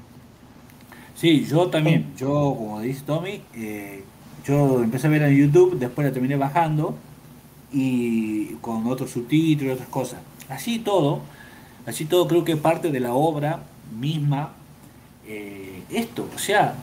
[1.15, 4.05] Sí, yo también, yo como dice Tommy, eh,
[4.45, 6.97] yo empecé a ver en YouTube, después la terminé bajando
[7.73, 10.21] y con otros subtítulos y otras cosas.
[10.49, 11.21] Así todo,
[11.89, 13.63] así todo creo que parte de la obra
[13.99, 14.53] misma
[15.27, 16.75] eh, esto, o sea,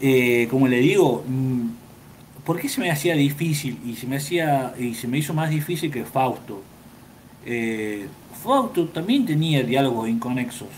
[0.00, 1.68] eh, como le digo, mm,
[2.44, 5.50] ¿por qué se me hacía difícil y se me hacía y se me hizo más
[5.50, 6.62] difícil que Fausto?
[8.42, 10.68] Fausto también tenía diálogos inconexos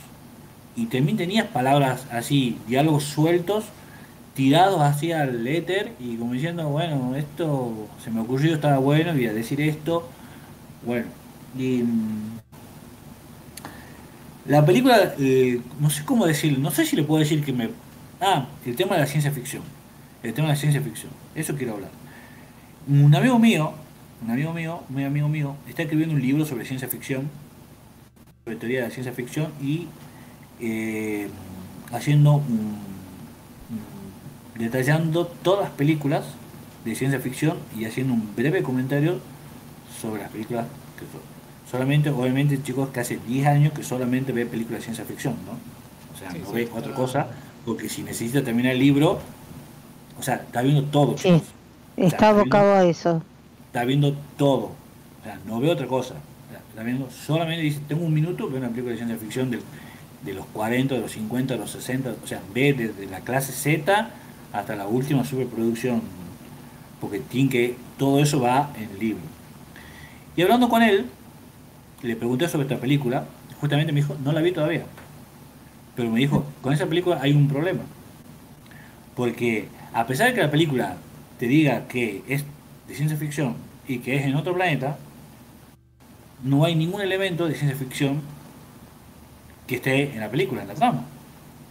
[0.77, 3.65] y también tenías palabras así, diálogos sueltos,
[4.35, 9.27] tirados hacia el éter y como diciendo, bueno, esto se me ocurrió, estaba bueno, voy
[9.27, 10.09] a decir esto.
[10.85, 11.07] Bueno,
[11.57, 12.41] y mm,
[14.47, 17.71] la película, eh, no sé cómo decirlo, no sé si le puedo decir que me...
[18.21, 19.63] Ah, el tema de la ciencia ficción.
[20.23, 21.11] El tema de la ciencia ficción.
[21.35, 21.91] Eso quiero hablar.
[22.87, 23.73] Un amigo mío,
[24.23, 27.31] un amigo mío, muy amigo mío, está escribiendo un libro sobre ciencia ficción,
[28.45, 29.89] sobre teoría de ciencia ficción y
[30.61, 31.29] eh,
[31.93, 32.43] haciendo
[34.59, 36.25] detallando todas las películas
[36.85, 39.19] de ciencia ficción y haciendo un breve comentario
[40.01, 40.67] sobre las películas
[40.99, 41.05] que
[41.71, 45.53] solamente obviamente chicos que hace 10 años que solamente ve películas de ciencia ficción no
[46.15, 47.27] o sea no ve otra cosa
[47.65, 49.19] porque si necesita terminar el libro
[50.19, 51.17] o sea está viendo todo
[51.97, 53.23] está abocado a eso.
[53.67, 54.73] está viendo todo.
[55.21, 56.15] O sea no ve otra cosa.
[56.71, 59.61] Está viendo solamente dice tengo un minuto veo una película de ciencia ficción del
[60.25, 63.53] de los 40, de los 50, de los 60, o sea, ve desde la clase
[63.53, 64.11] Z
[64.53, 66.03] hasta la última superproducción,
[67.01, 69.23] porque tiene que, todo eso va en el libro.
[70.37, 71.07] Y hablando con él,
[72.05, 73.25] le pregunté sobre esta película,
[73.61, 74.85] justamente me dijo, no la vi todavía,
[75.97, 77.83] pero me dijo, con esa película hay un problema,
[79.17, 80.97] porque a pesar de que la película
[81.39, 82.45] te diga que es
[82.87, 83.57] de ciencia ficción
[83.89, 84.99] y que es en otro planeta,
[86.43, 88.21] no hay ningún elemento de ciencia ficción
[89.67, 91.05] que esté en la película, en la trama.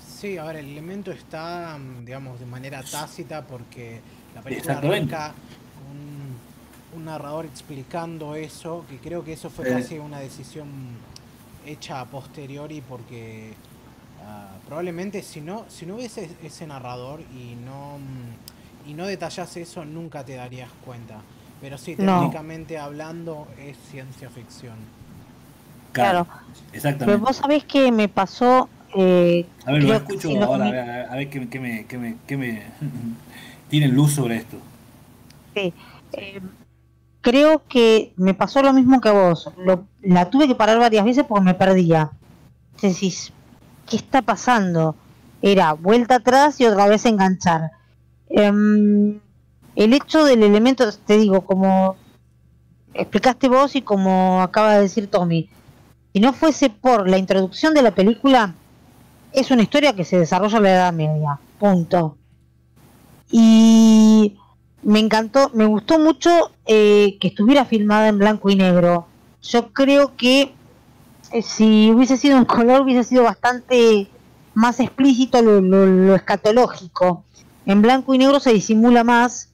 [0.04, 4.00] Sí, a ver, el elemento está, mm, digamos, de manera tácita porque
[4.34, 5.34] la película arranca
[6.96, 9.74] un, narrador explicando eso, que creo que eso fue Eh.
[9.74, 10.68] casi una decisión
[11.66, 13.54] hecha a posteriori porque
[14.26, 17.98] ah, probablemente si no, si no hubiese ese narrador y no,
[18.88, 21.16] y no detallase eso, nunca te darías cuenta.
[21.62, 22.20] Pero sí, No.
[22.20, 24.76] técnicamente hablando, es ciencia ficción.
[25.94, 26.26] Claro.
[26.28, 27.22] Pero Exactamente.
[27.26, 28.68] vos sabés que me pasó.
[28.96, 31.60] Eh, A ver, lo escucho ahora, a ver, a ver, a ver qué, me- qué
[31.60, 32.62] me, qué me, qué me
[33.70, 34.58] tienen luz sobre esto.
[35.56, 35.74] Sí.
[36.14, 36.42] Eh,
[37.24, 39.50] creo que me pasó lo mismo que a vos.
[40.02, 42.12] La tuve que parar varias veces porque me perdía.
[42.82, 43.32] Decís,
[43.90, 44.96] ¿qué está pasando?
[45.42, 47.72] Era vuelta atrás y otra vez enganchar.
[48.30, 49.20] Em,
[49.76, 51.96] el hecho del elemento, te digo, como
[52.94, 55.50] explicaste vos y como acaba de decir Tommy,
[56.14, 58.54] si no fuese por la introducción de la película,
[59.32, 61.40] es una historia que se desarrolla en la Edad Media.
[61.58, 62.18] Punto.
[63.32, 64.38] Y
[64.84, 69.08] me encantó, me gustó mucho eh, que estuviera filmada en blanco y negro.
[69.42, 70.54] Yo creo que
[71.32, 74.08] eh, si hubiese sido en color hubiese sido bastante
[74.54, 77.24] más explícito lo, lo- lo escatológico.
[77.66, 79.50] En blanco y negro se disimula más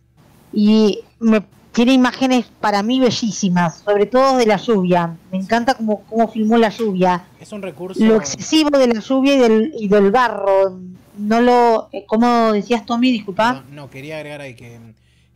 [0.51, 5.15] y me tiene imágenes para mí bellísimas, sobre todo de la lluvia.
[5.31, 8.03] Me encanta cómo, cómo filmó la lluvia Es un recurso...
[8.03, 10.79] lo excesivo de la lluvia y del, y del barro.
[11.17, 11.89] No lo.
[11.91, 13.11] eh, ¿Cómo decías, Tommy?
[13.11, 13.53] Disculpa.
[13.69, 14.79] No, no, quería agregar ahí que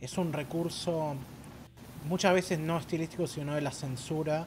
[0.04, 1.14] es un recurso
[2.08, 4.46] muchas veces no estilístico, sino de la censura,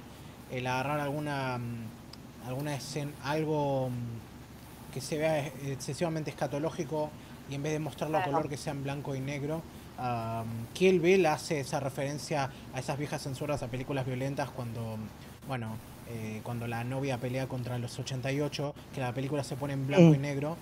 [0.51, 7.09] el agarrar alguna mm, alguna escena, algo mm, que se vea ex- excesivamente escatológico
[7.49, 9.61] y en vez de mostrarlo a color que sea en blanco y negro.
[9.99, 15.47] Um, Kill Bill hace esa referencia a esas viejas censuras a películas violentas cuando, mm,
[15.47, 15.75] bueno,
[16.09, 20.11] eh, cuando la novia pelea contra los 88, que la película se pone en blanco
[20.11, 20.17] Sí.
[20.17, 20.55] y negro,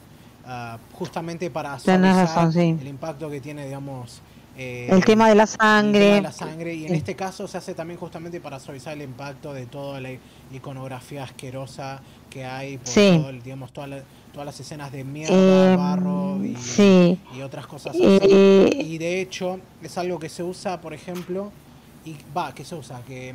[0.46, 2.78] ah, justamente para Tenés suavizar razón, sí.
[2.82, 4.22] el impacto que tiene, digamos,
[4.57, 5.99] eh, El tema de la el tema sangre.
[5.99, 6.95] de la sangre y en Sí.
[6.98, 10.10] este caso se hace también justamente para suavizar el impacto de toda la
[10.53, 13.18] iconografía asquerosa que hay por Sí.
[13.19, 17.18] todo el- digamos toda la- todas las escenas de mierda, Eh, barro y, sí.
[17.38, 18.03] y otras cosas así.
[18.03, 21.52] Eh, Y de hecho es algo que se usa, por ejemplo,
[22.06, 23.34] y va, que se usa, que,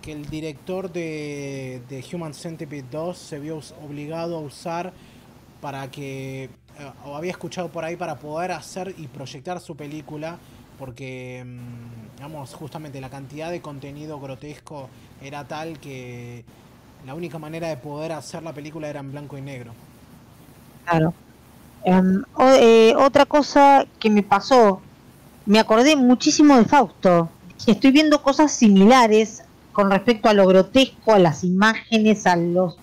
[0.00, 4.92] que el director de, de Human Centipede 2 se vio obligado a usar
[5.60, 6.50] para que, eh,
[7.06, 10.38] o había escuchado por ahí, para poder hacer y proyectar su película,
[10.82, 14.88] porque, mm, digamos, justamente la cantidad de contenido grotesco
[15.22, 16.44] era tal que
[17.06, 19.74] la única manera de poder hacer la película era en blanco y negro.
[20.84, 21.14] Claro.
[21.84, 22.24] Em,
[22.58, 24.80] eh, otra cosa que me pasó,
[25.46, 27.28] me acordé muchísimo de Fausto.
[27.64, 32.76] Estoy viendo cosas similares con respecto a lo grotesco, a las imágenes, a los,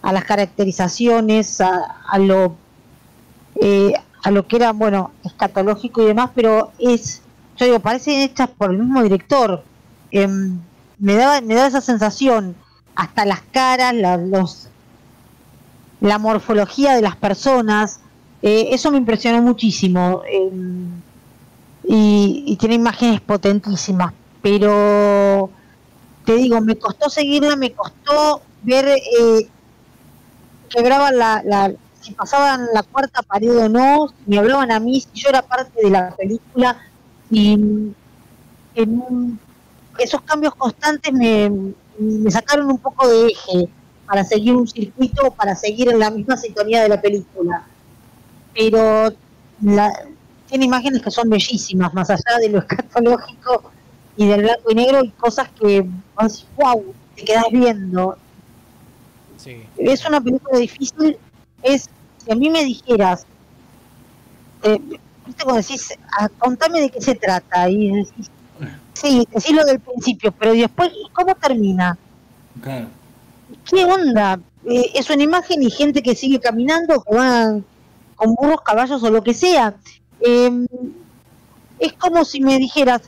[0.00, 2.56] a las caracterizaciones, a, a lo,
[3.56, 3.92] eh,
[4.22, 7.20] a lo que era bueno escatológico y demás, pero es,
[7.56, 9.62] yo digo, parecen hechas por el mismo director.
[10.10, 10.58] Em,
[10.98, 12.54] me daba, me daba esa sensación,
[12.94, 14.68] hasta las caras, la- los
[16.00, 18.00] la morfología de las personas,
[18.42, 20.22] eh, eso me impresionó muchísimo.
[20.30, 20.50] eh,
[21.86, 25.50] y, tiene imágenes potentísimas, pero
[26.24, 29.48] te digo, me costó seguirla, me costó ver eh,
[30.70, 35.00] quebraban la, la, si pasaban la cuarta pared o no, si me hablaban a mí,
[35.00, 36.76] si yo era parte de la película,
[37.30, 37.52] y
[38.74, 39.38] en un-
[39.98, 41.50] esos cambios constantes me,
[41.98, 43.68] me sacaron un poco de eje
[44.06, 47.64] para seguir un circuito, para seguir en la misma sintonía de la película.
[48.52, 49.12] Pero
[49.62, 49.92] la-
[50.48, 53.70] tiene imágenes que son bellísimas, más allá de lo escatológico
[54.16, 55.86] y del blanco y negro, y cosas que,
[56.56, 56.84] wow,
[57.16, 58.16] te quedas viendo.
[59.38, 59.62] Sí.
[59.76, 61.16] Es una película difícil,
[61.62, 61.88] es,
[62.24, 63.26] si a mí me dijeras,
[64.62, 64.80] eh,
[65.26, 68.30] viste cuando decís, "Ah, contame de qué se trata, y decís,
[68.94, 71.96] sí, decís lo del principio, pero después, ¿y ¿cómo termina?
[72.62, 72.88] Claro.
[73.64, 74.40] ¿Qué onda?
[74.66, 77.64] Eh, es una imagen y gente que sigue caminando, que van
[78.16, 79.74] con burros, caballos o lo que sea.
[80.20, 80.66] Eh,
[81.78, 83.02] es como si me dijeras,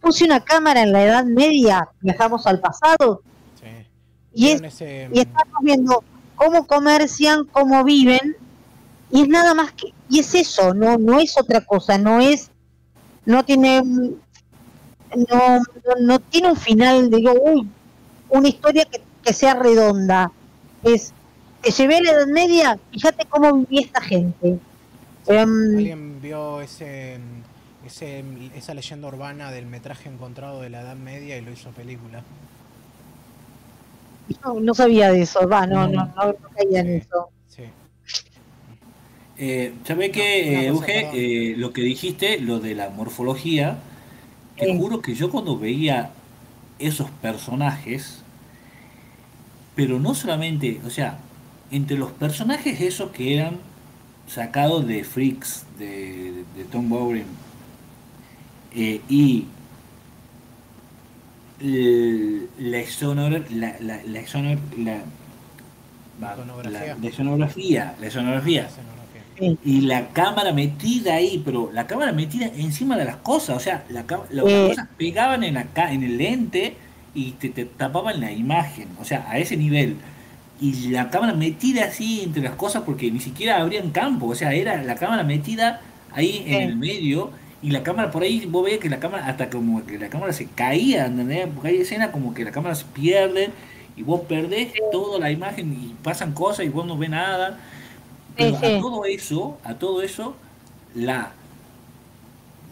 [0.00, 3.22] puse una cámara en la Edad Media, viajamos al pasado,
[3.60, 3.86] sí.
[4.34, 6.04] y es ese, y estamos viendo
[6.36, 8.36] cómo comercian, cómo viven,
[9.10, 12.50] y es nada más que, y es eso, no, no es otra cosa, no es,
[13.24, 14.04] no tiene, no,
[15.16, 15.62] no,
[16.00, 17.66] no tiene un final, digo, uy,
[18.28, 20.30] una historia que, que sea redonda,
[20.82, 21.14] es,
[21.62, 24.58] te llevé a la Edad Media, fíjate cómo vivía esta gente.
[25.28, 27.18] Em, ¿Alguien vio ese,
[27.86, 28.22] ese,
[28.54, 32.22] esa leyenda urbana del metraje encontrado de la Edad Media y lo hizo película?
[34.44, 36.04] no, no sabía de eso, va, no, No.
[36.04, 37.02] no, no, caía en
[39.36, 39.38] Eso.
[39.38, 39.44] Sí.
[39.44, 43.78] Eh, ¿Sabés qué, eh, lo que dijiste, lo de la morfología,
[44.56, 46.10] te juro que yo cuando veía
[46.78, 48.22] esos personajes,
[49.74, 51.18] pero no solamente, o sea,
[51.70, 53.56] entre los personajes esos que eran
[54.28, 57.24] sacados de Freaks, de, Tom Bowring,
[58.74, 59.46] eh, y
[62.58, 65.02] la, exonor, la, la, la, exonor, la,
[66.20, 68.91] la, la
[69.64, 73.84] y la cámara metida ahí, pero la cámara metida encima de las cosas, o sea,
[73.88, 74.66] la, las eh.
[74.68, 76.74] cosas pegaban en, acá, en el lente
[77.14, 79.96] y te, tapaban la imagen, o sea, a ese nivel.
[80.60, 84.52] Y la cámara metida así entre las cosas porque ni siquiera abrían campo, o sea,
[84.52, 85.80] era la cámara metida
[86.12, 87.30] ahí en el medio
[87.62, 90.32] y la cámara por ahí, vos veías que la cámara, hasta como que la cámara
[90.32, 91.48] se caía, ¿entendés?
[91.52, 93.50] Porque hay escenas como que la cámara se pierde
[93.96, 97.58] y vos perdés toda la imagen y pasan cosas y vos no ves nada
[98.38, 100.34] a todo eso, a todo eso,
[100.94, 101.32] la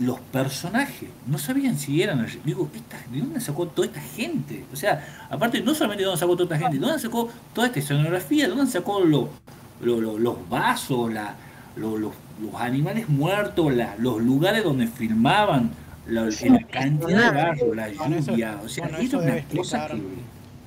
[0.01, 2.27] los personajes no sabían si eran.
[2.45, 2.69] Digo,
[3.13, 4.65] ¿de dónde sacó toda esta gente?
[4.73, 7.67] O sea, aparte, no solamente de dónde sacó toda esta gente, ¿de dónde sacó toda
[7.67, 8.49] esta escenografía?
[8.49, 11.35] ¿De dónde sacó los vasos, la,
[11.77, 12.13] los,
[12.59, 15.71] animales muertos, los lugares donde filmaban,
[16.07, 16.29] la,
[16.71, 18.59] cantidad de barro, la lluvia?
[18.65, 20.03] O sea, eso es una cosa que.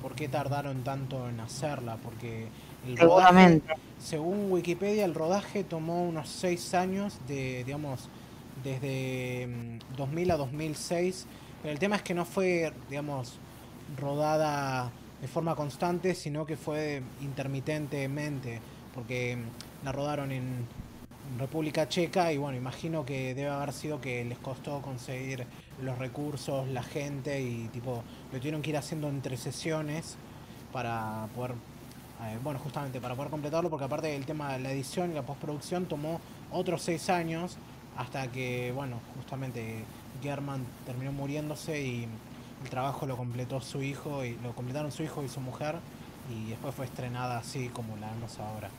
[0.00, 1.96] ¿Por qué tardaron tanto en hacerla?
[2.04, 2.46] Porque
[2.86, 8.10] el Seguramente según Wikipedia, el rodaje tomó unos 6 años, de, digamos,
[8.62, 9.48] desde
[9.96, 11.26] 2000 mm, a 2006.
[11.62, 13.38] Pero el tema es que no fue, digamos,
[13.98, 14.90] rodada
[15.22, 18.60] de forma constante, sino que fue intermitentemente,
[18.94, 20.66] porque mm, la rodaron en
[21.38, 25.46] República Checa y bueno, imagino que debe haber sido que les costó conseguir
[25.82, 30.16] los recursos, la gente y tipo, lo tuvieron que ir haciendo entre sesiones
[30.72, 31.54] para poder
[32.22, 35.22] eh, bueno, justamente para poder completarlo, porque aparte del tema de la edición y la
[35.22, 36.20] postproducción tomó
[36.50, 37.56] otros seis años
[37.96, 39.84] hasta que, bueno, justamente
[40.22, 42.08] German terminó muriéndose y
[42.62, 45.76] el trabajo lo completó su hijo y lo completaron su hijo y su mujer
[46.30, 48.70] y después fue estrenada así como la vemos ahora.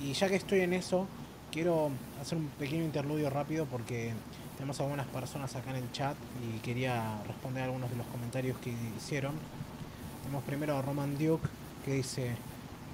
[0.00, 1.06] Y ya que estoy en eso,
[1.50, 1.90] quiero
[2.20, 4.12] hacer un pequeño interludio rápido porque
[4.56, 8.72] tenemos algunas personas acá en el chat y quería responder algunos de los comentarios que
[8.96, 9.34] hicieron.
[10.22, 11.48] Tenemos primero a Roman Duke
[11.84, 12.36] que dice,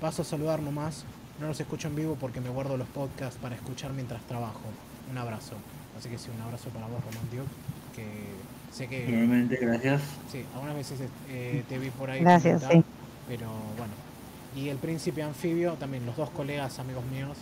[0.01, 1.05] Paso a saludar nomás.
[1.41, 4.61] No los escucho en vivo porque me guardo los podcasts para escuchar mientras trabajo.
[5.11, 5.55] Un abrazo.
[5.97, 7.47] Así que sí, un abrazo para vos, Román Dios.
[7.95, 8.07] Que
[8.73, 9.07] sé que.
[9.07, 10.03] Realmente, gracias.
[10.31, 12.21] Sí, algunas veces eh, te vi por ahí.
[12.21, 12.85] Gracias, sí.
[13.29, 13.47] Pero
[13.77, 13.93] bueno.
[14.57, 17.37] Y el príncipe anfibio, también los dos colegas, amigos míos,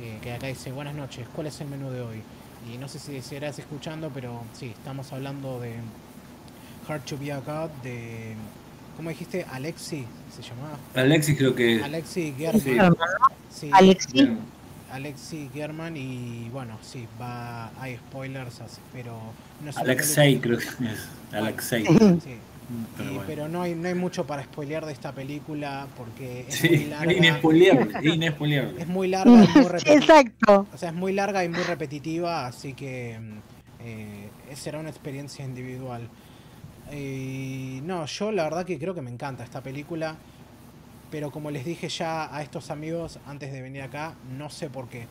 [0.00, 2.22] eh, que acá dice: Buenas noches, ¿cuál es el menú de hoy?
[2.72, 5.74] Y no sé si seguirás escuchando, pero sí, estamos hablando de
[6.88, 8.34] Hard to Be a God, de
[8.96, 9.44] ¿Cómo dijiste?
[9.50, 10.04] Alexi
[10.34, 10.78] se llamaba.
[10.94, 11.82] Alexi creo que.
[11.82, 12.96] Alexi German.
[13.50, 13.70] Sí.
[13.72, 14.36] Alexi.
[14.90, 18.60] Alexi German y bueno, sí, va, hay spoilers,
[18.92, 19.18] pero
[19.64, 19.80] no sé.
[19.80, 21.08] Alexei creo que es.
[21.32, 21.84] Alexei.
[21.84, 22.36] Sí.
[22.96, 26.84] Pero, pero, no, hay, no hay mucho para spoilear de esta película porque es muy
[26.88, 27.12] larga.
[27.12, 29.94] Inespoleable, Es muy larga y muy repetitiva.
[29.96, 30.66] Exacto.
[30.72, 33.18] O sea, es muy larga y muy repetitiva, así que
[33.80, 36.08] eh, será una experiencia individual.
[36.92, 40.16] Y no, yo la verdad que creo que me encanta esta película.
[41.10, 44.88] Pero como les dije ya a estos amigos antes de venir acá, no sé por
[44.88, 45.06] qué.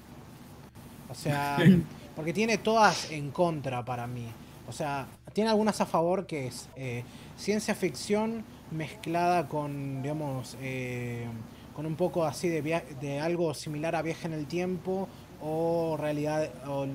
[1.10, 1.58] O sea,
[2.16, 4.28] porque tiene todas en contra para mí.
[4.68, 7.04] O sea, tiene algunas a favor que es eh,
[7.38, 11.28] ciencia ficción mezclada con, digamos, eh,
[11.76, 12.62] con un poco así de,
[13.00, 15.08] de algo similar a viaje en el tiempo
[15.41, 16.88] o realidad, o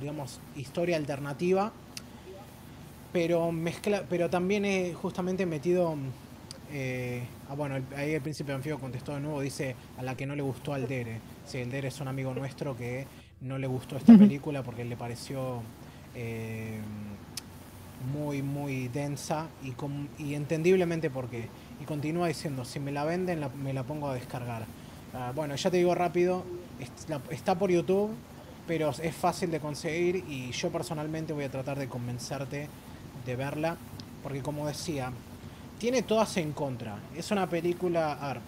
[0.00, 1.72] digamos, historia alternativa
[3.12, 5.96] pero mezcla, pero también he justamente metido
[6.72, 10.36] eh, ah, bueno, ahí el príncipe anfibio contestó de nuevo, dice a la que no
[10.36, 11.20] le gustó al Dere.
[11.44, 13.06] Sí, el Dere es un amigo nuestro que
[13.40, 15.62] no le gustó esta película porque le pareció
[16.14, 16.78] eh,
[18.12, 19.74] muy, muy densa y,
[20.22, 21.48] y entendiblemente por qué.
[21.80, 24.64] Y continúa diciendo, si me la venden, me la pongo a descargar.
[25.12, 26.44] Ah, bueno, ya te digo rápido,
[27.30, 28.10] está por YouTube,
[28.68, 32.68] pero es fácil de conseguir y yo personalmente voy a tratar de convencerte
[33.24, 33.76] de verla,
[34.22, 35.12] porque como decía,
[35.78, 36.98] tiene todas en contra.
[37.16, 38.40] Es una película,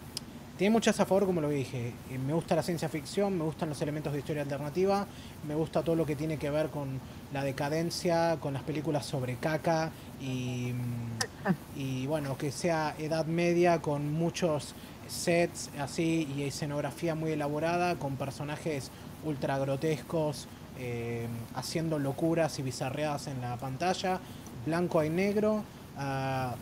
[0.57, 1.95] tiene muchas a favor, como lo dije.
[2.11, 5.07] Eh, me gusta la ciencia ficción, me gustan los elementos de historia alternativa,
[5.49, 7.01] me gusta todo lo que tiene que ver con
[7.33, 9.91] la decadencia, con las películas sobre caca
[10.21, 14.75] y, mm, y bueno, que sea edad media con muchos
[15.09, 18.91] sets así y escenografía muy elaborada, con personajes
[19.25, 24.21] ultra grotescos, eh, haciendo locuras y bizarreadas en la pantalla
[24.67, 25.63] blanco y negro.
[25.97, 26.55] Ah,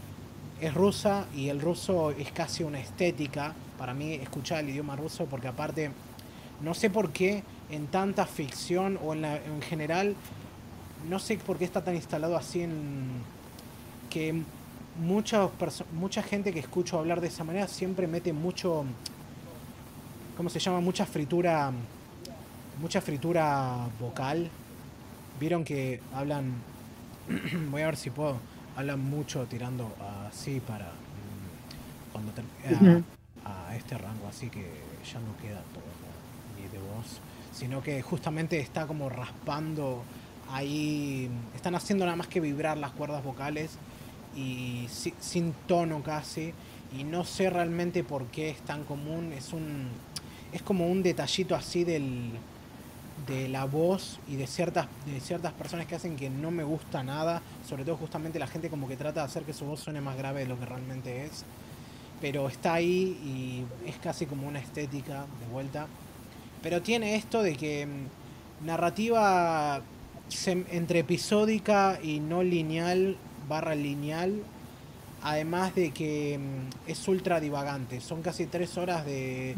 [0.60, 5.24] es rusa y el ruso es casi una estética para mí escuchar el idioma ruso
[5.24, 5.90] porque aparte
[6.60, 10.14] no sé por qué en tanta ficción o en, la, en general,
[11.08, 13.08] no sé por qué está tan instalado así en
[14.10, 14.42] que
[15.00, 15.48] mucha,
[15.92, 18.84] mucha gente que escucho hablar de esa manera siempre mete mucho,
[20.36, 20.80] ¿cómo se llama?
[20.80, 21.72] Mucha fritura,
[22.80, 24.50] mucha fritura vocal.
[25.38, 26.52] Vieron que hablan,
[27.70, 28.38] voy a ver si puedo,
[28.76, 29.94] hablan mucho tirando
[30.28, 32.32] así para mm, cuando
[33.44, 34.60] a, a, este rango, así que
[35.10, 35.84] ya no queda todo
[36.56, 37.20] ni de voz,
[37.52, 40.02] sino que justamente está como raspando
[40.52, 43.72] ahí, están haciendo nada más que vibrar las cuerdas vocales
[44.36, 46.52] y sin tono casi.
[46.96, 49.32] Y no sé realmente por qué es tan común.
[49.32, 49.88] Es un
[50.52, 52.30] es como un detallito así del
[53.26, 57.02] de la voz y de ciertas de ciertas personas que hacen que no me gusta
[57.02, 60.00] nada sobre todo justamente la gente como que trata de hacer que su voz suene
[60.00, 61.44] más grave de lo que realmente es
[62.20, 65.86] pero está ahí y es casi como una estética de vuelta
[66.62, 69.82] pero tiene esto de que mm, narrativa
[70.46, 73.16] entre episódica y no lineal
[73.50, 74.42] barra lineal,
[75.22, 78.00] además de que mm, es ultra divagante.
[78.00, 79.56] Son casi tres horas de,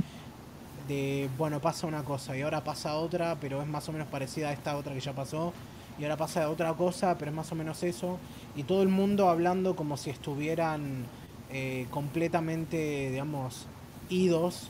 [0.88, 4.48] de, bueno, pasa una cosa y ahora pasa otra, pero es más o menos parecida
[4.48, 5.52] a esta otra que ya pasó.
[5.98, 8.18] Y ahora pasa otra cosa, pero es más o menos eso.
[8.56, 11.04] Y todo el mundo hablando como si estuvieran
[11.50, 13.66] eh, completamente, digamos,
[14.08, 14.68] idos.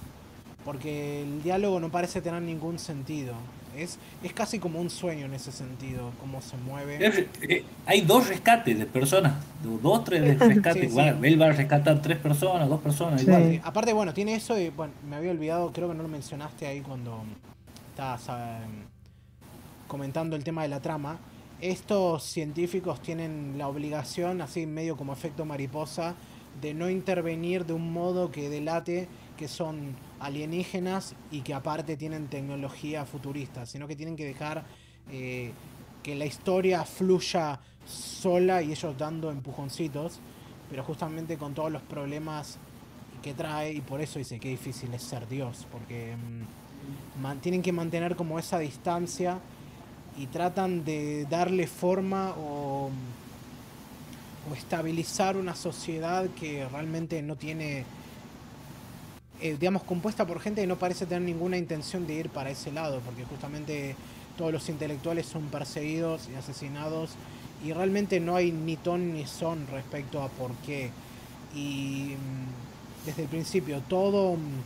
[0.64, 3.34] Porque el diálogo no parece tener ningún sentido.
[3.76, 6.98] Es, es casi como un sueño en ese sentido, cómo se mueve.
[7.42, 10.94] Eh, hay dos rescates de personas, dos, tres rescates.
[10.96, 13.24] Él va a rescatar tres personas, dos personas.
[13.62, 16.80] Aparte, bueno, tiene eso y bueno, me había olvidado, creo que no lo mencionaste ahí
[16.80, 17.22] cuando
[17.90, 18.84] estabas em,
[19.88, 21.18] comentando el tema de la trama.
[21.60, 26.16] Estos científicos tienen la obligación, así medio como efecto mariposa,
[26.60, 29.08] de no intervenir de un modo que delate
[29.42, 34.62] que son alienígenas y que aparte tienen tecnología futurista, sino que tienen que dejar
[35.10, 35.50] eh,
[36.00, 40.20] que la historia fluya sola y ellos dando empujoncitos,
[40.70, 42.58] pero justamente con todos los problemas
[43.20, 47.72] que trae y por eso dice que difícil es ser Dios, porque mm, tienen que
[47.72, 49.40] mantener como esa distancia
[50.16, 52.90] y tratan de darle forma o,
[54.48, 57.84] o estabilizar una sociedad que realmente no tiene
[59.42, 62.70] eh, digamos, compuesta por gente que no parece tener ninguna intención de ir para ese
[62.70, 63.96] lado, porque justamente
[64.36, 67.10] todos los intelectuales son perseguidos y asesinados
[67.64, 70.90] y realmente no hay ni ton ni son respecto a por qué.
[71.54, 74.62] Y mm, desde el principio todo mm,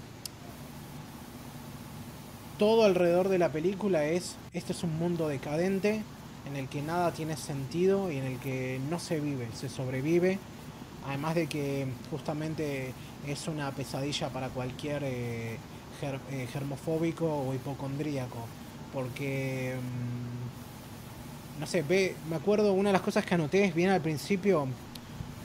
[2.58, 6.02] todo alrededor de la película es este es un mundo decadente
[6.46, 10.38] en el que nada tiene sentido y en el que no se vive, se sobrevive.
[11.06, 12.92] Además de que justamente
[13.32, 15.58] es una pesadilla para cualquier eh,
[16.02, 18.38] eh, germofóbico o hipocondríaco.
[18.92, 19.76] Porque,
[21.56, 24.00] mm, no sé, ve, me acuerdo, una de las cosas que anoté es bien al
[24.00, 24.68] principio,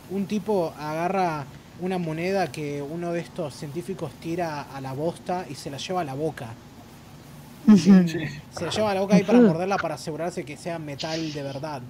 [0.09, 1.45] un tipo agarra
[1.79, 6.01] una moneda que uno de estos científicos tira a la bosta y se la lleva
[6.01, 6.53] a la boca.
[7.75, 11.43] Se la lleva a la boca ahí para morderla para asegurarse que sea metal de
[11.43, 11.81] verdad.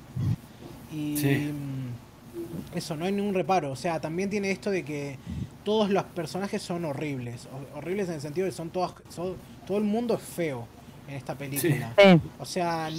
[0.92, 3.72] Y mm, eso, no hay ningún reparo.
[3.72, 5.18] O sea, también tiene esto de que
[5.64, 7.48] todos los personajes son horribles.
[7.76, 10.68] Horribles en el sentido de que son todas, todo el mundo es feo
[11.08, 11.94] en esta película.
[12.40, 12.90] O sea,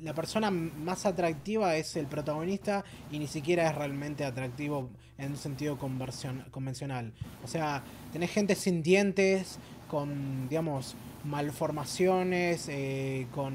[0.00, 4.88] la persona más atractiva es el protagonista y ni siquiera es realmente atractivo
[5.18, 7.12] en un sentido convencional.
[7.44, 7.82] O sea,
[8.12, 9.58] tenés gente sin dientes,
[9.88, 13.54] con, digamos, malformaciones, eh, con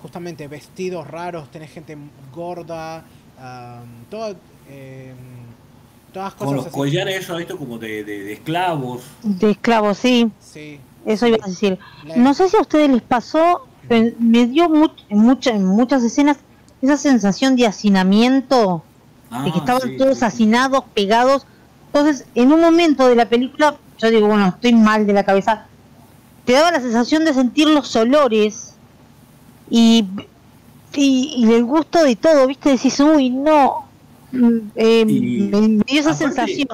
[0.00, 1.96] justamente vestidos raros, tenés gente
[2.32, 3.04] gorda,
[4.10, 4.36] todo...
[4.68, 5.12] Eh,
[6.36, 9.02] como los collares, eso, esto como de, de, esclavos.
[9.22, 10.30] De esclavos, sí.
[10.40, 10.78] Sí.
[11.06, 11.78] Eso iba a decir.
[12.16, 14.70] No sé si a ustedes les pasó, me dio
[15.08, 16.38] en muchas escenas
[16.82, 18.82] esa sensación de hacinamiento,
[19.30, 21.46] de que ah, estaban todos hacinados, pegados.
[21.86, 25.66] Entonces, en un momento de la película, yo digo, bueno, estoy mal de la cabeza,
[26.44, 28.74] te daba la sensación de sentir los olores
[29.70, 30.04] y,
[30.94, 32.70] y, y el gusto de todo, ¿viste?
[32.70, 33.86] Decís, uy, no,
[34.76, 36.68] eh, me dio esa sensación.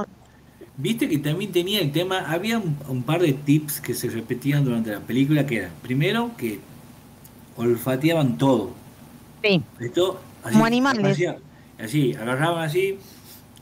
[0.77, 4.93] Viste que también tenía el tema, había un, par de tips que se repetían durante
[4.93, 6.61] la película, que era, primero, que
[7.57, 8.71] olfateaban todo.
[9.43, 9.61] Sí.
[9.81, 11.21] Esto, como animales.
[11.81, 12.99] Así, agarraban así,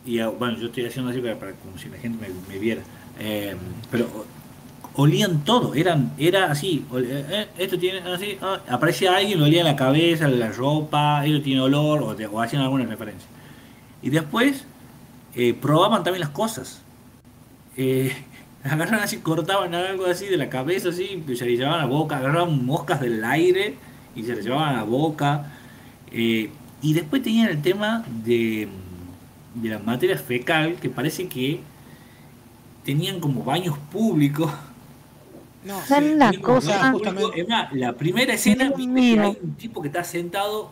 [0.05, 2.83] y ah, bueno, yo estoy haciendo así para, como si la gente me, viera.
[3.19, 3.57] Eh,
[3.91, 4.27] pero
[4.95, 9.67] olían todo, eran, era así, eh, esto tiene así, ah, aparecía alguien, lo olía en
[9.67, 13.29] la cabeza, la ropa, ellos tiene olor, o, o hacían alguna referencia.
[14.07, 14.65] Y después
[15.35, 16.81] eh, probaban también las cosas.
[17.77, 18.13] Eh,
[18.63, 21.89] agarraban así, cortaban algo así de la cabeza, así, y se le llevaban a la
[21.89, 23.75] boca, agarraban moscas del aire
[24.15, 25.53] y se le llevaban a la boca.
[26.13, 26.51] Eh,
[26.83, 28.69] y después tenían el tema de,
[29.57, 31.61] de la materia fecal, que parece que
[32.85, 34.53] tenían como baños públicos.
[35.65, 37.33] No, Son sí, una cosa- públicos.
[37.35, 40.71] Es más, la primera escena, viste que hay un tipo que está sentado,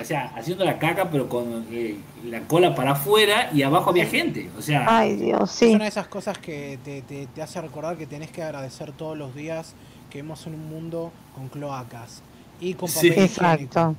[0.00, 4.06] o sea, haciendo la caca, pero con eh, la cola para afuera y abajo había
[4.06, 4.48] gente.
[4.58, 7.96] O sea, Ay, Dios, Es una de esas cosas que te, te- te hace recordar
[7.96, 9.74] que tenés que agradecer todos los días
[10.10, 12.22] que vivimos en un mundo con cloacas
[12.60, 13.12] y con papel.
[13.18, 13.94] Exacto.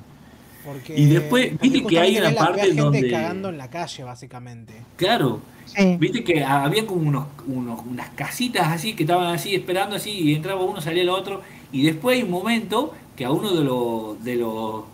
[0.64, 4.74] Porque, Y después, viste que hay una parte gente donde- cagando en la calle, básicamente.
[4.96, 5.40] claro.
[5.66, 5.98] Sí.
[6.00, 10.34] Viste que había como unos, unos- unas casitas así que estaban así esperando así y
[10.34, 14.24] entraba uno, salía el otro y después hay un momento que a uno de los
[14.24, 14.84] de los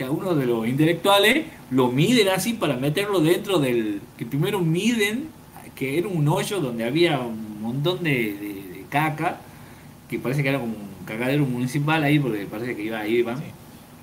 [0.00, 4.58] que a uno de los intelectuales lo miden así para meterlo dentro del que primero
[4.60, 5.28] miden
[5.74, 9.40] que era un hoyo donde había un montón de, de- de caca
[10.08, 13.36] que parece que era como un cagadero municipal ahí porque parece que iba ahí iban
[13.36, 13.44] Sí.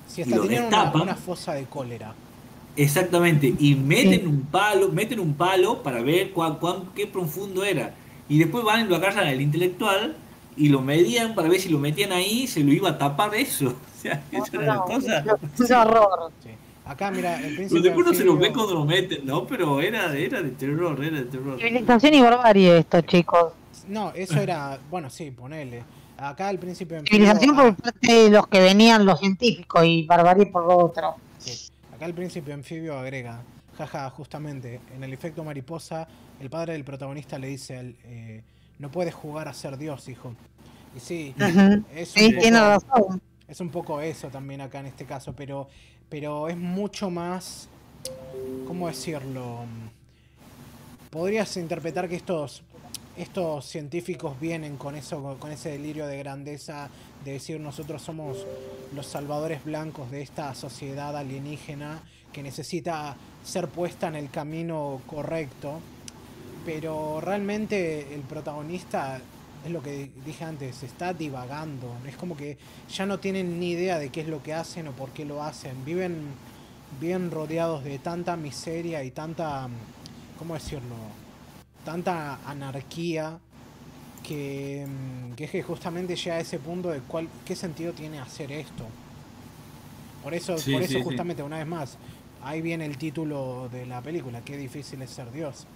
[0.06, 1.02] Si Y hasta lo una, destapan.
[1.02, 2.14] una fosa de cólera.
[2.76, 4.26] Exactamente, y meten Sí.
[4.26, 7.92] un palo, meten un palo para ver cuán, cuán- qué profundo era.
[8.28, 10.14] Y después van y lo agarran al intelectual
[10.58, 13.74] y lo medían para ver si lo metían ahí, se lo iba a tapar eso.
[13.98, 14.22] O sea,
[14.52, 15.24] era la No, cosa.
[15.58, 16.30] es un horror.
[16.40, 16.50] Sí.
[16.84, 19.44] Acá, mira, el Pero príncipe después no se lo ve cuando lo meten, ¿no?
[19.44, 21.58] Pero era, era de terror, era de terror.
[21.58, 23.52] Civilización y barbarie esto, chicos.
[23.88, 24.78] No, eso era.
[24.88, 25.82] Bueno, sí, ponele.
[26.16, 30.46] Acá el príncipe Civilización ah, por parte de los que venían los científicos y barbarie
[30.46, 31.16] por lo otro.
[31.38, 31.68] Sí.
[31.94, 33.42] Acá el príncipe anfibio agrega,
[33.76, 36.06] jaja, justamente, en el efecto mariposa,
[36.40, 38.42] el padre del protagonista le dice al, eh,
[38.78, 40.34] no puedes jugar a ser Dios, hijo.
[40.96, 41.34] Y sí,
[41.94, 43.20] es un, Sí, poco, tiene razón.
[43.46, 45.68] es un poco eso también acá en este caso, pero,
[46.08, 47.68] pero es mucho más,
[48.66, 49.64] ¿cómo decirlo?
[51.10, 52.62] Podrías interpretar que estos,
[53.16, 56.90] estos científicos vienen con eso, con ese delirio de grandeza,
[57.24, 58.46] de decir nosotros somos
[58.94, 62.02] los salvadores blancos de esta sociedad alienígena
[62.32, 65.80] que necesita ser puesta en el camino correcto.
[66.68, 69.22] Pero realmente el protagonista,
[69.64, 72.02] es lo que dije antes, está divagando.
[72.06, 72.58] Es como que
[72.90, 75.42] ya no tienen ni idea de qué es lo que hacen o por qué lo
[75.42, 75.82] hacen.
[75.86, 76.38] Viven
[77.00, 79.70] bien rodeados de tanta miseria y tanta,
[80.36, 81.16] ¿cómo decirlo?
[81.84, 83.40] Tanta anarquía
[84.22, 84.86] que,
[85.36, 88.92] que es que justamente llega a ese punto de cuál, qué sentido tiene hacer esto.
[90.22, 91.02] Por eso, Sí, por eso sí.
[91.02, 91.98] justamente, una vez más,
[92.40, 95.66] ahí viene el título de la película, qué difícil es ser Dios.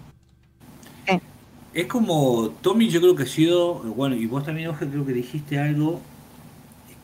[1.73, 5.13] Es como Tommy, yo creo que ha sido, bueno, y vos también, Oscar, creo que
[5.13, 5.99] dijiste algo,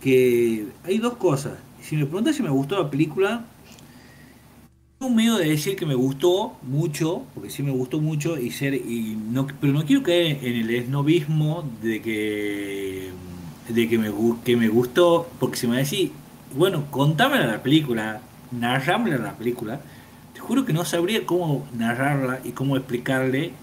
[0.02, 1.54] que hay dos cosas.
[1.82, 3.46] Si me preguntas si me gustó la película,
[5.00, 8.76] tengo miedo de decir que me gustó mucho, porque sí me gustó mucho, y ser,
[8.76, 13.10] y no, pero no quiero caer en el esnovismo de que,
[13.70, 14.12] de que me,
[14.44, 16.12] que me gustó, porque si me decís,
[16.56, 18.22] bueno, contámela la película,
[18.52, 19.82] narrámela la película,
[20.34, 23.54] te juro que no sabría cómo narrarla y cómo explicarle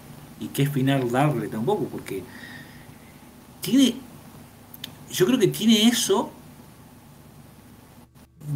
[0.41, 2.23] y qué final darle tampoco, porque
[3.61, 3.95] tiene,
[5.11, 6.31] yo creo que tiene eso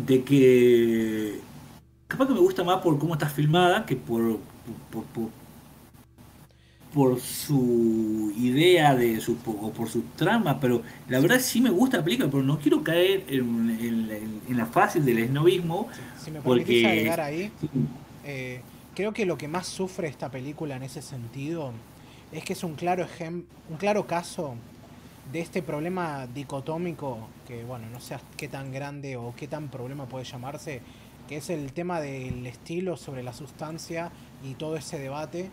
[0.07, 1.41] de que
[2.07, 4.39] capaz que me gusta más por cómo está filmada que por
[4.93, 5.29] por, por,
[6.95, 11.99] por su idea de su o por su trama, pero la verdad sí me gusta
[11.99, 15.89] la película, pero no quiero caer en, en- en- la fase del esnovismo.
[16.23, 17.51] Si me Porque- agregar ahí,
[18.25, 18.61] eh,
[19.01, 21.73] creo que lo que más sufre esta película en ese sentido
[22.33, 24.57] es que es un claro ejem- un claro caso
[25.33, 27.17] de este problema dicotómico,
[27.49, 30.83] que bueno, no sé qué tan grande o qué tan problema puede llamarse,
[31.27, 34.11] que es el tema del estilo sobre la sustancia
[34.45, 35.49] y todo ese debate,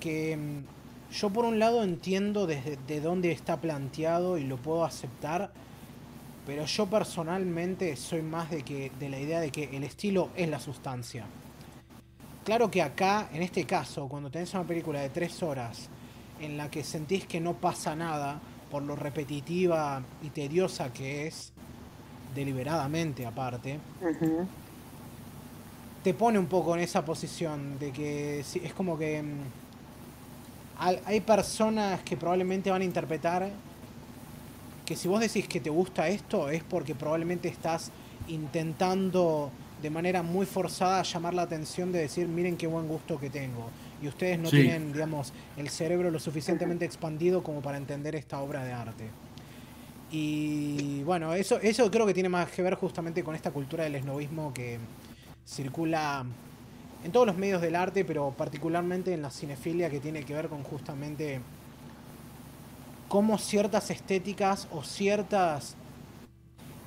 [0.00, 4.86] que mm, yo por un lado entiendo desde de dónde está planteado y lo puedo
[4.86, 5.50] aceptar,
[6.46, 10.48] pero yo personalmente soy más de que de la idea de que el estilo es
[10.48, 11.26] la sustancia.
[12.50, 15.88] Claro que acá, en este caso, cuando tenés una película de tres horas
[16.40, 18.40] en la que sentís que no pasa nada
[18.72, 21.52] por lo repetitiva y tediosa que es,
[22.34, 23.78] deliberadamente aparte,
[26.02, 29.38] te pone un poco en esa posición de que es como que mm,
[31.06, 33.48] hay personas que probablemente van a interpretar
[34.84, 37.92] que si vos decís que te gusta esto es porque probablemente estás
[38.26, 39.52] intentando
[39.82, 43.68] de manera muy forzada llamar la atención de decir miren qué buen gusto que tengo
[44.02, 44.56] y ustedes no Sí.
[44.62, 49.08] tienen digamos el cerebro lo suficientemente expandido como para entender esta obra de arte
[50.10, 53.94] y bueno eso eso creo que tiene más que ver justamente con esta cultura del
[53.94, 54.78] esnovismo que
[55.46, 56.24] circula
[57.02, 60.48] en todos los medios del arte, pero particularmente en la cinefilia que tiene que ver
[60.48, 61.40] con justamente
[63.08, 65.76] cómo ciertas estéticas o ciertas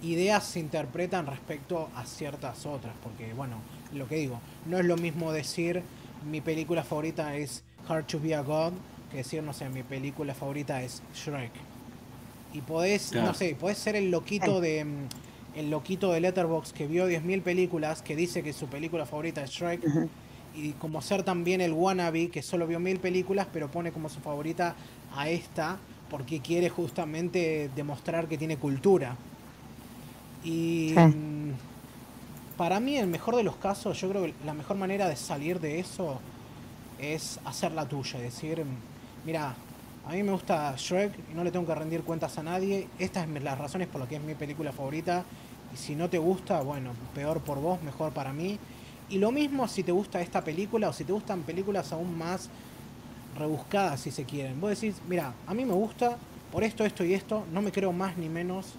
[0.03, 2.93] ideas se interpretan respecto a ciertas otras.
[3.01, 3.57] Porque, bueno,
[3.93, 5.81] lo que digo, no es lo mismo decir
[6.29, 8.73] mi película favorita es Hard to Be a God
[9.11, 11.51] que decir, no sé, mi película favorita es Shrek.
[12.53, 15.07] Y podés, no sé, podés ser el loquito de mm,
[15.55, 19.51] el loquito de Letterbox que vio 10.000 películas, que dice que su película favorita es
[19.51, 19.81] Shrek,
[20.55, 24.19] y como ser también el wannabe que solo vio mil películas, pero pone como su
[24.19, 24.75] favorita
[25.15, 29.15] a esta, porque quiere justamente demostrar que tiene cultura.
[30.43, 31.51] Y mm,
[32.57, 35.59] para mí, el mejor de los casos, yo creo que la mejor manera de salir
[35.59, 36.19] de eso
[36.99, 38.63] es hacer la tuya, decir,
[39.25, 39.55] mira,
[40.05, 42.87] a mí me gusta Shrek y no le tengo que rendir cuentas a nadie.
[42.99, 45.23] Estas son las razones por las que es mi película favorita.
[45.73, 48.59] Y si no te gusta, bueno, peor por vos, mejor para mí.
[49.09, 52.49] Y lo mismo si te gusta esta película o si te gustan películas aún más
[53.37, 54.59] rebuscadas, si se quieren.
[54.59, 56.17] Vos decís, mira, a mí me gusta
[56.51, 58.73] por esto, esto y esto, no me creo más ni menos.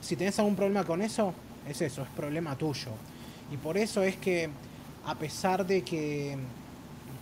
[0.00, 1.32] Si tenés algún problema con eso,
[1.68, 2.92] es eso, es problema tuyo.
[3.50, 4.50] Y por eso es que,
[5.06, 6.36] a pesar de que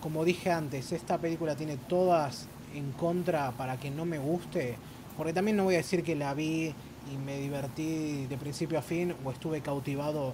[0.06, 4.76] como dije antes, esta película tiene todas en contra para que no me guste,
[5.16, 6.72] porque también no voy a decir que la vi
[7.12, 10.32] y me divertí de principio a fin o estuve cautivado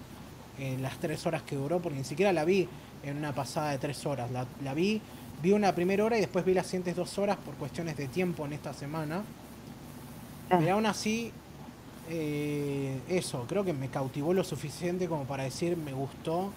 [0.58, 2.68] en las tres horas que duró, porque ni siquiera la vi
[3.02, 4.30] en una pasada de tres horas.
[4.30, 5.00] La, vi,
[5.42, 8.44] vi una primera hora y después vi las siguientes dos horas por cuestiones de tiempo
[8.44, 9.22] en esta semana.
[10.50, 10.56] Ah.
[10.58, 11.32] Pero aún así,
[12.08, 16.50] eh, eso, creo que me cautivó lo suficiente como para decir me gustó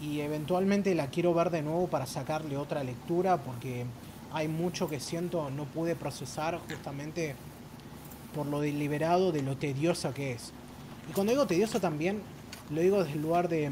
[0.00, 3.84] y eventualmente la quiero ver de nuevo para sacarle otra lectura porque
[4.32, 7.36] hay mucho que siento no pude procesar justamente
[8.34, 10.52] por lo deliberado de lo tediosa que es.
[11.08, 12.20] Y cuando digo tedioso también
[12.70, 13.70] lo digo desde el lugar de...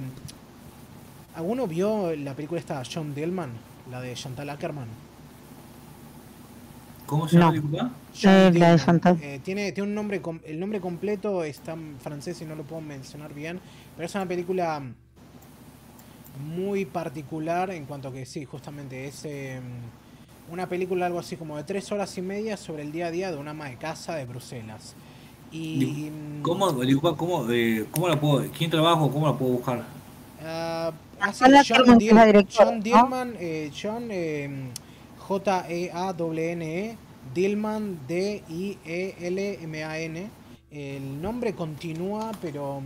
[1.34, 3.50] ¿Alguno vio la película esta John Dillman?
[3.90, 4.88] La de Chantal Ackerman.
[7.10, 7.90] ¿Cómo se llama la película?
[8.22, 9.18] Eh, la de Chantal.
[9.20, 12.80] Eh, tiene, tiene un nombre, el nombre completo está en francés y no lo puedo
[12.80, 13.58] mencionar bien,
[13.96, 14.80] pero es una película
[16.54, 19.60] muy particular en cuanto que sí, justamente es em,
[20.52, 23.32] una película algo así como de tres horas y media sobre el día a día
[23.32, 24.94] de una ama de casa de Bruselas.
[25.50, 26.68] Y, mm, ¿Cómo,
[27.16, 29.84] cómo, eh, cómo la puedo, quién trabaja o cómo la puedo buscar?
[30.40, 30.92] Uh,
[31.66, 34.12] John, Dil John Dillman, eh, John
[35.30, 36.96] J-E-A-W-N-E,
[37.32, 38.80] Dillman, D-I-E-L-M-A-N.
[40.72, 42.84] El nombre continúa, pero mm,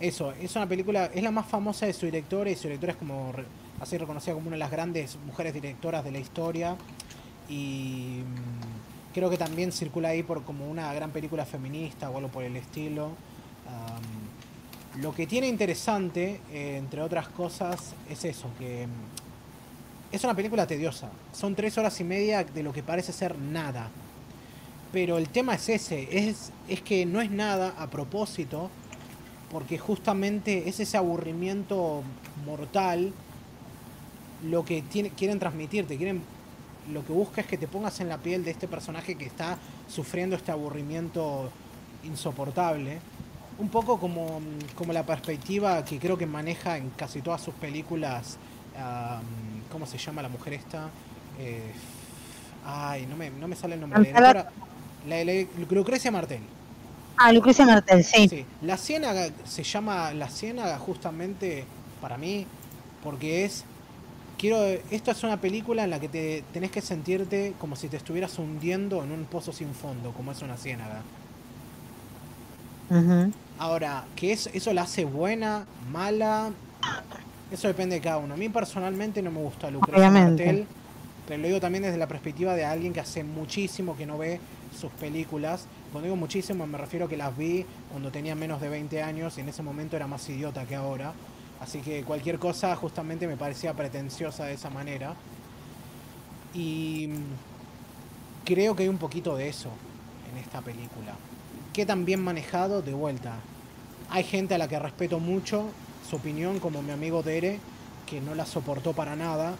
[0.00, 2.98] eso, es una película, es la más famosa de su directora y su directora es
[2.98, 3.32] como
[3.78, 6.76] así reconocida como una de las grandes mujeres directoras de la historia
[7.48, 12.28] y mm, creo que también circula ahí por como una gran película feminista o algo
[12.28, 13.12] por el estilo.
[14.98, 19.19] lo que tiene interesante, eh, entre otras cosas, es eso, que mm,
[20.12, 21.10] es una película tediosa.
[21.32, 23.88] Son tres horas y media de lo que parece ser nada.
[24.92, 26.50] Pero el tema es ese, es,
[26.82, 28.70] que no es nada a propósito,
[29.52, 32.02] porque justamente es ese aburrimiento
[32.44, 33.12] mortal
[34.48, 34.82] lo que
[35.16, 36.22] quieren transmitirte, quieren
[36.90, 39.58] lo que busca es que te pongas en la piel de este personaje que está
[39.88, 41.50] sufriendo este aburrimiento
[42.04, 42.98] insoportable.
[43.58, 44.40] Un poco como,
[44.74, 48.38] como la perspectiva que creo que maneja en casi todas sus películas.
[49.70, 50.88] ¿Cómo se llama la mujer esta?
[51.38, 51.72] Eh,
[52.64, 54.12] ay, no me, no me sale el nombre.
[54.12, 54.46] La,
[55.06, 56.40] la, Lucrecia Martel.
[57.16, 58.46] Ah, Lucrecia Martel, sí.
[58.62, 61.64] La Ciénaga se llama La Ciénaga justamente
[62.00, 62.46] para mí
[63.02, 63.64] porque es
[64.38, 67.98] quiero esto es una película en la que te tenés que sentirte como si te
[67.98, 71.02] estuvieras hundiendo en un pozo sin fondo, como es una ciénaga.
[73.58, 76.50] Ahora, que es, eso la hace buena, mala,
[77.50, 78.34] eso depende de cada uno.
[78.34, 80.66] A mí personalmente no me gusta Lucrecia Martel,
[81.26, 84.40] pero lo digo también desde la perspectiva de alguien que hace muchísimo que no ve
[84.78, 88.68] sus películas cuando digo muchísimo me refiero a que las vi cuando tenía menos de
[88.68, 91.12] 20 años y en ese momento era más idiota que ahora.
[91.60, 95.14] Así que cualquier cosa justamente me parecía pretenciosa de esa manera.
[96.54, 97.10] Y
[98.44, 99.70] creo que hay un poquito de eso
[100.30, 101.14] en esta película.
[101.72, 103.34] Que tan bien manejado, de vuelta.
[104.08, 105.66] Hay gente a la que respeto mucho
[106.10, 107.60] su opinión, como mi amigo Dere,
[108.06, 109.54] que no la soportó para nada,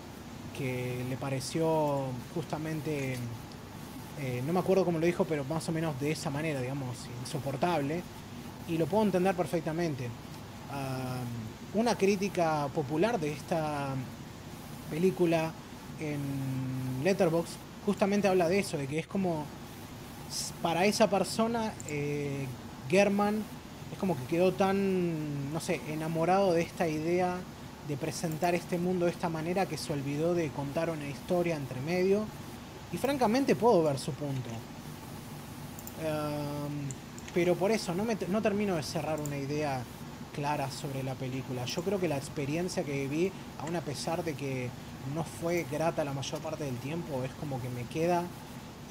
[0.59, 3.17] que le pareció justamente
[4.21, 6.97] eh, no me acuerdo cómo lo dijo, pero más o menos de esa manera, digamos,
[7.23, 8.03] insoportable.
[8.69, 10.09] Y lo puedo entender perfectamente.
[11.73, 13.95] una crítica popular de esta
[14.91, 15.53] película
[16.01, 16.21] en
[17.05, 17.55] Letterboxd
[17.87, 19.45] justamente habla de eso, de que es como
[20.63, 22.47] para esa persona eh,
[22.89, 23.43] German
[23.93, 27.37] es como que quedó tan, no sé, enamorado de esta idea
[27.89, 31.81] de presentar este mundo de esta manera que se olvidó de contar una historia entre
[31.81, 32.25] medio
[32.93, 34.51] Y francamente puedo ver su punto.
[36.03, 36.89] Em,
[37.35, 39.83] pero por eso no, me, no termino de cerrar una idea
[40.35, 41.65] clara sobre la película.
[41.65, 44.71] Yo creo que la experiencia que viví, aun a pesar de que
[45.15, 48.25] no fue grata la mayor parte del tiempo, es como que me queda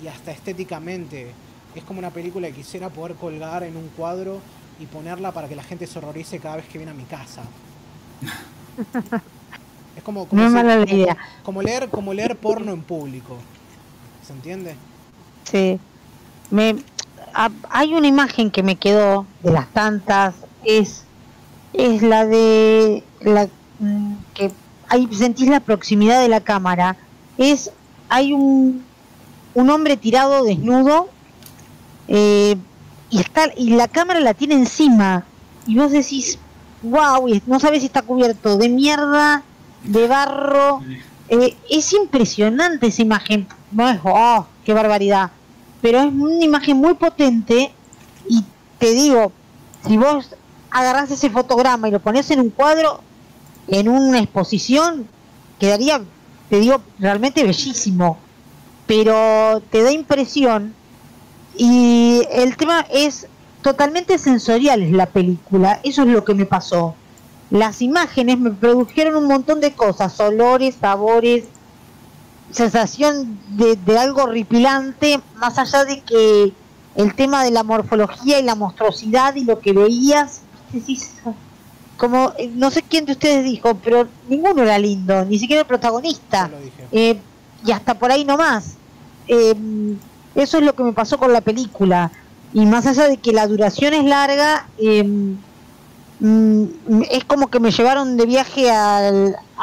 [0.02, 1.32] y hasta estéticamente
[1.76, 4.40] es como una película que quisiera poder colgar en un cuadro
[4.80, 7.44] y ponerla para que la gente se horrorice cada vez que viene a mi casa.
[9.96, 10.42] es como, como,
[11.44, 13.38] como, leer como leer porno en público.
[14.26, 14.76] ¿Se entiende?
[15.44, 15.80] Sí.
[16.50, 16.76] Me,
[17.70, 21.04] hay una imagen que me quedó de las tantas, es,
[21.74, 23.48] es la de la
[23.80, 24.52] mm, que
[24.88, 26.96] ahí sentís la proximidad de la cámara.
[27.38, 27.72] Es,
[28.08, 28.84] hay un,
[29.54, 31.10] un hombre tirado desnudo
[32.08, 32.58] eh,
[33.10, 35.26] y está y la cámara la tiene encima
[35.66, 36.38] y vos decís
[36.84, 39.44] wow no sabes si está cubierto de mierda
[39.84, 40.82] de barro
[41.30, 43.48] eh, es impresionante esa imagen.
[43.72, 45.32] No es oh qué barbaridad
[45.82, 47.72] pero es una imagen muy potente
[48.28, 48.44] y
[48.78, 49.32] te digo
[49.88, 50.36] si vos
[50.72, 53.02] agarrás ese fotograma y lo pones en un cuadro
[53.68, 55.08] en una exposición
[55.60, 56.02] quedaría
[56.50, 58.18] te digo realmente bellísimo.
[58.88, 60.74] Pero te da impresión
[61.60, 63.28] y el tema es
[63.62, 66.96] totalmente sensorial es la película, eso es lo que me pasó.
[67.52, 71.44] Las imágenes me produjeron un montón de cosas, olores, sabores,
[72.52, 76.54] sensación de, algo horripilante, más allá de que
[76.96, 80.44] el tema de la morfología y la monstruosidad y lo que veías,
[81.98, 86.50] como no sé quién de ustedes dijo, pero ninguno era lindo, ni siquiera el protagonista.
[86.94, 87.20] Eh,
[87.66, 88.76] y hasta por ahí nomás.
[89.28, 89.54] Eh,
[90.42, 92.12] eso es lo que me pasó con la película.
[92.54, 95.38] Y más allá de que la duración es larga, em,
[96.20, 96.66] mm,
[97.10, 99.12] es como que me llevaron de viaje a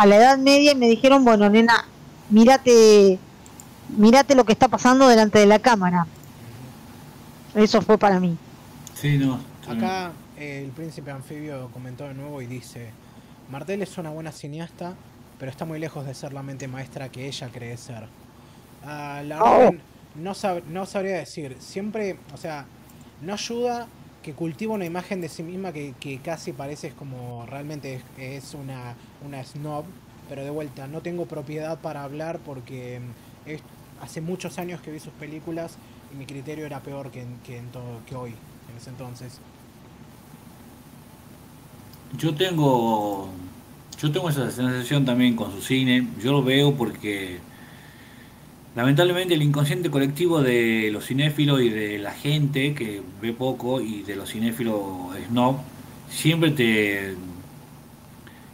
[0.07, 1.85] la Edad Media y me dijeron, bueno, nena,
[2.31, 3.19] mírate,
[3.97, 6.07] mírate lo que está pasando delante de la cámara.
[7.55, 8.37] Eso fue para mí.
[8.95, 9.41] Sí, no.
[9.69, 12.91] Acá eh, el príncipe anfibio comentó de nuevo y dice,
[13.51, 14.95] Martel es una buena cineasta,
[15.39, 18.07] pero está muy lejos de ser la mente maestra que ella cree ser.
[18.85, 19.75] Ah, la oh.
[20.23, 20.33] No,
[20.71, 21.57] no sabría decir.
[21.61, 22.67] Siempre, o sea,
[23.23, 23.87] no ayuda
[24.23, 29.45] que cultiva una imagen de sí misma que, casi parece como realmente es, una, una
[29.45, 29.85] snob,
[30.29, 34.99] pero de vuelta, no tengo propiedad para hablar porque mm, hace muchos años que vi
[34.99, 35.77] sus películas
[36.13, 39.39] y mi criterio era peor que, que, en todo, que hoy, en ese entonces.
[42.19, 43.29] Yo tengo,
[44.01, 47.39] yo tengo esa sensación también con su cine, yo lo veo porque
[48.77, 54.03] Lamentablemente el inconsciente colectivo de los cinéfilos y de la gente que ve poco y
[54.03, 55.57] de los cinéfilos snob
[56.11, 57.15] siempre te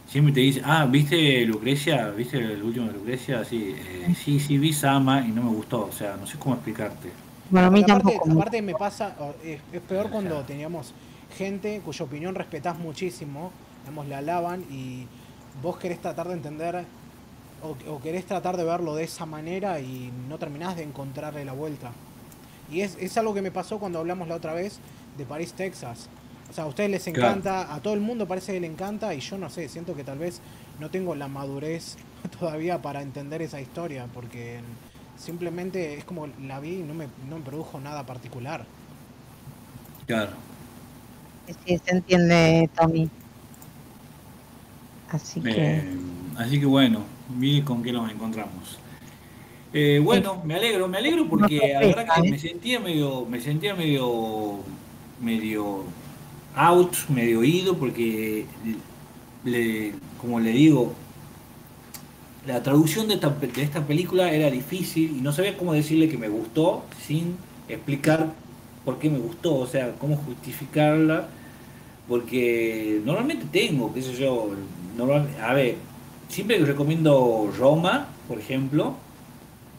[0.07, 2.09] siempre te dice, ah, ¿viste Lucrecia?
[2.11, 3.43] ¿Viste el último de Lucrecia?
[3.43, 6.55] Sí, eh, sí, sí, vi Sama y no me gustó, o sea, no sé cómo
[6.55, 7.11] explicarte.
[7.49, 10.93] Bueno, a mí aparte, aparte me pasa, es, peor cuando teníamos
[11.37, 13.51] gente cuya opinión respetás muchísimo,
[13.81, 15.05] digamos, la alaban y
[15.61, 16.85] vos querés tratar de entender
[17.63, 21.91] o, querés tratar de verlo de esa manera y no terminás de encontrarle la vuelta.
[22.71, 24.79] Y es, es algo que me pasó cuando hablamos la otra vez
[25.17, 26.09] de París, Texas.
[26.49, 29.21] O sea, a ustedes les encanta, a todo el mundo parece que le encanta y
[29.21, 30.41] yo no sé, siento que tal vez
[30.79, 31.97] no tengo la madurez
[32.39, 34.59] todavía para entender esa historia porque
[35.17, 38.65] simplemente es como la vi y no me, no me produjo nada particular.
[40.05, 40.31] Claro.
[41.65, 43.09] Sí, se entiende, Tommy.
[45.09, 45.83] Así que...
[46.37, 47.03] así que bueno,
[47.37, 48.79] mire con qué nos encontramos.
[49.73, 53.73] Eh, bueno, me alegro, me alegro porque la verdad que me sentía medio, me sentía
[53.73, 54.59] medio,
[55.19, 55.83] medio
[56.55, 58.45] out, medio ido, porque
[59.43, 60.93] le, como le digo,
[62.45, 66.17] la traducción de esta, de esta película era difícil y no sabía cómo decirle que
[66.17, 67.37] me gustó sin
[67.67, 68.31] explicar
[68.85, 71.29] por qué me gustó, o sea, cómo justificarla,
[72.07, 74.51] porque normalmente tengo, qué sé yo,
[75.41, 75.77] a ver,
[76.33, 78.95] siempre que recomiendo Roma, por ejemplo,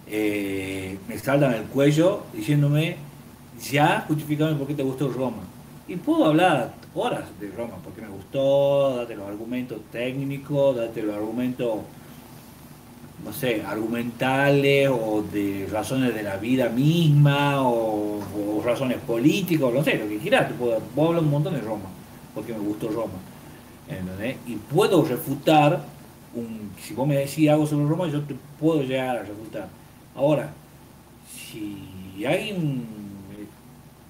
[0.07, 2.97] eh, me saltan el cuello diciéndome,
[3.61, 5.43] ya justificame por qué te gustó Roma.
[5.89, 11.17] Y puedo hablar horas de Roma, porque me gustó, date los argumentos técnicos, date los
[11.17, 11.79] argumentos,
[13.25, 18.23] no sé, argumentales o de razones de la vida misma o,
[18.65, 21.91] razones políticas, no sé, lo que quieras, puedo, hablar un montón de Roma,
[22.33, 23.19] porque me gustó Roma.
[24.47, 25.85] Y puedo refutar
[26.81, 29.69] si vos me decís algo sobre Roma, yo te puedo llegar a refutar.
[30.15, 30.53] Ahora,
[31.33, 32.85] si alguien,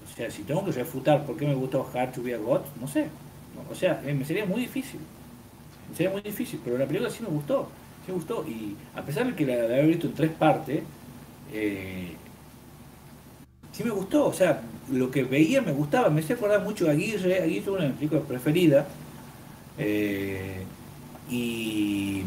[0.03, 2.61] o sea, si tengo que refutar por qué me gusta Hard to be a God,
[2.79, 3.07] no sé.
[3.69, 4.99] o sea, eh, me sería muy difícil.
[5.89, 7.69] Me sería muy difícil, pero la película sí me gustó.
[8.05, 8.45] Sí me gustó.
[8.47, 10.83] Y a pesar de que la, haber visto en tres partes,
[11.53, 12.15] eh,
[13.71, 14.61] sí me gustó, o sea,
[14.91, 17.87] lo que veía me gustaba, me hacía acordar mucho a Aguirre, Aguirre es una de
[17.89, 18.85] mis películas preferidas,
[19.77, 20.63] eh,
[21.29, 22.23] y,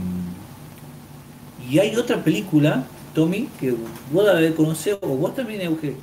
[1.71, 2.85] y hay otra película,
[3.15, 3.75] Tommy, que
[4.13, 5.97] vos la debes conocer, o vos también, Euge,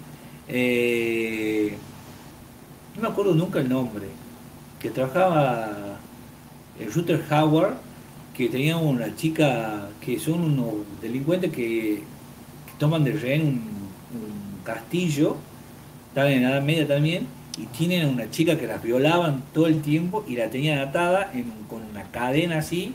[0.47, 1.77] eh,
[2.95, 4.07] no me acuerdo nunca el nombre,
[4.80, 5.99] que trabajaba
[6.80, 7.76] el Ruther Howard,
[8.34, 12.03] que tenía una chica que son unos delincuentes que,
[12.65, 13.55] que toman de rehén un,
[14.19, 15.38] un castillo,
[16.09, 17.27] están en la Edad Media también,
[17.57, 21.52] y tienen una chica que las violaban todo el tiempo y la tenían atada en-
[21.69, 22.94] con una cadena así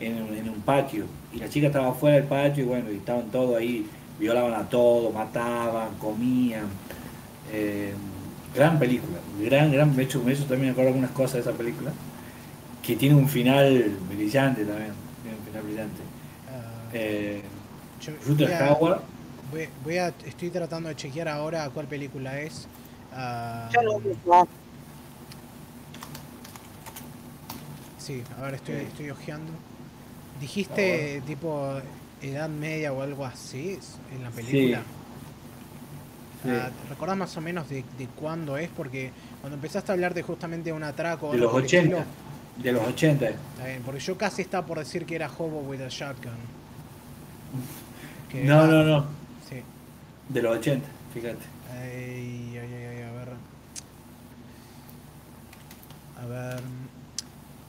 [0.00, 1.04] en, en un patio.
[1.32, 3.86] Y la chica estaba fuera del patio y bueno, y estaban todos ahí,
[4.18, 6.66] violaban a todos, mataban, comían.
[7.52, 7.92] Eh,
[8.54, 11.92] gran película, gran, gran, de hecho, eso también me acuerdo algunas cosas de esa película,
[12.82, 16.00] que tiene un final brillante también, tiene un final brillante.
[16.50, 17.42] Ah, Eh,
[18.00, 18.12] yo
[18.46, 18.58] voy a-
[19.52, 22.66] voy- voy a- estoy tratando de chequear ahora cuál película es.
[23.20, 24.46] Ah, Yo lo mismo.
[27.98, 28.80] Sí, a ver, estoy, Sí.
[28.82, 29.52] estoy ojeando.
[30.40, 31.80] ¿Dijiste tipo
[32.22, 33.76] Edad Media o algo así
[34.14, 34.82] en la película?
[36.44, 36.50] Sí.
[36.50, 38.68] Ah, ¿Recordás más o menos de, de cuándo es?
[38.68, 42.04] Porque cuando empezaste a hablar de justamente un atraco de los por el 80, estilo,
[42.62, 43.28] de los 80.
[43.30, 46.30] está bien, porque yo casi estaba por decir que era Hobo with a Shotgun.
[48.30, 49.04] Que No, era- no, no,
[49.48, 49.56] Sí.
[50.28, 51.38] de los 80, fíjate.
[51.72, 53.28] Ay, ay, a ver.
[56.17, 56.60] A ver.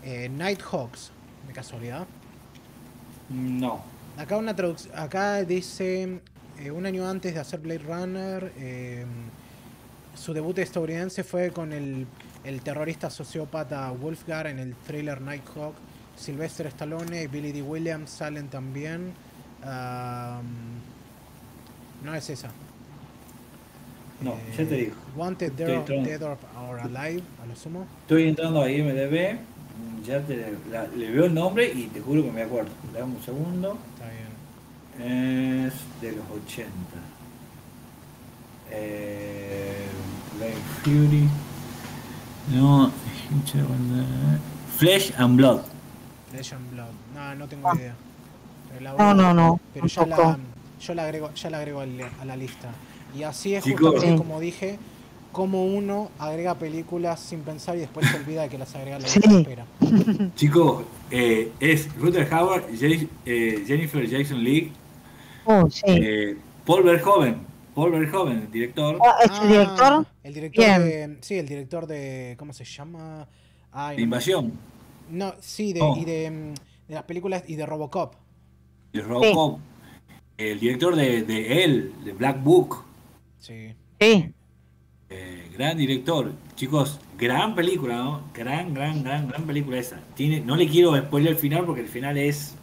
[0.03, 1.11] Eh, Nighthawks,
[1.47, 2.05] de casualidad.
[3.29, 3.81] No,
[4.17, 6.19] Acá una traduc- acá dice
[6.59, 9.05] eh, un año antes de hacer Blade Runner, eh,
[10.15, 12.05] su debut estadounidense fue con el,
[12.43, 15.73] el terrorista sociópata Wolfgar en el thriller Nighthawk.
[16.17, 17.61] Sylvester Stallone y Billy D.
[17.61, 19.13] Williams salen también.
[19.63, 20.43] Am,
[22.03, 22.49] no es esa.
[24.21, 24.95] No, ya te digo.
[25.15, 26.03] Wanted Estoy Dead.
[26.19, 26.37] Dead or,
[26.69, 27.85] or Alive, a lo sumo.
[28.01, 29.37] Estoy entrando a IMDB,
[30.05, 32.69] ya te, la- le veo el nombre y te juro que me acuerdo.
[32.93, 33.77] Dame un segundo.
[33.95, 35.67] Está bien.
[35.67, 36.69] Es de los 80.
[38.71, 39.85] Eh,
[40.83, 41.27] Fury.
[42.53, 42.91] No,
[44.77, 45.61] Flesh and Blood.
[46.31, 46.89] Flesh and Blood.
[47.13, 47.75] No, no tengo Ah.
[47.75, 47.95] idea.
[48.69, 49.59] Pero la No, voy a- no, no.
[49.73, 50.37] Pero ya la,
[50.79, 52.69] yo la agrego, ya la agrego a la lista.
[53.17, 53.91] Y así es Chicos.
[53.91, 54.17] justamente Sí.
[54.17, 54.77] como dije,
[55.31, 59.07] como uno agrega películas sin pensar y después se olvida de que las agrega la
[59.07, 59.19] Sí.
[59.23, 59.65] espera.
[60.35, 62.63] Chicos, eh, es Ruther Howard,
[63.25, 64.71] eh, Jennifer Jason Leigh,
[65.45, 65.83] Oh, sí.
[65.87, 67.37] eh, Paul Verhoeven,
[67.73, 68.99] Paul Verhoeven, el director.
[69.03, 70.05] Ah, ¿Es el director?
[70.23, 70.81] El director Bien.
[70.83, 71.17] de.
[71.21, 72.35] Sí, el director de.
[72.37, 73.27] ¿Cómo se llama?
[73.71, 74.51] Ay, de Invasión,
[75.11, 75.95] no, sí, de, Oh.
[75.97, 76.53] y de, mm,
[76.89, 78.13] de las películas y de Robocop.
[78.93, 79.59] de Robocop,
[80.37, 82.83] el director de, de él, de Black Book,
[83.39, 83.75] Sí.
[83.99, 84.33] Sí.
[85.09, 86.33] eh, gran director.
[86.55, 88.31] Chicos, gran película, ¿no?
[88.33, 90.01] Gran, gran, gran, gran película esa.
[90.15, 92.55] Tiene, no le quiero spoiler el final porque el final es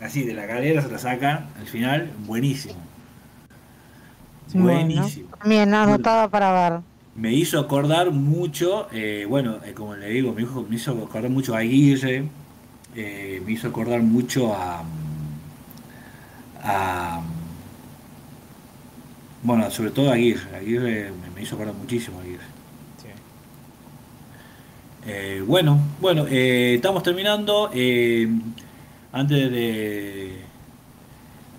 [0.00, 2.92] así, de la galera se la sacan, al final, buenísimo.
[4.52, 5.28] Buenísimo.
[5.28, 6.82] Bueno, también anotada para ver.
[7.14, 11.30] Me hizo acordar mucho, eh, bueno, eh, como le digo, mi hijo me hizo acordar
[11.30, 12.30] mucho a Aguirre,
[12.94, 14.84] eh, me hizo acordar mucho a,
[16.62, 17.22] a
[19.46, 22.44] bueno, sobre todo Aguirre, Aguirre me, me hizo acordar muchísimo Aguirre.
[22.96, 23.08] sí.
[25.02, 27.70] Eh, bueno, bueno, eh, estamos terminando.
[27.72, 28.28] eh,
[29.12, 30.50] antes de,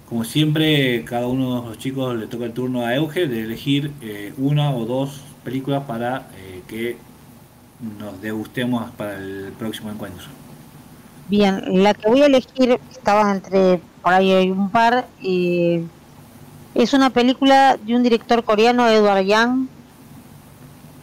[0.06, 3.98] como siempre, cada uno de los chicos le toca el turno a Euge de elegir
[4.02, 6.98] eh, una o dos películas para eh, que
[7.80, 10.28] nos degustemos para el próximo encuentro.
[11.30, 15.90] Bien, la que voy a elegir estaba entre, por ahí hay un par, eh,
[16.84, 19.68] es una película de un director coreano, Edward Yang,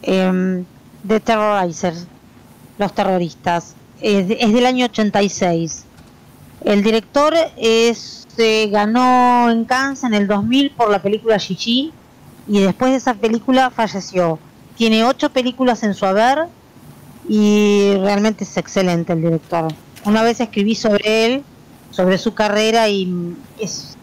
[0.02, 0.64] em,
[1.02, 2.06] de Terrorizers,
[2.78, 3.74] los terroristas.
[4.00, 5.84] Es, de- es del año 86.
[6.64, 11.92] El director es, eh, ganó en Cannes en el 2000 por la película Gigi
[12.48, 14.38] y después de esa película falleció.
[14.76, 16.46] Tiene ocho películas en su haber
[17.28, 19.68] y realmente es excelente el director.
[20.04, 21.42] Una vez escribí sobre él,
[21.90, 23.93] sobre su carrera y es,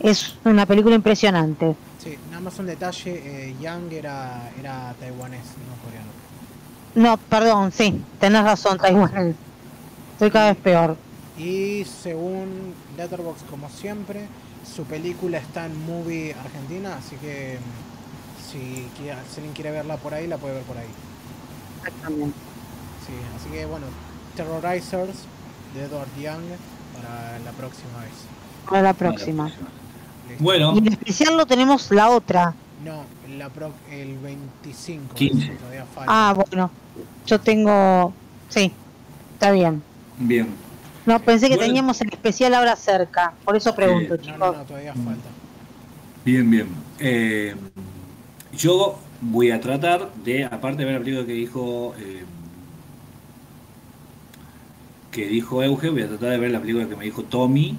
[0.00, 1.76] es una película impresionante.
[2.02, 3.12] Sí, nada más un detalle,
[3.50, 6.10] eh, Yang era, era taiwanés, no coreano.
[6.94, 9.36] No, perdón, sí, tenés razón, Taiwán.
[10.12, 10.96] Estoy cada vez peor.
[11.38, 14.26] Y según Letterboxd, como siempre,
[14.74, 19.96] su película está en Movie Argentina, así que mm, si, qui- si alguien quiere verla
[19.96, 20.88] por ahí, la puede ver por ahí.
[21.78, 22.36] Exactamente.
[23.06, 23.86] Sí, así que bueno,
[24.36, 25.16] Terrorizers
[25.74, 26.44] de Edward Young
[26.94, 28.12] para la próxima vez.
[28.68, 29.50] Para la próxima.
[30.38, 32.54] Bueno, Y en especial lo tenemos la otra.
[32.84, 33.04] No,
[33.36, 35.14] la pro- el 25.
[35.14, 35.44] 15.
[35.44, 36.04] eso, Todavía falta.
[36.28, 36.70] Ah, bueno.
[37.26, 38.12] Yo tengo.
[38.48, 38.72] Sí,
[39.34, 39.82] está bien.
[40.18, 40.48] bien.
[41.06, 41.68] No, pensé que Bueno.
[41.68, 43.32] teníamos el especial ahora cerca.
[43.44, 44.38] Por eso pregunto, no, chicos.
[44.38, 45.28] no, no, todavía falta.
[46.24, 46.68] Bien, bien.
[46.98, 47.54] Eh,
[48.56, 52.24] yo voy a tratar de, aparte de ver la película que dijo eh,
[55.10, 57.76] que dijo Euge, voy a tratar de ver la película que me dijo Tommy,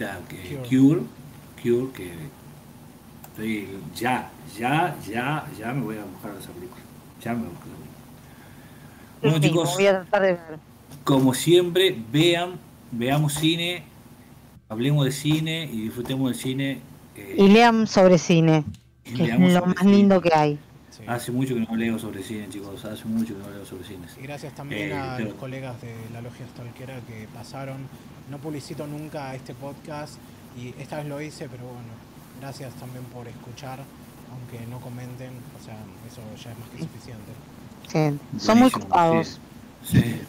[0.00, 1.02] esa que, Cure.
[1.62, 2.12] Cure, que
[3.30, 6.82] estoy ya, ya, ya, ya me voy a buscar esa película.
[7.22, 9.20] Ya me voy a buscar esa película.
[9.22, 10.58] Bueno Sí, chicos, voy a tratar de ver.
[11.04, 12.52] como siempre, vean,
[12.90, 13.82] veamos cine,
[14.68, 16.80] hablemos de cine y disfrutemos del cine.
[17.16, 18.64] eh, Y lean sobre cine,
[19.04, 19.92] que es lo más cine.
[19.92, 20.58] lindo que hay.
[20.90, 21.02] Sí.
[21.06, 24.06] Hace mucho que no leo sobre cine, chicos, hace mucho que no leo sobre cine.
[24.18, 27.76] Y gracias también Eh, a pero- los colegas de la logia stalkera que pasaron.
[28.30, 30.14] No publicito nunca este podcast
[30.56, 31.88] y esta vez lo hice, pero bueno,
[32.40, 33.80] gracias también por escuchar,
[34.32, 35.30] aunque no comenten,
[35.60, 35.76] o sea,
[36.08, 37.32] eso ya es más que suficiente.
[37.88, 39.40] Sí, son muy Buenísimo, copados.
[39.84, 40.00] Sí.
[40.00, 40.20] Sí.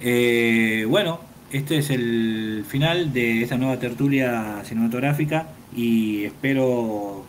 [0.00, 1.20] Eh, bueno,
[1.52, 7.24] este es el final de esta nueva tertulia cinematográfica y espero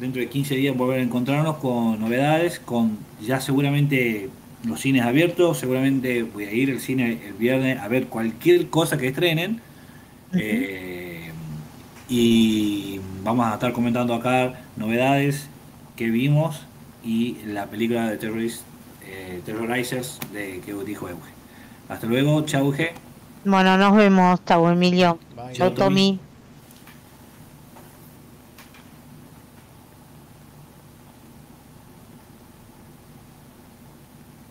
[0.00, 4.30] dentro de 15 días volver a encontrarnos con novedades, con ya seguramente
[4.64, 8.98] los cines abiertos, seguramente voy a ir al cine el viernes a ver cualquier cosa
[8.98, 9.60] que estrenen.
[10.32, 11.30] Eh,
[12.08, 15.48] y vamos a estar comentando acá novedades
[15.96, 16.62] que vimos
[17.04, 18.62] y la película de Terrorist,
[19.06, 21.30] eh, Terrorizers de que dijo Euge.
[21.88, 22.92] Hasta luego, chau Euge.
[23.44, 25.18] Bueno, nos vemos, chau Emilio.
[25.34, 25.54] Bye.
[25.54, 26.18] Chau Chau, Tommy.
[26.18, 26.27] Tommy.